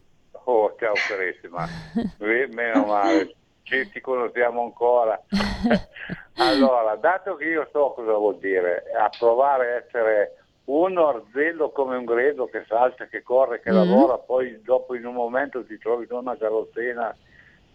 Oh, 0.45 0.75
ciao 0.79 0.93
carissima. 1.07 1.67
Meno 2.53 2.85
male, 2.85 3.35
ci, 3.63 3.89
ci 3.91 3.99
conosciamo 3.99 4.63
ancora. 4.63 5.21
allora, 6.37 6.95
dato 6.95 7.35
che 7.35 7.45
io 7.45 7.67
so 7.71 7.91
cosa 7.95 8.13
vuol 8.13 8.37
dire 8.37 8.83
approvare 8.97 9.65
a 9.65 9.75
essere 9.85 10.37
un 10.65 10.97
orzello 10.97 11.71
come 11.71 11.95
un 11.95 12.05
gredo 12.05 12.45
che 12.45 12.63
salta, 12.67 13.05
che 13.07 13.21
corre, 13.21 13.59
che 13.59 13.71
mm. 13.71 13.75
lavora, 13.75 14.17
poi 14.17 14.61
dopo 14.61 14.95
in 14.95 15.05
un 15.05 15.13
momento 15.13 15.63
ti 15.65 15.77
trovi 15.77 16.05
in 16.09 16.15
una 16.15 16.37
carrozzina 16.37 17.15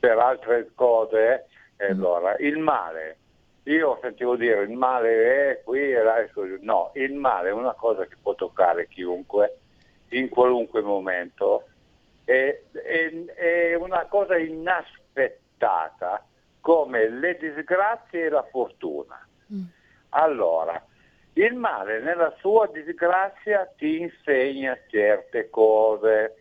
per 0.01 0.19
altre 0.19 0.71
cose, 0.75 1.47
mm. 1.75 1.91
allora 1.91 2.35
il 2.39 2.59
male, 2.59 3.19
io 3.65 3.99
sentivo 4.01 4.35
dire 4.35 4.63
il 4.63 4.73
male 4.73 5.51
è 5.51 5.63
qui 5.63 5.93
e 5.93 6.03
là, 6.03 6.27
no, 6.63 6.91
il 6.95 7.15
male 7.15 7.51
è 7.51 7.53
una 7.53 7.75
cosa 7.75 8.07
che 8.07 8.17
può 8.21 8.35
toccare 8.35 8.89
chiunque 8.89 9.59
in 10.09 10.29
qualunque 10.29 10.81
momento, 10.81 11.67
è, 12.25 12.61
è, 12.73 13.25
è 13.35 13.75
una 13.75 14.07
cosa 14.07 14.37
inaspettata 14.37 16.25
come 16.61 17.09
le 17.09 17.37
disgrazie 17.37 18.25
e 18.25 18.29
la 18.31 18.47
fortuna. 18.51 19.25
Mm. 19.53 19.63
Allora, 20.11 20.83
il 21.35 21.55
male 21.55 22.01
nella 22.01 22.35
sua 22.39 22.67
disgrazia 22.67 23.71
ti 23.77 24.01
insegna 24.01 24.77
certe 24.89 25.49
cose, 25.49 26.40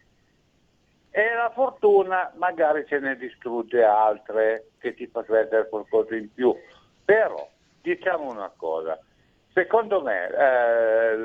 e 1.12 1.34
la 1.34 1.52
fortuna 1.54 2.32
magari 2.36 2.86
ce 2.88 3.00
ne 3.00 3.16
distrugge 3.16 3.84
altre 3.84 4.70
che 4.80 4.94
ti 4.94 5.08
fa 5.08 5.24
credere 5.24 5.68
qualcosa 5.70 6.16
in 6.16 6.32
più. 6.34 6.56
Però 7.04 7.50
diciamo 7.82 8.30
una 8.30 8.52
cosa, 8.56 9.00
secondo 9.54 10.02
me 10.02 10.28
eh, 10.28 11.18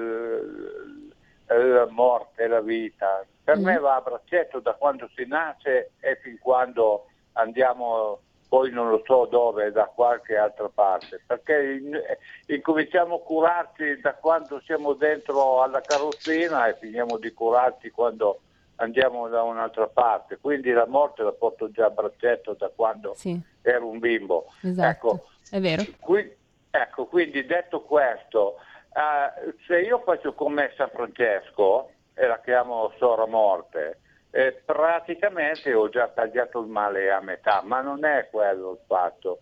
la 1.47 1.87
morte, 1.91 2.47
la 2.47 2.61
vita, 2.61 3.25
per 3.43 3.59
mm. 3.59 3.65
me 3.65 3.79
va 3.79 3.97
a 3.97 4.01
braccetto 4.01 4.61
da 4.61 4.73
quando 4.75 5.09
si 5.15 5.27
nasce 5.27 5.91
e 6.01 6.17
fin 6.23 6.39
quando 6.39 7.07
andiamo 7.33 8.21
poi 8.49 8.71
non 8.71 8.89
lo 8.89 9.03
so 9.05 9.27
dove, 9.27 9.73
da 9.73 9.87
qualche 9.87 10.37
altra 10.37 10.69
parte, 10.69 11.21
perché 11.27 11.81
in, 11.81 12.01
incominciamo 12.47 13.17
a 13.17 13.21
curarci 13.21 14.01
da 14.01 14.15
quando 14.15 14.61
siamo 14.65 14.93
dentro 14.93 15.61
alla 15.61 15.81
carrozzina 15.81 16.69
e 16.69 16.77
finiamo 16.77 17.19
di 17.19 17.33
curarci 17.33 17.91
quando 17.91 18.39
andiamo 18.77 19.29
da 19.29 19.43
un'altra 19.43 19.87
parte, 19.87 20.39
quindi 20.39 20.71
la 20.73 20.87
morte 20.87 21.23
la 21.23 21.33
porto 21.33 21.71
già 21.71 21.87
a 21.87 21.91
braccetto 21.91 22.55
da 22.55 22.71
quando 22.75 23.15
sì. 23.15 23.41
ero 23.63 23.89
un 23.89 23.99
bimbo. 23.99 24.47
Esatto, 24.63 24.89
ecco, 24.89 25.25
è 25.51 25.61
vero. 25.61 25.83
Qui, 26.01 26.37
ecco, 26.71 27.07
quindi 27.07 27.45
detto 27.45 27.83
questo, 27.83 28.57
uh, 28.93 29.55
se 29.67 29.81
io 29.81 30.01
faccio 30.05 30.35
come 30.35 30.73
San 30.77 30.91
Francesco 30.91 31.91
e 32.15 32.27
la 32.27 32.41
chiamo 32.41 32.93
Sora 32.99 33.27
Morte, 33.27 34.01
eh, 34.31 34.61
praticamente 34.65 35.73
ho 35.75 35.89
già 35.89 36.09
tagliato 36.09 36.61
il 36.61 36.67
male 36.67 37.11
a 37.11 37.21
metà, 37.21 37.63
ma 37.63 37.81
non 37.81 38.05
è 38.05 38.29
quello 38.31 38.73
il 38.73 38.81
fatto. 38.87 39.41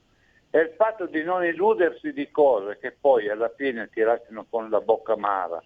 È 0.50 0.58
il 0.58 0.74
fatto 0.76 1.06
di 1.06 1.22
non 1.22 1.42
illudersi 1.42 2.12
di 2.12 2.30
cose 2.30 2.76
che 2.78 2.92
poi 2.92 3.30
alla 3.30 3.50
fine 3.56 3.88
ti 3.88 4.02
lasciano 4.02 4.44
con 4.50 4.68
la 4.68 4.82
bocca 4.82 5.14
amara. 5.14 5.62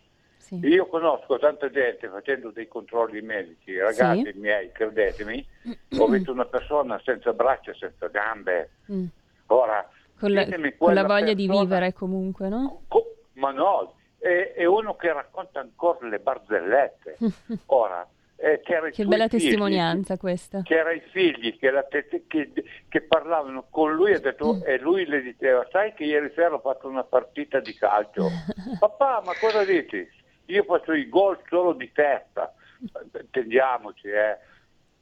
Sì. 0.47 0.61
Io 0.63 0.87
conosco 0.87 1.41
tanta 1.41 1.69
gente 1.71 2.09
facendo 2.09 2.53
dei 2.53 2.69
controlli 2.69 3.21
medici, 3.21 3.77
ragazzi 3.77 4.31
sì. 4.33 4.39
miei, 4.39 4.71
credetemi, 4.71 5.45
ho 5.99 6.07
visto 6.07 6.31
una 6.31 6.45
persona 6.45 7.01
senza 7.05 7.33
braccia, 7.33 7.75
senza 7.75 8.07
gambe. 8.07 8.71
Mm. 8.93 9.07
Ora, 9.47 9.91
con 10.17 10.31
la, 10.31 10.47
con 10.79 10.95
la 10.95 11.03
voglia 11.03 11.35
persona, 11.35 11.35
di 11.35 11.49
vivere 11.49 11.93
comunque, 11.93 12.49
no? 12.49 12.83
Co- 12.87 13.17
ma 13.33 13.51
no, 13.51 13.97
è, 14.19 14.53
è, 14.55 14.65
uno 14.65 14.95
che 14.95 15.13
racconta 15.13 15.59
ancora 15.59 16.07
le 16.07 16.21
barzellette. 16.21 17.17
Ora, 17.67 18.09
eh, 18.37 18.61
che 18.63 19.05
bella 19.05 19.27
figli, 19.27 19.41
testimonianza 19.41 20.17
questa. 20.17 20.63
C'era 20.63 20.93
i 20.93 21.03
figli 21.11 21.59
che, 21.59 21.73
te- 21.89 22.23
che, 22.29 22.53
che 22.89 23.01
parlavano 23.03 23.67
con 23.69 23.93
lui 23.93 24.13
e, 24.13 24.21
detto, 24.21 24.55
mm. 24.55 24.61
e, 24.65 24.79
lui 24.79 25.07
le 25.07 25.23
diceva, 25.23 25.67
sai 25.73 25.93
che 25.95 26.05
ieri 26.05 26.31
sera 26.37 26.55
ho 26.55 26.61
fatto 26.61 26.87
una 26.87 27.03
partita 27.03 27.59
di 27.59 27.75
calcio. 27.75 28.29
Papà, 28.79 29.23
ma 29.25 29.33
cosa 29.41 29.65
dici? 29.65 30.25
Io 30.47 30.65
faccio 30.65 30.93
i 30.93 31.09
gol 31.09 31.39
solo 31.49 31.73
di 31.73 31.91
testa, 31.93 32.53
intendiamoci, 33.13 34.09
eh. 34.09 34.39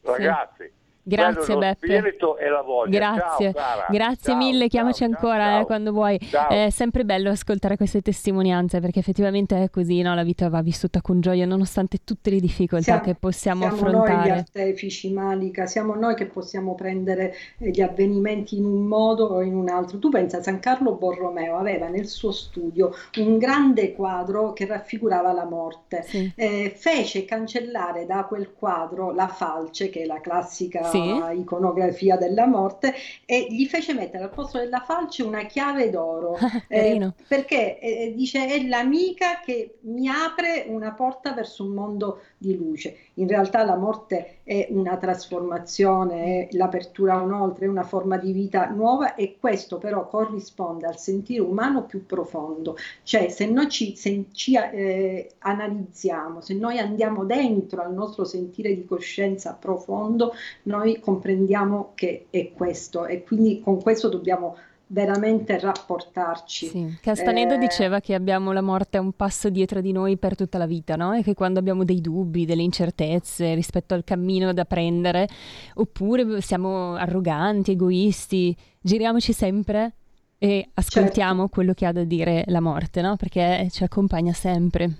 ragazzi. 0.02 0.64
Sì. 0.64 0.83
Grazie 1.06 1.56
Beppe. 1.56 1.86
spirito 1.86 2.38
e 2.38 2.48
la 2.48 2.62
voglia. 2.62 2.98
Grazie, 2.98 3.52
ciao, 3.52 3.84
grazie 3.90 4.32
ciao, 4.32 4.36
mille, 4.36 4.68
chiamaci 4.68 5.00
ciao, 5.00 5.08
ancora 5.08 5.60
eh, 5.60 5.64
quando 5.66 5.92
vuoi. 5.92 6.18
È 6.48 6.70
sempre 6.70 7.04
bello 7.04 7.28
ascoltare 7.28 7.76
queste 7.76 8.00
testimonianze 8.00 8.80
perché 8.80 9.00
effettivamente 9.00 9.62
è 9.62 9.68
così, 9.68 10.00
no? 10.00 10.14
la 10.14 10.22
vita 10.22 10.48
va 10.48 10.62
vissuta 10.62 11.02
con 11.02 11.20
gioia 11.20 11.44
nonostante 11.44 11.98
tutte 12.04 12.30
le 12.30 12.40
difficoltà 12.40 12.84
siamo, 12.84 13.00
che 13.02 13.14
possiamo 13.16 13.60
siamo 13.60 13.74
affrontare. 13.74 14.06
Siamo 14.06 14.22
noi 14.22 14.26
gli 14.26 14.38
artefici, 14.38 15.12
Malika, 15.12 15.66
siamo 15.66 15.94
noi 15.94 16.14
che 16.14 16.24
possiamo 16.24 16.74
prendere 16.74 17.34
eh, 17.58 17.68
gli 17.68 17.82
avvenimenti 17.82 18.56
in 18.56 18.64
un 18.64 18.86
modo 18.86 19.26
o 19.26 19.42
in 19.42 19.54
un 19.54 19.68
altro. 19.68 19.98
Tu 19.98 20.08
pensa, 20.08 20.42
San 20.42 20.58
Carlo 20.58 20.94
Borromeo 20.94 21.58
aveva 21.58 21.88
nel 21.88 22.06
suo 22.06 22.32
studio 22.32 22.94
un 23.18 23.36
grande 23.36 23.92
quadro 23.92 24.54
che 24.54 24.64
raffigurava 24.64 25.32
la 25.32 25.44
morte. 25.44 26.02
Sì. 26.06 26.32
Eh, 26.34 26.72
fece 26.74 27.26
cancellare 27.26 28.06
da 28.06 28.24
quel 28.24 28.54
quadro 28.58 29.12
la 29.12 29.28
falce, 29.28 29.90
che 29.90 30.02
è 30.02 30.06
la 30.06 30.20
classica 30.22 30.92
sì. 30.98 31.38
iconografia 31.40 32.16
della 32.16 32.46
morte 32.46 32.94
e 33.24 33.46
gli 33.50 33.66
fece 33.66 33.94
mettere 33.94 34.24
al 34.24 34.30
posto 34.30 34.58
della 34.58 34.80
falce 34.80 35.22
una 35.22 35.44
chiave 35.44 35.90
d'oro 35.90 36.36
eh, 36.68 37.12
perché 37.26 37.78
eh, 37.78 38.12
dice 38.14 38.46
è 38.46 38.62
l'amica 38.62 39.40
che 39.40 39.78
mi 39.82 40.08
apre 40.08 40.64
una 40.68 40.92
porta 40.92 41.32
verso 41.32 41.64
un 41.64 41.72
mondo 41.72 42.20
di 42.46 42.56
luce. 42.56 42.96
In 43.14 43.28
realtà 43.28 43.64
la 43.64 43.76
morte 43.76 44.38
è 44.42 44.66
una 44.70 44.96
trasformazione, 44.96 46.48
è 46.48 46.56
l'apertura 46.56 47.14
a 47.14 47.22
un 47.22 47.32
oltre, 47.32 47.66
è 47.66 47.68
una 47.68 47.82
forma 47.82 48.16
di 48.16 48.32
vita 48.32 48.68
nuova 48.68 49.14
e 49.14 49.36
questo 49.38 49.78
però 49.78 50.06
corrisponde 50.08 50.86
al 50.86 50.98
sentire 50.98 51.40
umano 51.40 51.84
più 51.84 52.04
profondo. 52.06 52.76
Cioè 53.02 53.28
se 53.28 53.46
noi 53.46 53.68
ci, 53.68 53.96
se 53.96 54.26
ci 54.32 54.56
eh, 54.56 55.30
analizziamo, 55.38 56.40
se 56.40 56.54
noi 56.54 56.78
andiamo 56.78 57.24
dentro 57.24 57.82
al 57.82 57.92
nostro 57.92 58.24
sentire 58.24 58.74
di 58.74 58.84
coscienza 58.84 59.56
profondo, 59.58 60.32
noi 60.64 61.00
comprendiamo 61.00 61.92
che 61.94 62.26
è 62.30 62.52
questo 62.52 63.06
e 63.06 63.22
quindi 63.22 63.60
con 63.60 63.80
questo 63.80 64.08
dobbiamo 64.08 64.56
veramente 64.86 65.58
rapportarci. 65.58 66.66
Sì. 66.66 66.98
Castaneda 67.00 67.54
eh... 67.54 67.58
diceva 67.58 68.00
che 68.00 68.14
abbiamo 68.14 68.52
la 68.52 68.62
morte 68.62 68.98
a 68.98 69.00
un 69.00 69.12
passo 69.12 69.48
dietro 69.48 69.80
di 69.80 69.92
noi 69.92 70.16
per 70.16 70.36
tutta 70.36 70.58
la 70.58 70.66
vita, 70.66 70.96
no? 70.96 71.12
E 71.12 71.22
che 71.22 71.34
quando 71.34 71.58
abbiamo 71.58 71.84
dei 71.84 72.00
dubbi, 72.00 72.44
delle 72.44 72.62
incertezze 72.62 73.54
rispetto 73.54 73.94
al 73.94 74.04
cammino 74.04 74.52
da 74.52 74.64
prendere, 74.64 75.28
oppure 75.74 76.40
siamo 76.40 76.94
arroganti, 76.94 77.72
egoisti, 77.72 78.56
giriamoci 78.80 79.32
sempre 79.32 79.94
e 80.38 80.68
ascoltiamo 80.74 81.40
certo. 81.40 81.54
quello 81.54 81.72
che 81.72 81.86
ha 81.86 81.92
da 81.92 82.04
dire 82.04 82.44
la 82.48 82.60
morte, 82.60 83.00
no? 83.00 83.16
Perché 83.16 83.68
ci 83.70 83.82
accompagna 83.84 84.32
sempre. 84.32 84.98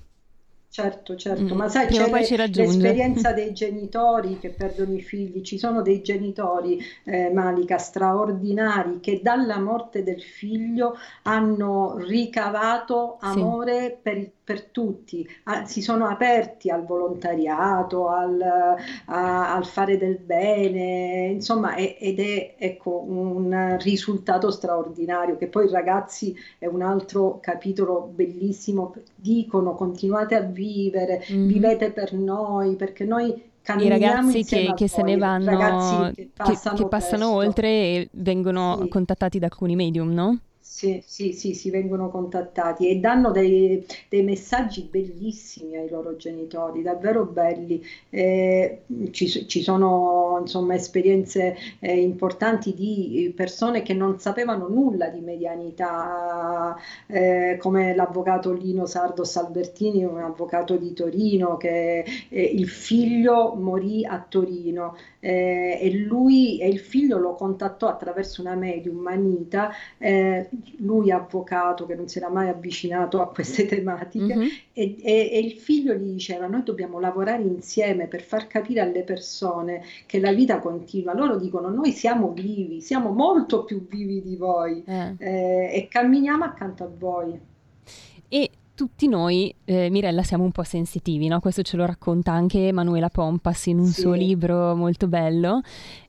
Certo, 0.74 1.14
certo, 1.14 1.54
mm. 1.54 1.56
ma 1.56 1.68
sai, 1.68 1.86
c'è 1.86 2.10
le, 2.10 2.48
l'esperienza 2.48 3.32
dei 3.32 3.52
genitori 3.52 4.40
che 4.40 4.50
perdono 4.50 4.92
i 4.94 5.02
figli, 5.02 5.40
ci 5.42 5.56
sono 5.56 5.82
dei 5.82 6.02
genitori, 6.02 6.84
eh, 7.04 7.30
Malika, 7.32 7.78
straordinari 7.78 8.98
che 8.98 9.20
dalla 9.22 9.60
morte 9.60 10.02
del 10.02 10.20
figlio 10.20 10.96
hanno 11.22 11.96
ricavato 11.98 13.18
amore 13.20 13.86
sì. 13.86 13.96
per, 14.02 14.30
per, 14.44 14.64
tutti, 14.64 15.26
ah, 15.44 15.64
si 15.64 15.80
sono 15.80 16.06
aperti 16.06 16.70
al 16.70 16.84
volontariato, 16.84 18.08
al, 18.08 18.40
a, 19.06 19.54
al 19.54 19.64
fare 19.64 19.96
del 19.96 20.18
bene, 20.18 21.30
insomma, 21.32 21.74
è, 21.74 21.96
ed 21.98 22.20
è 22.20 22.54
ecco, 22.58 23.02
un 23.06 23.78
risultato 23.80 24.50
straordinario 24.50 25.36
che 25.36 25.46
poi 25.46 25.66
i 25.66 25.70
ragazzi 25.70 26.36
è 26.58 26.66
un 26.66 26.82
altro 26.82 27.38
capitolo 27.40 28.10
bellissimo, 28.14 28.94
dicono 29.14 29.74
continuate 29.74 30.34
a 30.34 30.40
vivere 30.40 31.24
mm-hmm. 31.30 31.46
vivete 31.46 31.90
per 31.90 32.12
noi, 32.12 32.76
perché 32.76 33.04
noi 33.04 33.52
i 33.78 33.88
ragazzi 33.88 34.44
che, 34.44 34.72
che 34.76 34.88
se 34.88 35.02
ne 35.02 35.16
vanno, 35.16 36.12
che 36.14 36.28
passano, 36.34 36.76
che 36.76 36.86
passano 36.86 37.30
oltre 37.30 37.68
e 37.68 38.08
vengono 38.12 38.78
sì. 38.82 38.88
contattati 38.88 39.38
da 39.38 39.46
alcuni 39.46 39.74
medium, 39.74 40.12
no? 40.12 40.38
Sì, 40.74 41.00
sì, 41.06 41.32
sì, 41.32 41.54
si 41.54 41.70
vengono 41.70 42.10
contattati 42.10 42.88
e 42.88 42.98
danno 42.98 43.30
dei, 43.30 43.86
dei, 44.08 44.24
messaggi 44.24 44.82
bellissimi 44.90 45.76
ai 45.76 45.88
loro 45.88 46.16
genitori, 46.16 46.82
davvero 46.82 47.24
belli. 47.26 47.80
Eh, 48.10 48.82
ci, 49.12 49.46
ci, 49.46 49.62
sono 49.62 50.38
insomma 50.40 50.74
esperienze 50.74 51.56
eh, 51.78 52.00
importanti 52.00 52.74
di 52.74 53.32
persone 53.36 53.82
che 53.82 53.94
non 53.94 54.18
sapevano 54.18 54.66
nulla 54.66 55.10
di 55.10 55.20
medianità, 55.20 56.76
eh, 57.06 57.56
come 57.60 57.94
l'avvocato 57.94 58.50
Lino 58.50 58.84
Sardos 58.86 59.36
Albertini, 59.36 60.02
un 60.02 60.18
avvocato 60.18 60.76
di 60.76 60.92
Torino, 60.92 61.56
che 61.56 62.04
eh, 62.28 62.42
il 62.42 62.68
figlio 62.68 63.54
morì 63.54 64.04
a 64.04 64.18
Torino 64.28 64.96
eh, 65.24 65.78
e 65.80 65.96
lui 66.00 66.58
e 66.60 66.68
il 66.68 66.78
figlio 66.78 67.16
lo 67.16 67.34
contattò 67.34 67.88
attraverso 67.88 68.42
una 68.42 68.54
medium, 68.54 68.98
Manita, 68.98 69.70
eh, 69.96 70.50
lui 70.76 71.10
avvocato 71.10 71.86
che 71.86 71.94
non 71.94 72.08
si 72.08 72.18
era 72.18 72.28
mai 72.28 72.48
avvicinato 72.48 73.22
a 73.22 73.30
queste 73.30 73.64
tematiche 73.66 74.36
mm-hmm. 74.36 74.48
e, 74.74 74.96
e, 75.02 75.30
e, 75.32 75.38
il 75.38 75.52
figlio 75.52 75.94
gli 75.94 76.12
diceva 76.12 76.46
noi 76.46 76.62
dobbiamo 76.62 77.00
lavorare 77.00 77.42
insieme 77.42 78.06
per 78.06 78.20
far 78.20 78.46
capire 78.46 78.80
alle 78.80 79.02
persone 79.02 79.82
che 80.04 80.20
la 80.20 80.32
vita 80.32 80.58
continua. 80.58 81.14
Loro 81.14 81.36
dicono 81.36 81.70
noi 81.70 81.92
siamo 81.92 82.32
vivi, 82.32 82.82
siamo 82.82 83.10
molto 83.10 83.64
più 83.64 83.86
vivi 83.86 84.20
di 84.20 84.36
voi 84.36 84.84
eh. 84.84 85.14
Eh, 85.18 85.70
e 85.72 85.88
camminiamo 85.88 86.44
accanto 86.44 86.84
a 86.84 86.90
voi. 86.94 87.40
E 88.28 88.50
tutti 88.74 89.06
noi, 89.06 89.54
eh, 89.64 89.88
Mirella, 89.88 90.22
siamo 90.22 90.44
un 90.44 90.50
po' 90.50 90.64
sensitivi, 90.64 91.28
no? 91.28 91.40
questo 91.40 91.62
ce 91.62 91.76
lo 91.76 91.86
racconta 91.86 92.32
anche 92.32 92.66
Emanuela 92.68 93.08
Pompas 93.08 93.66
in 93.66 93.78
un 93.78 93.86
sì. 93.86 94.00
suo 94.00 94.12
libro 94.14 94.74
molto 94.74 95.06
bello, 95.06 95.60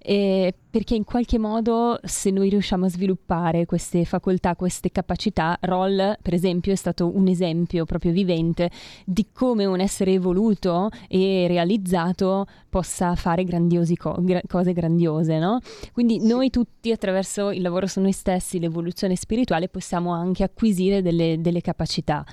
eh, 0.08 0.53
perché 0.70 0.93
in 0.93 1.03
qualche 1.03 1.39
modo 1.39 1.99
se 2.03 2.30
noi 2.30 2.49
riusciamo 2.49 2.86
a 2.86 2.89
sviluppare 2.89 3.66
queste 3.66 4.06
facoltà, 4.06 4.56
queste 4.56 4.91
capacità, 4.91 5.58
Roll 5.62 6.18
per 6.22 6.34
esempio 6.34 6.74
è 6.74 6.76
stato 6.76 7.16
un 7.16 7.28
esempio 7.28 7.86
proprio 7.86 8.12
vivente 8.12 8.70
di 9.03 9.28
come 9.32 9.66
un 9.66 9.80
essere 9.80 10.12
evoluto 10.12 10.89
e 11.08 11.45
realizzato 11.47 12.45
possa 12.70 13.16
fare 13.16 13.45
co- 13.97 14.18
gra- 14.20 14.41
cose 14.47 14.74
grandiose, 14.74 15.39
no? 15.39 15.60
Quindi 15.91 16.20
sì. 16.20 16.28
noi 16.28 16.49
tutti 16.49 16.91
attraverso 16.91 17.51
il 17.51 17.62
lavoro 17.62 17.88
su 17.88 17.99
noi 18.01 18.12
stessi, 18.12 18.60
l'evoluzione 18.60 19.16
spirituale, 19.16 19.70
possiamo 19.70 20.12
anche 20.12 20.43
acquisire 20.43 21.01
delle, 21.01 21.38
delle 21.39 21.62
capacità 21.62 22.24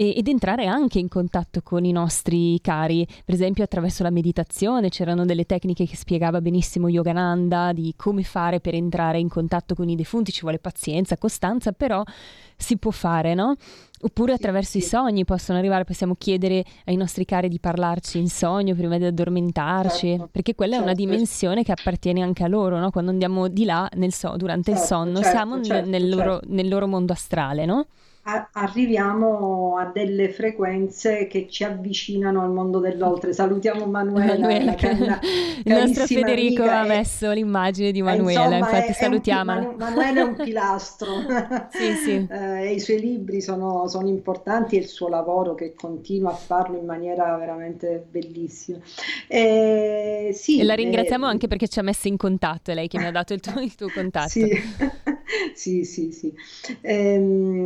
ed 0.00 0.28
entrare 0.28 0.64
anche 0.64 0.98
in 0.98 1.08
contatto 1.08 1.60
con 1.62 1.84
i 1.84 1.92
nostri 1.92 2.58
cari, 2.62 3.06
per 3.22 3.34
esempio 3.34 3.64
attraverso 3.64 4.02
la 4.02 4.08
meditazione, 4.08 4.88
c'erano 4.88 5.26
delle 5.26 5.44
tecniche 5.44 5.84
che 5.84 5.94
spiegava 5.94 6.40
benissimo 6.40 6.88
Yogananda 6.88 7.74
di 7.74 7.92
come 7.96 8.22
fare 8.22 8.60
per 8.60 8.74
entrare 8.74 9.18
in 9.18 9.28
contatto 9.28 9.74
con 9.74 9.90
i 9.90 9.96
defunti, 9.96 10.32
ci 10.32 10.40
vuole 10.40 10.58
pazienza, 10.58 11.18
costanza, 11.18 11.72
però 11.72 12.02
si 12.56 12.78
può 12.78 12.90
fare, 12.90 13.34
no? 13.34 13.56
Oppure 14.02 14.32
attraverso 14.32 14.78
i 14.78 14.80
sogni 14.80 15.26
possono 15.26 15.58
arrivare, 15.58 15.84
possiamo 15.84 16.14
chiedere 16.16 16.64
ai 16.86 16.96
nostri 16.96 17.26
cari 17.26 17.50
di 17.50 17.60
parlarci 17.60 18.18
in 18.18 18.30
sogno 18.30 18.74
prima 18.74 18.96
di 18.96 19.04
addormentarci, 19.04 20.08
certo, 20.08 20.28
perché 20.32 20.54
quella 20.54 20.76
certo. 20.76 20.88
è 20.88 20.90
una 20.90 20.98
certo. 20.98 21.12
dimensione 21.12 21.62
che 21.62 21.72
appartiene 21.72 22.22
anche 22.22 22.42
a 22.42 22.48
loro, 22.48 22.78
no? 22.78 22.90
Quando 22.90 23.10
andiamo 23.10 23.48
di 23.48 23.66
là 23.66 23.86
so- 24.08 24.36
durante 24.38 24.72
certo, 24.72 24.80
il 24.80 24.88
sonno, 24.88 25.16
certo, 25.16 25.30
siamo 25.30 25.62
certo, 25.62 25.90
nel 25.90 26.08
loro, 26.08 26.40
nel 26.46 26.68
loro 26.68 26.86
mondo 26.86 27.12
astrale, 27.12 27.66
no? 27.66 27.86
Arriviamo 28.22 29.76
a 29.78 29.86
delle 29.86 30.28
frequenze 30.28 31.26
che 31.26 31.48
ci 31.48 31.64
avvicinano 31.64 32.42
al 32.42 32.50
mondo 32.50 32.78
dell'oltre. 32.78 33.32
Salutiamo 33.32 33.86
Manuela, 33.86 34.34
Manuela 34.38 34.74
che, 34.74 34.88
il 35.64 35.72
nostro 35.72 36.04
Federico 36.06 36.62
ha 36.62 36.84
messo 36.84 37.30
l'immagine 37.32 37.92
di 37.92 38.02
Manuela, 38.02 38.42
insomma, 38.42 38.58
infatti 38.58 38.90
è, 38.90 38.92
salutiamo. 38.92 39.52
È 39.52 39.74
Manuela 39.76 40.20
è 40.20 40.22
un 40.22 40.34
pilastro, 40.34 41.08
sì, 41.72 41.94
sì. 41.94 42.26
Eh, 42.30 42.72
i 42.72 42.80
suoi 42.80 43.00
libri 43.00 43.40
sono, 43.40 43.88
sono, 43.88 44.08
importanti 44.08 44.76
e 44.76 44.80
il 44.80 44.86
suo 44.86 45.08
lavoro 45.08 45.54
che 45.54 45.74
continua 45.74 46.30
a 46.30 46.34
farlo 46.34 46.76
in 46.76 46.84
maniera 46.84 47.36
veramente 47.36 48.04
bellissima. 48.08 48.78
Eh, 49.28 50.30
sì, 50.34 50.60
e 50.60 50.64
la 50.64 50.74
ringraziamo 50.74 51.26
eh, 51.26 51.30
anche 51.30 51.48
perché 51.48 51.68
ci 51.68 51.78
ha 51.78 51.82
messo 51.82 52.06
in 52.08 52.16
contatto, 52.16 52.70
è 52.70 52.74
lei 52.74 52.86
che 52.86 52.98
mi 52.98 53.06
ha 53.06 53.10
dato 53.10 53.32
il 53.32 53.40
tuo, 53.40 53.60
il 53.60 53.74
tuo 53.74 53.88
contatto. 53.88 54.28
Sì, 54.28 54.50
sì, 55.54 55.84
sì. 55.84 56.12
sì. 56.12 56.34
Ehm, 56.82 57.59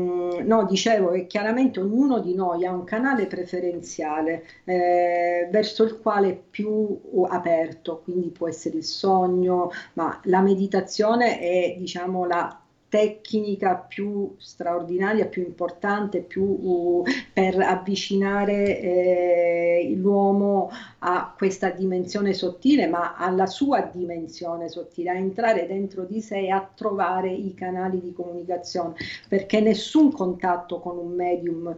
no, 0.45 0.65
dicevo 0.65 1.11
che 1.11 1.27
chiaramente 1.27 1.81
ognuno 1.81 2.21
di 2.21 2.35
noi 2.35 2.65
ha 2.65 2.73
un 2.73 2.85
canale 2.85 3.27
preferenziale 3.27 4.45
eh, 4.65 5.49
verso 5.51 5.85
il 5.85 5.99
quale 5.99 6.29
è 6.31 6.37
più 6.51 7.01
aperto, 7.29 8.01
quindi 8.03 8.31
può 8.31 8.49
essere 8.49 8.77
il 8.79 8.85
sogno, 8.85 9.71
ma 9.95 10.21
la 10.25 10.41
meditazione 10.41 11.39
è 11.39 11.75
diciamo 11.77 12.25
la 12.27 12.64
tecnica 12.95 13.75
più 13.75 14.37
straordinaria, 14.39 15.27
più 15.27 15.43
importante, 15.43 16.21
più 16.21 16.45
uh, 16.45 17.03
per 17.33 17.59
avvicinare 17.59 18.81
eh, 18.81 19.95
l'uomo 19.97 20.71
a 21.01 21.35
questa 21.37 21.71
dimensione 21.71 22.33
sottile, 22.35 22.87
ma 22.87 23.17
alla 23.17 23.47
sua 23.47 23.81
dimensione 23.81 24.69
sottile, 24.69 25.11
a 25.11 25.17
entrare 25.17 25.67
dentro 25.67 26.05
di 26.05 26.21
sé 26.21 26.43
e 26.43 26.51
a 26.51 26.71
trovare 26.73 27.33
i 27.33 27.53
canali 27.55 28.01
di 28.01 28.13
comunicazione, 28.13 28.95
perché 29.29 29.59
nessun 29.59 30.13
contatto 30.13 30.79
con 30.79 30.97
un 30.97 31.17
medium 31.17 31.77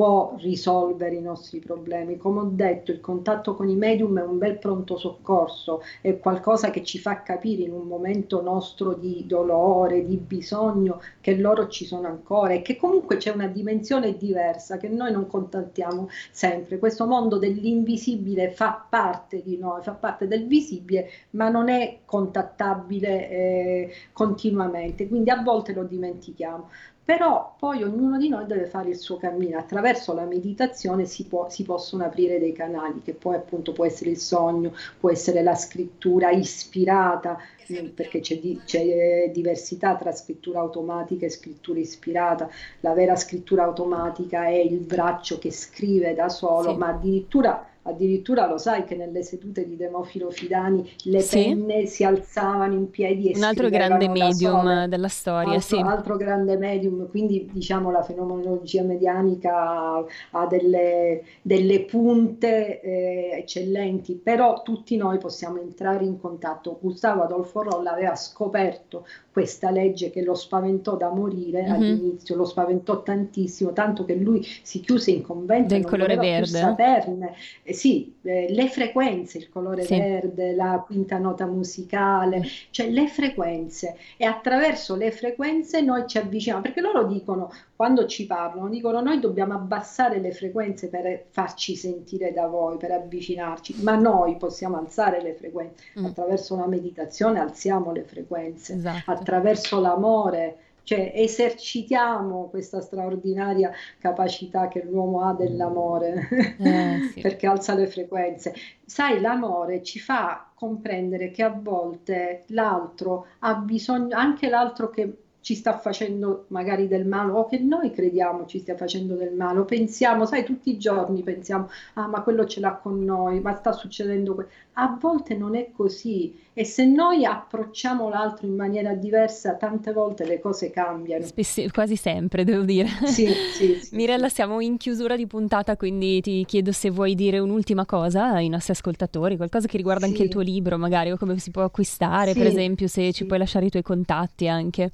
può 0.00 0.34
risolvere 0.38 1.16
i 1.16 1.20
nostri 1.20 1.58
problemi. 1.58 2.16
Come 2.16 2.40
ho 2.40 2.48
detto, 2.50 2.90
il 2.90 3.00
contatto 3.00 3.54
con 3.54 3.68
i 3.68 3.76
medium 3.76 4.18
è 4.18 4.22
un 4.22 4.38
bel 4.38 4.56
pronto 4.56 4.96
soccorso, 4.96 5.82
è 6.00 6.18
qualcosa 6.18 6.70
che 6.70 6.82
ci 6.82 6.98
fa 6.98 7.20
capire 7.20 7.64
in 7.64 7.72
un 7.72 7.86
momento 7.86 8.40
nostro 8.40 8.94
di 8.94 9.26
dolore, 9.26 10.06
di 10.06 10.16
bisogno, 10.16 11.02
che 11.20 11.36
loro 11.36 11.68
ci 11.68 11.84
sono 11.84 12.06
ancora 12.06 12.54
e 12.54 12.62
che 12.62 12.78
comunque 12.78 13.18
c'è 13.18 13.30
una 13.30 13.46
dimensione 13.46 14.16
diversa 14.16 14.78
che 14.78 14.88
noi 14.88 15.12
non 15.12 15.26
contattiamo 15.26 16.08
sempre. 16.30 16.78
Questo 16.78 17.06
mondo 17.06 17.36
dell'invisibile 17.36 18.52
fa 18.52 18.82
parte 18.88 19.42
di 19.42 19.58
noi, 19.58 19.82
fa 19.82 19.92
parte 19.92 20.26
del 20.26 20.46
visibile, 20.46 21.10
ma 21.32 21.50
non 21.50 21.68
è 21.68 21.98
contattabile 22.06 23.28
eh, 23.28 23.90
continuamente, 24.14 25.06
quindi 25.08 25.28
a 25.28 25.42
volte 25.42 25.74
lo 25.74 25.84
dimentichiamo 25.84 26.68
però 27.10 27.56
poi 27.58 27.82
ognuno 27.82 28.18
di 28.18 28.28
noi 28.28 28.46
deve 28.46 28.66
fare 28.66 28.90
il 28.90 28.96
suo 28.96 29.16
cammino, 29.16 29.58
attraverso 29.58 30.14
la 30.14 30.22
meditazione 30.26 31.06
si, 31.06 31.24
può, 31.24 31.50
si 31.50 31.64
possono 31.64 32.04
aprire 32.04 32.38
dei 32.38 32.52
canali, 32.52 33.02
che 33.02 33.14
poi 33.14 33.34
appunto 33.34 33.72
può 33.72 33.84
essere 33.84 34.10
il 34.10 34.18
sogno, 34.18 34.72
può 35.00 35.10
essere 35.10 35.42
la 35.42 35.56
scrittura 35.56 36.30
ispirata, 36.30 37.36
mm, 37.72 37.86
perché 37.88 38.20
c'è, 38.20 38.38
di, 38.38 38.60
c'è, 38.64 39.28
diversità 39.34 39.96
tra 39.96 40.12
scrittura 40.12 40.60
automatica 40.60 41.26
e 41.26 41.30
scrittura 41.30 41.80
ispirata. 41.80 42.48
La 42.78 42.92
vera 42.92 43.16
scrittura 43.16 43.64
automatica 43.64 44.44
è 44.44 44.58
il 44.58 44.78
braccio 44.78 45.40
che 45.40 45.50
scrive 45.50 46.14
da 46.14 46.28
solo, 46.28 46.70
sì. 46.70 46.76
ma 46.76 46.90
addirittura 46.90 47.69
Addirittura 47.82 48.46
lo 48.46 48.58
sai 48.58 48.84
che 48.84 48.94
nelle 48.94 49.22
sedute 49.22 49.66
di 49.66 49.74
Demofilo 49.76 50.30
Fidani 50.30 50.88
le 51.04 51.20
sì. 51.20 51.44
penne 51.44 51.86
si 51.86 52.04
alzavano 52.04 52.74
in 52.74 52.90
piedi 52.90 53.30
e 53.30 53.36
Un 53.36 53.44
altro 53.44 53.70
grande 53.70 54.06
medium 54.08 54.84
della 54.84 55.08
storia, 55.08 55.54
altro, 55.54 55.76
sì. 55.76 55.82
altro 55.82 56.16
grande 56.16 56.58
medium, 56.58 57.08
quindi 57.08 57.48
diciamo 57.50 57.90
la 57.90 58.02
fenomenologia 58.02 58.82
medianica 58.82 60.04
ha 60.30 60.46
delle, 60.46 61.22
delle 61.40 61.80
punte 61.84 62.80
eh, 62.82 63.30
eccellenti, 63.38 64.14
però 64.14 64.60
tutti 64.62 64.96
noi 64.96 65.16
possiamo 65.16 65.58
entrare 65.58 66.04
in 66.04 66.20
contatto. 66.20 66.78
Gustavo 66.80 67.22
Adolfo 67.22 67.62
Rolla 67.62 67.92
aveva 67.92 68.14
scoperto 68.14 69.06
questa 69.32 69.70
legge 69.70 70.10
che 70.10 70.22
lo 70.22 70.34
spaventò 70.34 70.96
da 70.96 71.08
morire 71.08 71.62
mm-hmm. 71.62 71.72
all'inizio, 71.72 72.36
lo 72.36 72.44
spaventò 72.44 73.02
tantissimo, 73.02 73.72
tanto 73.72 74.04
che 74.04 74.14
lui 74.14 74.44
si 74.62 74.80
chiuse 74.80 75.12
in 75.12 75.22
convento 75.22 75.74
del 75.74 75.86
colore 75.86 76.16
verde. 76.16 76.46
saperne. 76.46 77.34
Eh, 77.70 77.72
sì, 77.72 78.16
eh, 78.22 78.46
le 78.50 78.68
frequenze, 78.68 79.38
il 79.38 79.48
colore 79.48 79.84
sì. 79.84 79.96
verde, 79.96 80.54
la 80.54 80.82
quinta 80.84 81.18
nota 81.18 81.46
musicale, 81.46 82.42
cioè 82.70 82.90
le 82.90 83.06
frequenze 83.06 83.96
e 84.16 84.24
attraverso 84.24 84.96
le 84.96 85.12
frequenze 85.12 85.80
noi 85.80 86.06
ci 86.08 86.18
avviciniamo, 86.18 86.60
perché 86.60 86.80
loro 86.80 87.04
dicono 87.04 87.52
quando 87.76 88.06
ci 88.06 88.26
parlano, 88.26 88.68
dicono 88.68 89.00
noi 89.00 89.20
dobbiamo 89.20 89.54
abbassare 89.54 90.18
le 90.18 90.32
frequenze 90.32 90.88
per 90.88 91.26
farci 91.30 91.76
sentire 91.76 92.32
da 92.32 92.46
voi, 92.48 92.76
per 92.76 92.90
avvicinarci, 92.90 93.82
ma 93.82 93.94
noi 93.94 94.36
possiamo 94.36 94.76
alzare 94.76 95.22
le 95.22 95.34
frequenze 95.34 95.84
mm. 95.98 96.04
attraverso 96.04 96.54
una 96.54 96.66
meditazione, 96.66 97.38
alziamo 97.38 97.92
le 97.92 98.02
frequenze, 98.02 98.74
esatto. 98.74 99.10
attraverso 99.12 99.80
l'amore, 99.80 100.56
cioè 100.90 101.12
esercitiamo 101.14 102.48
questa 102.48 102.80
straordinaria 102.80 103.70
capacità 103.96 104.66
che 104.66 104.82
l'uomo 104.82 105.24
ha 105.24 105.34
dell'amore, 105.34 106.26
eh, 106.58 106.98
sì. 107.14 107.20
perché 107.20 107.46
alza 107.46 107.74
le 107.74 107.86
frequenze. 107.86 108.52
Sai, 108.84 109.20
l'amore 109.20 109.84
ci 109.84 110.00
fa 110.00 110.50
comprendere 110.52 111.30
che 111.30 111.44
a 111.44 111.50
volte 111.50 112.42
l'altro 112.48 113.26
ha 113.38 113.54
bisogno, 113.54 114.16
anche 114.16 114.48
l'altro 114.48 114.90
che 114.90 115.16
ci 115.40 115.54
sta 115.54 115.78
facendo 115.78 116.44
magari 116.48 116.86
del 116.86 117.06
male 117.06 117.32
o 117.32 117.46
che 117.46 117.58
noi 117.58 117.90
crediamo 117.90 118.46
ci 118.46 118.58
stia 118.58 118.76
facendo 118.76 119.14
del 119.14 119.34
male, 119.34 119.60
o 119.60 119.64
pensiamo, 119.64 120.26
sai, 120.26 120.44
tutti 120.44 120.70
i 120.70 120.78
giorni 120.78 121.22
pensiamo, 121.22 121.68
ah 121.94 122.06
ma 122.06 122.22
quello 122.22 122.44
ce 122.44 122.60
l'ha 122.60 122.74
con 122.74 123.02
noi, 123.02 123.40
ma 123.40 123.54
sta 123.54 123.72
succedendo 123.72 124.34
questo. 124.34 124.52
A 124.74 124.96
volte 125.00 125.36
non 125.36 125.56
è 125.56 125.70
così 125.72 126.38
e 126.52 126.64
se 126.64 126.84
noi 126.86 127.24
approcciamo 127.24 128.08
l'altro 128.08 128.46
in 128.46 128.54
maniera 128.54 128.92
diversa, 128.94 129.54
tante 129.54 129.92
volte 129.92 130.24
le 130.26 130.40
cose 130.40 130.70
cambiano. 130.70 131.24
Spessi, 131.24 131.70
quasi 131.70 131.96
sempre, 131.96 132.44
devo 132.44 132.62
dire. 132.62 132.88
Sì, 133.04 133.26
sì, 133.54 133.74
sì, 133.80 133.94
Mirella, 133.94 134.28
siamo 134.28 134.60
in 134.60 134.76
chiusura 134.76 135.16
di 135.16 135.26
puntata, 135.26 135.76
quindi 135.76 136.20
ti 136.20 136.44
chiedo 136.46 136.72
se 136.72 136.90
vuoi 136.90 137.14
dire 137.14 137.38
un'ultima 137.38 137.86
cosa 137.86 138.32
ai 138.32 138.48
nostri 138.48 138.72
ascoltatori, 138.72 139.36
qualcosa 139.36 139.66
che 139.66 139.76
riguarda 139.76 140.06
anche 140.06 140.22
il 140.22 140.28
tuo 140.28 140.42
libro, 140.42 140.76
magari, 140.76 141.10
o 141.10 141.16
come 141.16 141.38
si 141.38 141.50
può 141.50 141.62
acquistare, 141.62 142.34
per 142.34 142.46
esempio, 142.46 142.86
se 142.88 143.12
ci 143.12 143.24
puoi 143.24 143.38
lasciare 143.38 143.66
i 143.66 143.70
tuoi 143.70 143.82
contatti 143.82 144.48
anche. 144.48 144.90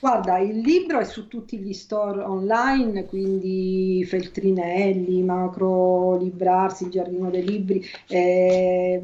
Guarda, 0.00 0.38
il 0.38 0.58
libro 0.58 1.00
è 1.00 1.04
su 1.04 1.26
tutti 1.26 1.58
gli 1.58 1.72
store 1.72 2.22
online, 2.22 3.06
quindi 3.06 4.04
Feltrinelli, 4.06 5.24
Macro 5.24 6.16
Librarsi, 6.18 6.88
Giardino 6.88 7.30
dei 7.30 7.44
Libri, 7.44 7.84
eh, 8.06 9.00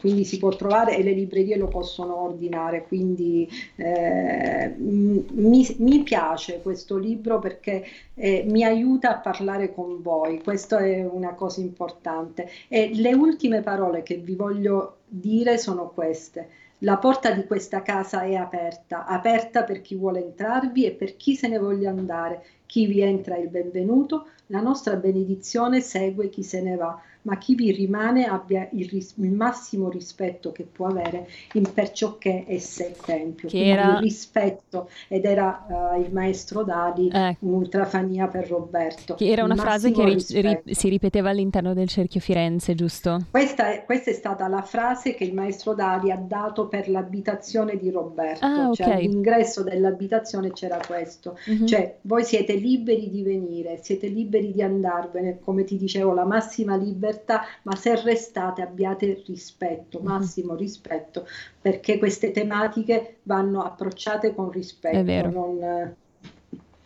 quindi 0.00 0.24
si 0.24 0.38
può 0.38 0.48
trovare 0.48 0.96
e 0.96 1.04
le 1.04 1.12
librerie 1.12 1.56
lo 1.56 1.68
possono 1.68 2.22
ordinare. 2.22 2.84
Quindi 2.88 3.48
eh, 3.76 4.74
mi, 4.76 5.76
mi, 5.78 6.02
piace 6.02 6.60
questo 6.60 6.96
libro 6.96 7.38
perché 7.38 7.84
eh, 8.14 8.44
mi 8.48 8.64
aiuta 8.64 9.10
a 9.10 9.20
parlare 9.20 9.72
con 9.72 10.02
voi, 10.02 10.42
questa 10.42 10.78
è 10.78 11.04
una 11.04 11.34
cosa 11.34 11.60
importante. 11.60 12.50
E 12.66 12.90
le 12.94 13.14
ultime 13.14 13.60
parole 13.60 14.02
che 14.02 14.16
vi 14.16 14.34
voglio 14.34 14.96
dire 15.06 15.56
sono 15.56 15.90
queste 15.90 16.48
la 16.82 16.96
porta 16.98 17.30
di 17.30 17.44
questa 17.46 17.82
casa 17.82 18.22
è 18.22 18.34
aperta, 18.34 19.04
aperta 19.04 19.62
per 19.62 19.80
chi 19.80 19.94
vuole 19.94 20.20
entrarvi 20.20 20.84
e 20.84 20.92
per 20.92 21.16
chi 21.16 21.36
se 21.36 21.46
ne 21.48 21.58
voglia 21.58 21.90
andare. 21.90 22.44
Chi 22.66 22.86
vi 22.86 23.00
entra 23.00 23.36
è 23.36 23.38
il 23.38 23.48
benvenuto, 23.48 24.28
la 24.46 24.60
nostra 24.60 24.96
benedizione 24.96 25.80
segue 25.80 26.28
chi 26.28 26.42
se 26.42 26.60
ne 26.60 26.76
va 26.76 27.00
ma 27.22 27.38
chi 27.38 27.54
vi 27.54 27.70
rimane 27.70 28.24
abbia 28.26 28.68
il, 28.72 28.88
ris- 28.88 29.14
il 29.16 29.30
massimo 29.30 29.88
rispetto 29.88 30.52
che 30.52 30.64
può 30.64 30.86
avere 30.86 31.28
in 31.54 31.72
perciò 31.72 32.18
che 32.18 32.44
esse 32.46 32.90
è 32.90 32.96
tempio. 33.04 33.48
Che 33.48 33.64
era... 33.64 33.92
il 33.92 33.98
rispetto, 33.98 34.88
ed 35.08 35.24
era 35.24 35.94
uh, 35.94 36.00
il 36.00 36.12
maestro 36.12 36.64
Dadi, 36.64 37.08
eh. 37.08 37.36
un'ultrafania 37.40 38.26
per 38.26 38.48
Roberto. 38.48 39.14
Che 39.14 39.28
era 39.28 39.44
una 39.44 39.56
frase 39.56 39.92
che 39.92 40.04
ri- 40.04 40.24
ri- 40.40 40.74
si 40.74 40.88
ripeteva 40.88 41.30
all'interno 41.30 41.74
del 41.74 41.88
cerchio 41.88 42.20
Firenze, 42.20 42.74
giusto? 42.74 43.26
Questa 43.30 43.72
è, 43.72 43.84
questa 43.84 44.10
è, 44.10 44.14
stata 44.14 44.48
la 44.48 44.62
frase 44.62 45.14
che 45.14 45.24
il 45.24 45.34
maestro 45.34 45.74
Dadi 45.74 46.10
ha 46.10 46.16
dato 46.16 46.66
per 46.66 46.88
l'abitazione 46.88 47.76
di 47.76 47.90
Roberto, 47.90 48.44
ah, 48.44 48.72
cioè 48.72 48.86
okay. 48.86 49.06
all'ingresso 49.06 49.62
dell'abitazione 49.62 50.52
c'era 50.52 50.80
questo, 50.84 51.38
mm-hmm. 51.48 51.66
cioè 51.66 51.96
voi 52.02 52.24
siete 52.24 52.54
liberi 52.54 53.10
di 53.10 53.22
venire, 53.22 53.78
siete 53.80 54.08
liberi 54.08 54.52
di 54.52 54.62
andarvene, 54.62 55.38
come 55.40 55.64
ti 55.64 55.76
dicevo, 55.76 56.12
la 56.12 56.24
massima 56.24 56.76
libertà 56.76 57.11
libertà, 57.12 57.42
ma 57.62 57.76
se 57.76 58.00
restate 58.02 58.62
abbiate 58.62 59.22
rispetto, 59.26 60.00
mhm. 60.00 60.06
massimo 60.06 60.54
rispetto, 60.54 61.26
perché 61.60 61.98
queste 61.98 62.30
tematiche 62.30 63.18
vanno 63.24 63.62
approcciate 63.62 64.34
con 64.34 64.50
rispetto. 64.50 64.96
È 64.96 65.04
vero. 65.04 65.30
Non, 65.30 65.94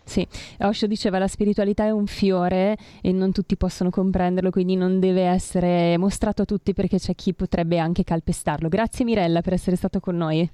sì, 0.08 0.26
Osho 0.60 0.86
diceva 0.86 1.18
la 1.18 1.26
spiritualità 1.26 1.84
è 1.84 1.90
un 1.90 2.06
fiore 2.06 2.76
e 3.02 3.10
non 3.10 3.32
tutti 3.32 3.56
possono 3.56 3.90
comprenderlo, 3.90 4.50
quindi 4.50 4.76
non 4.76 5.00
deve 5.00 5.22
essere 5.22 5.98
mostrato 5.98 6.42
a 6.42 6.44
tutti 6.44 6.74
perché 6.74 6.98
c'è 6.98 7.16
chi 7.16 7.34
potrebbe 7.34 7.78
anche 7.78 8.04
calpestarlo. 8.04 8.68
Grazie 8.68 9.04
Mirella 9.04 9.40
per 9.40 9.54
essere 9.54 9.74
stato 9.74 9.98
con 9.98 10.16
noi. 10.16 10.48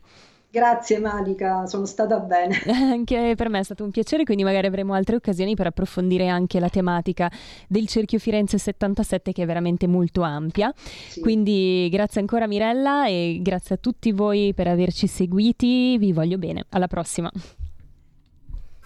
Grazie 0.53 0.99
Malika, 0.99 1.65
sono 1.65 1.87
stata 1.87 2.19
bene. 2.19 2.61
anche 2.69 3.33
per 3.39 3.49
me 3.49 3.61
è 3.61 3.63
stato 3.63 3.85
un 3.85 3.91
piacere, 3.91 4.25
quindi 4.25 4.45
magari 4.45 4.67
avremo 4.67 4.93
altre 4.93 5.17
occasioni 5.17 5.55
per 5.55 5.69
approfondire 5.69 6.29
anche 6.29 6.61
la 6.61 6.69
tematica 6.69 7.33
del 7.67 7.89
Cerchio 7.89 8.19
Firenze 8.19 8.59
77 8.59 9.33
che 9.33 9.45
è 9.45 9.47
veramente 9.47 9.87
molto 9.87 10.21
ampia. 10.21 10.71
Sì. 10.77 11.21
Quindi 11.21 11.89
grazie 11.91 12.21
ancora 12.21 12.47
Mirella 12.47 13.07
e 13.07 13.39
grazie 13.41 13.77
a 13.77 13.79
tutti 13.79 14.13
voi 14.13 14.53
per 14.55 14.67
averci 14.67 15.07
seguiti, 15.07 15.97
vi 15.97 16.13
voglio 16.13 16.37
bene, 16.37 16.67
alla 16.69 16.87
prossima. 16.87 17.31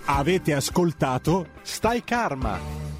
Avete 0.04 0.54
ascoltato 0.54 1.48
Stai 1.62 2.04
Karma 2.04 2.95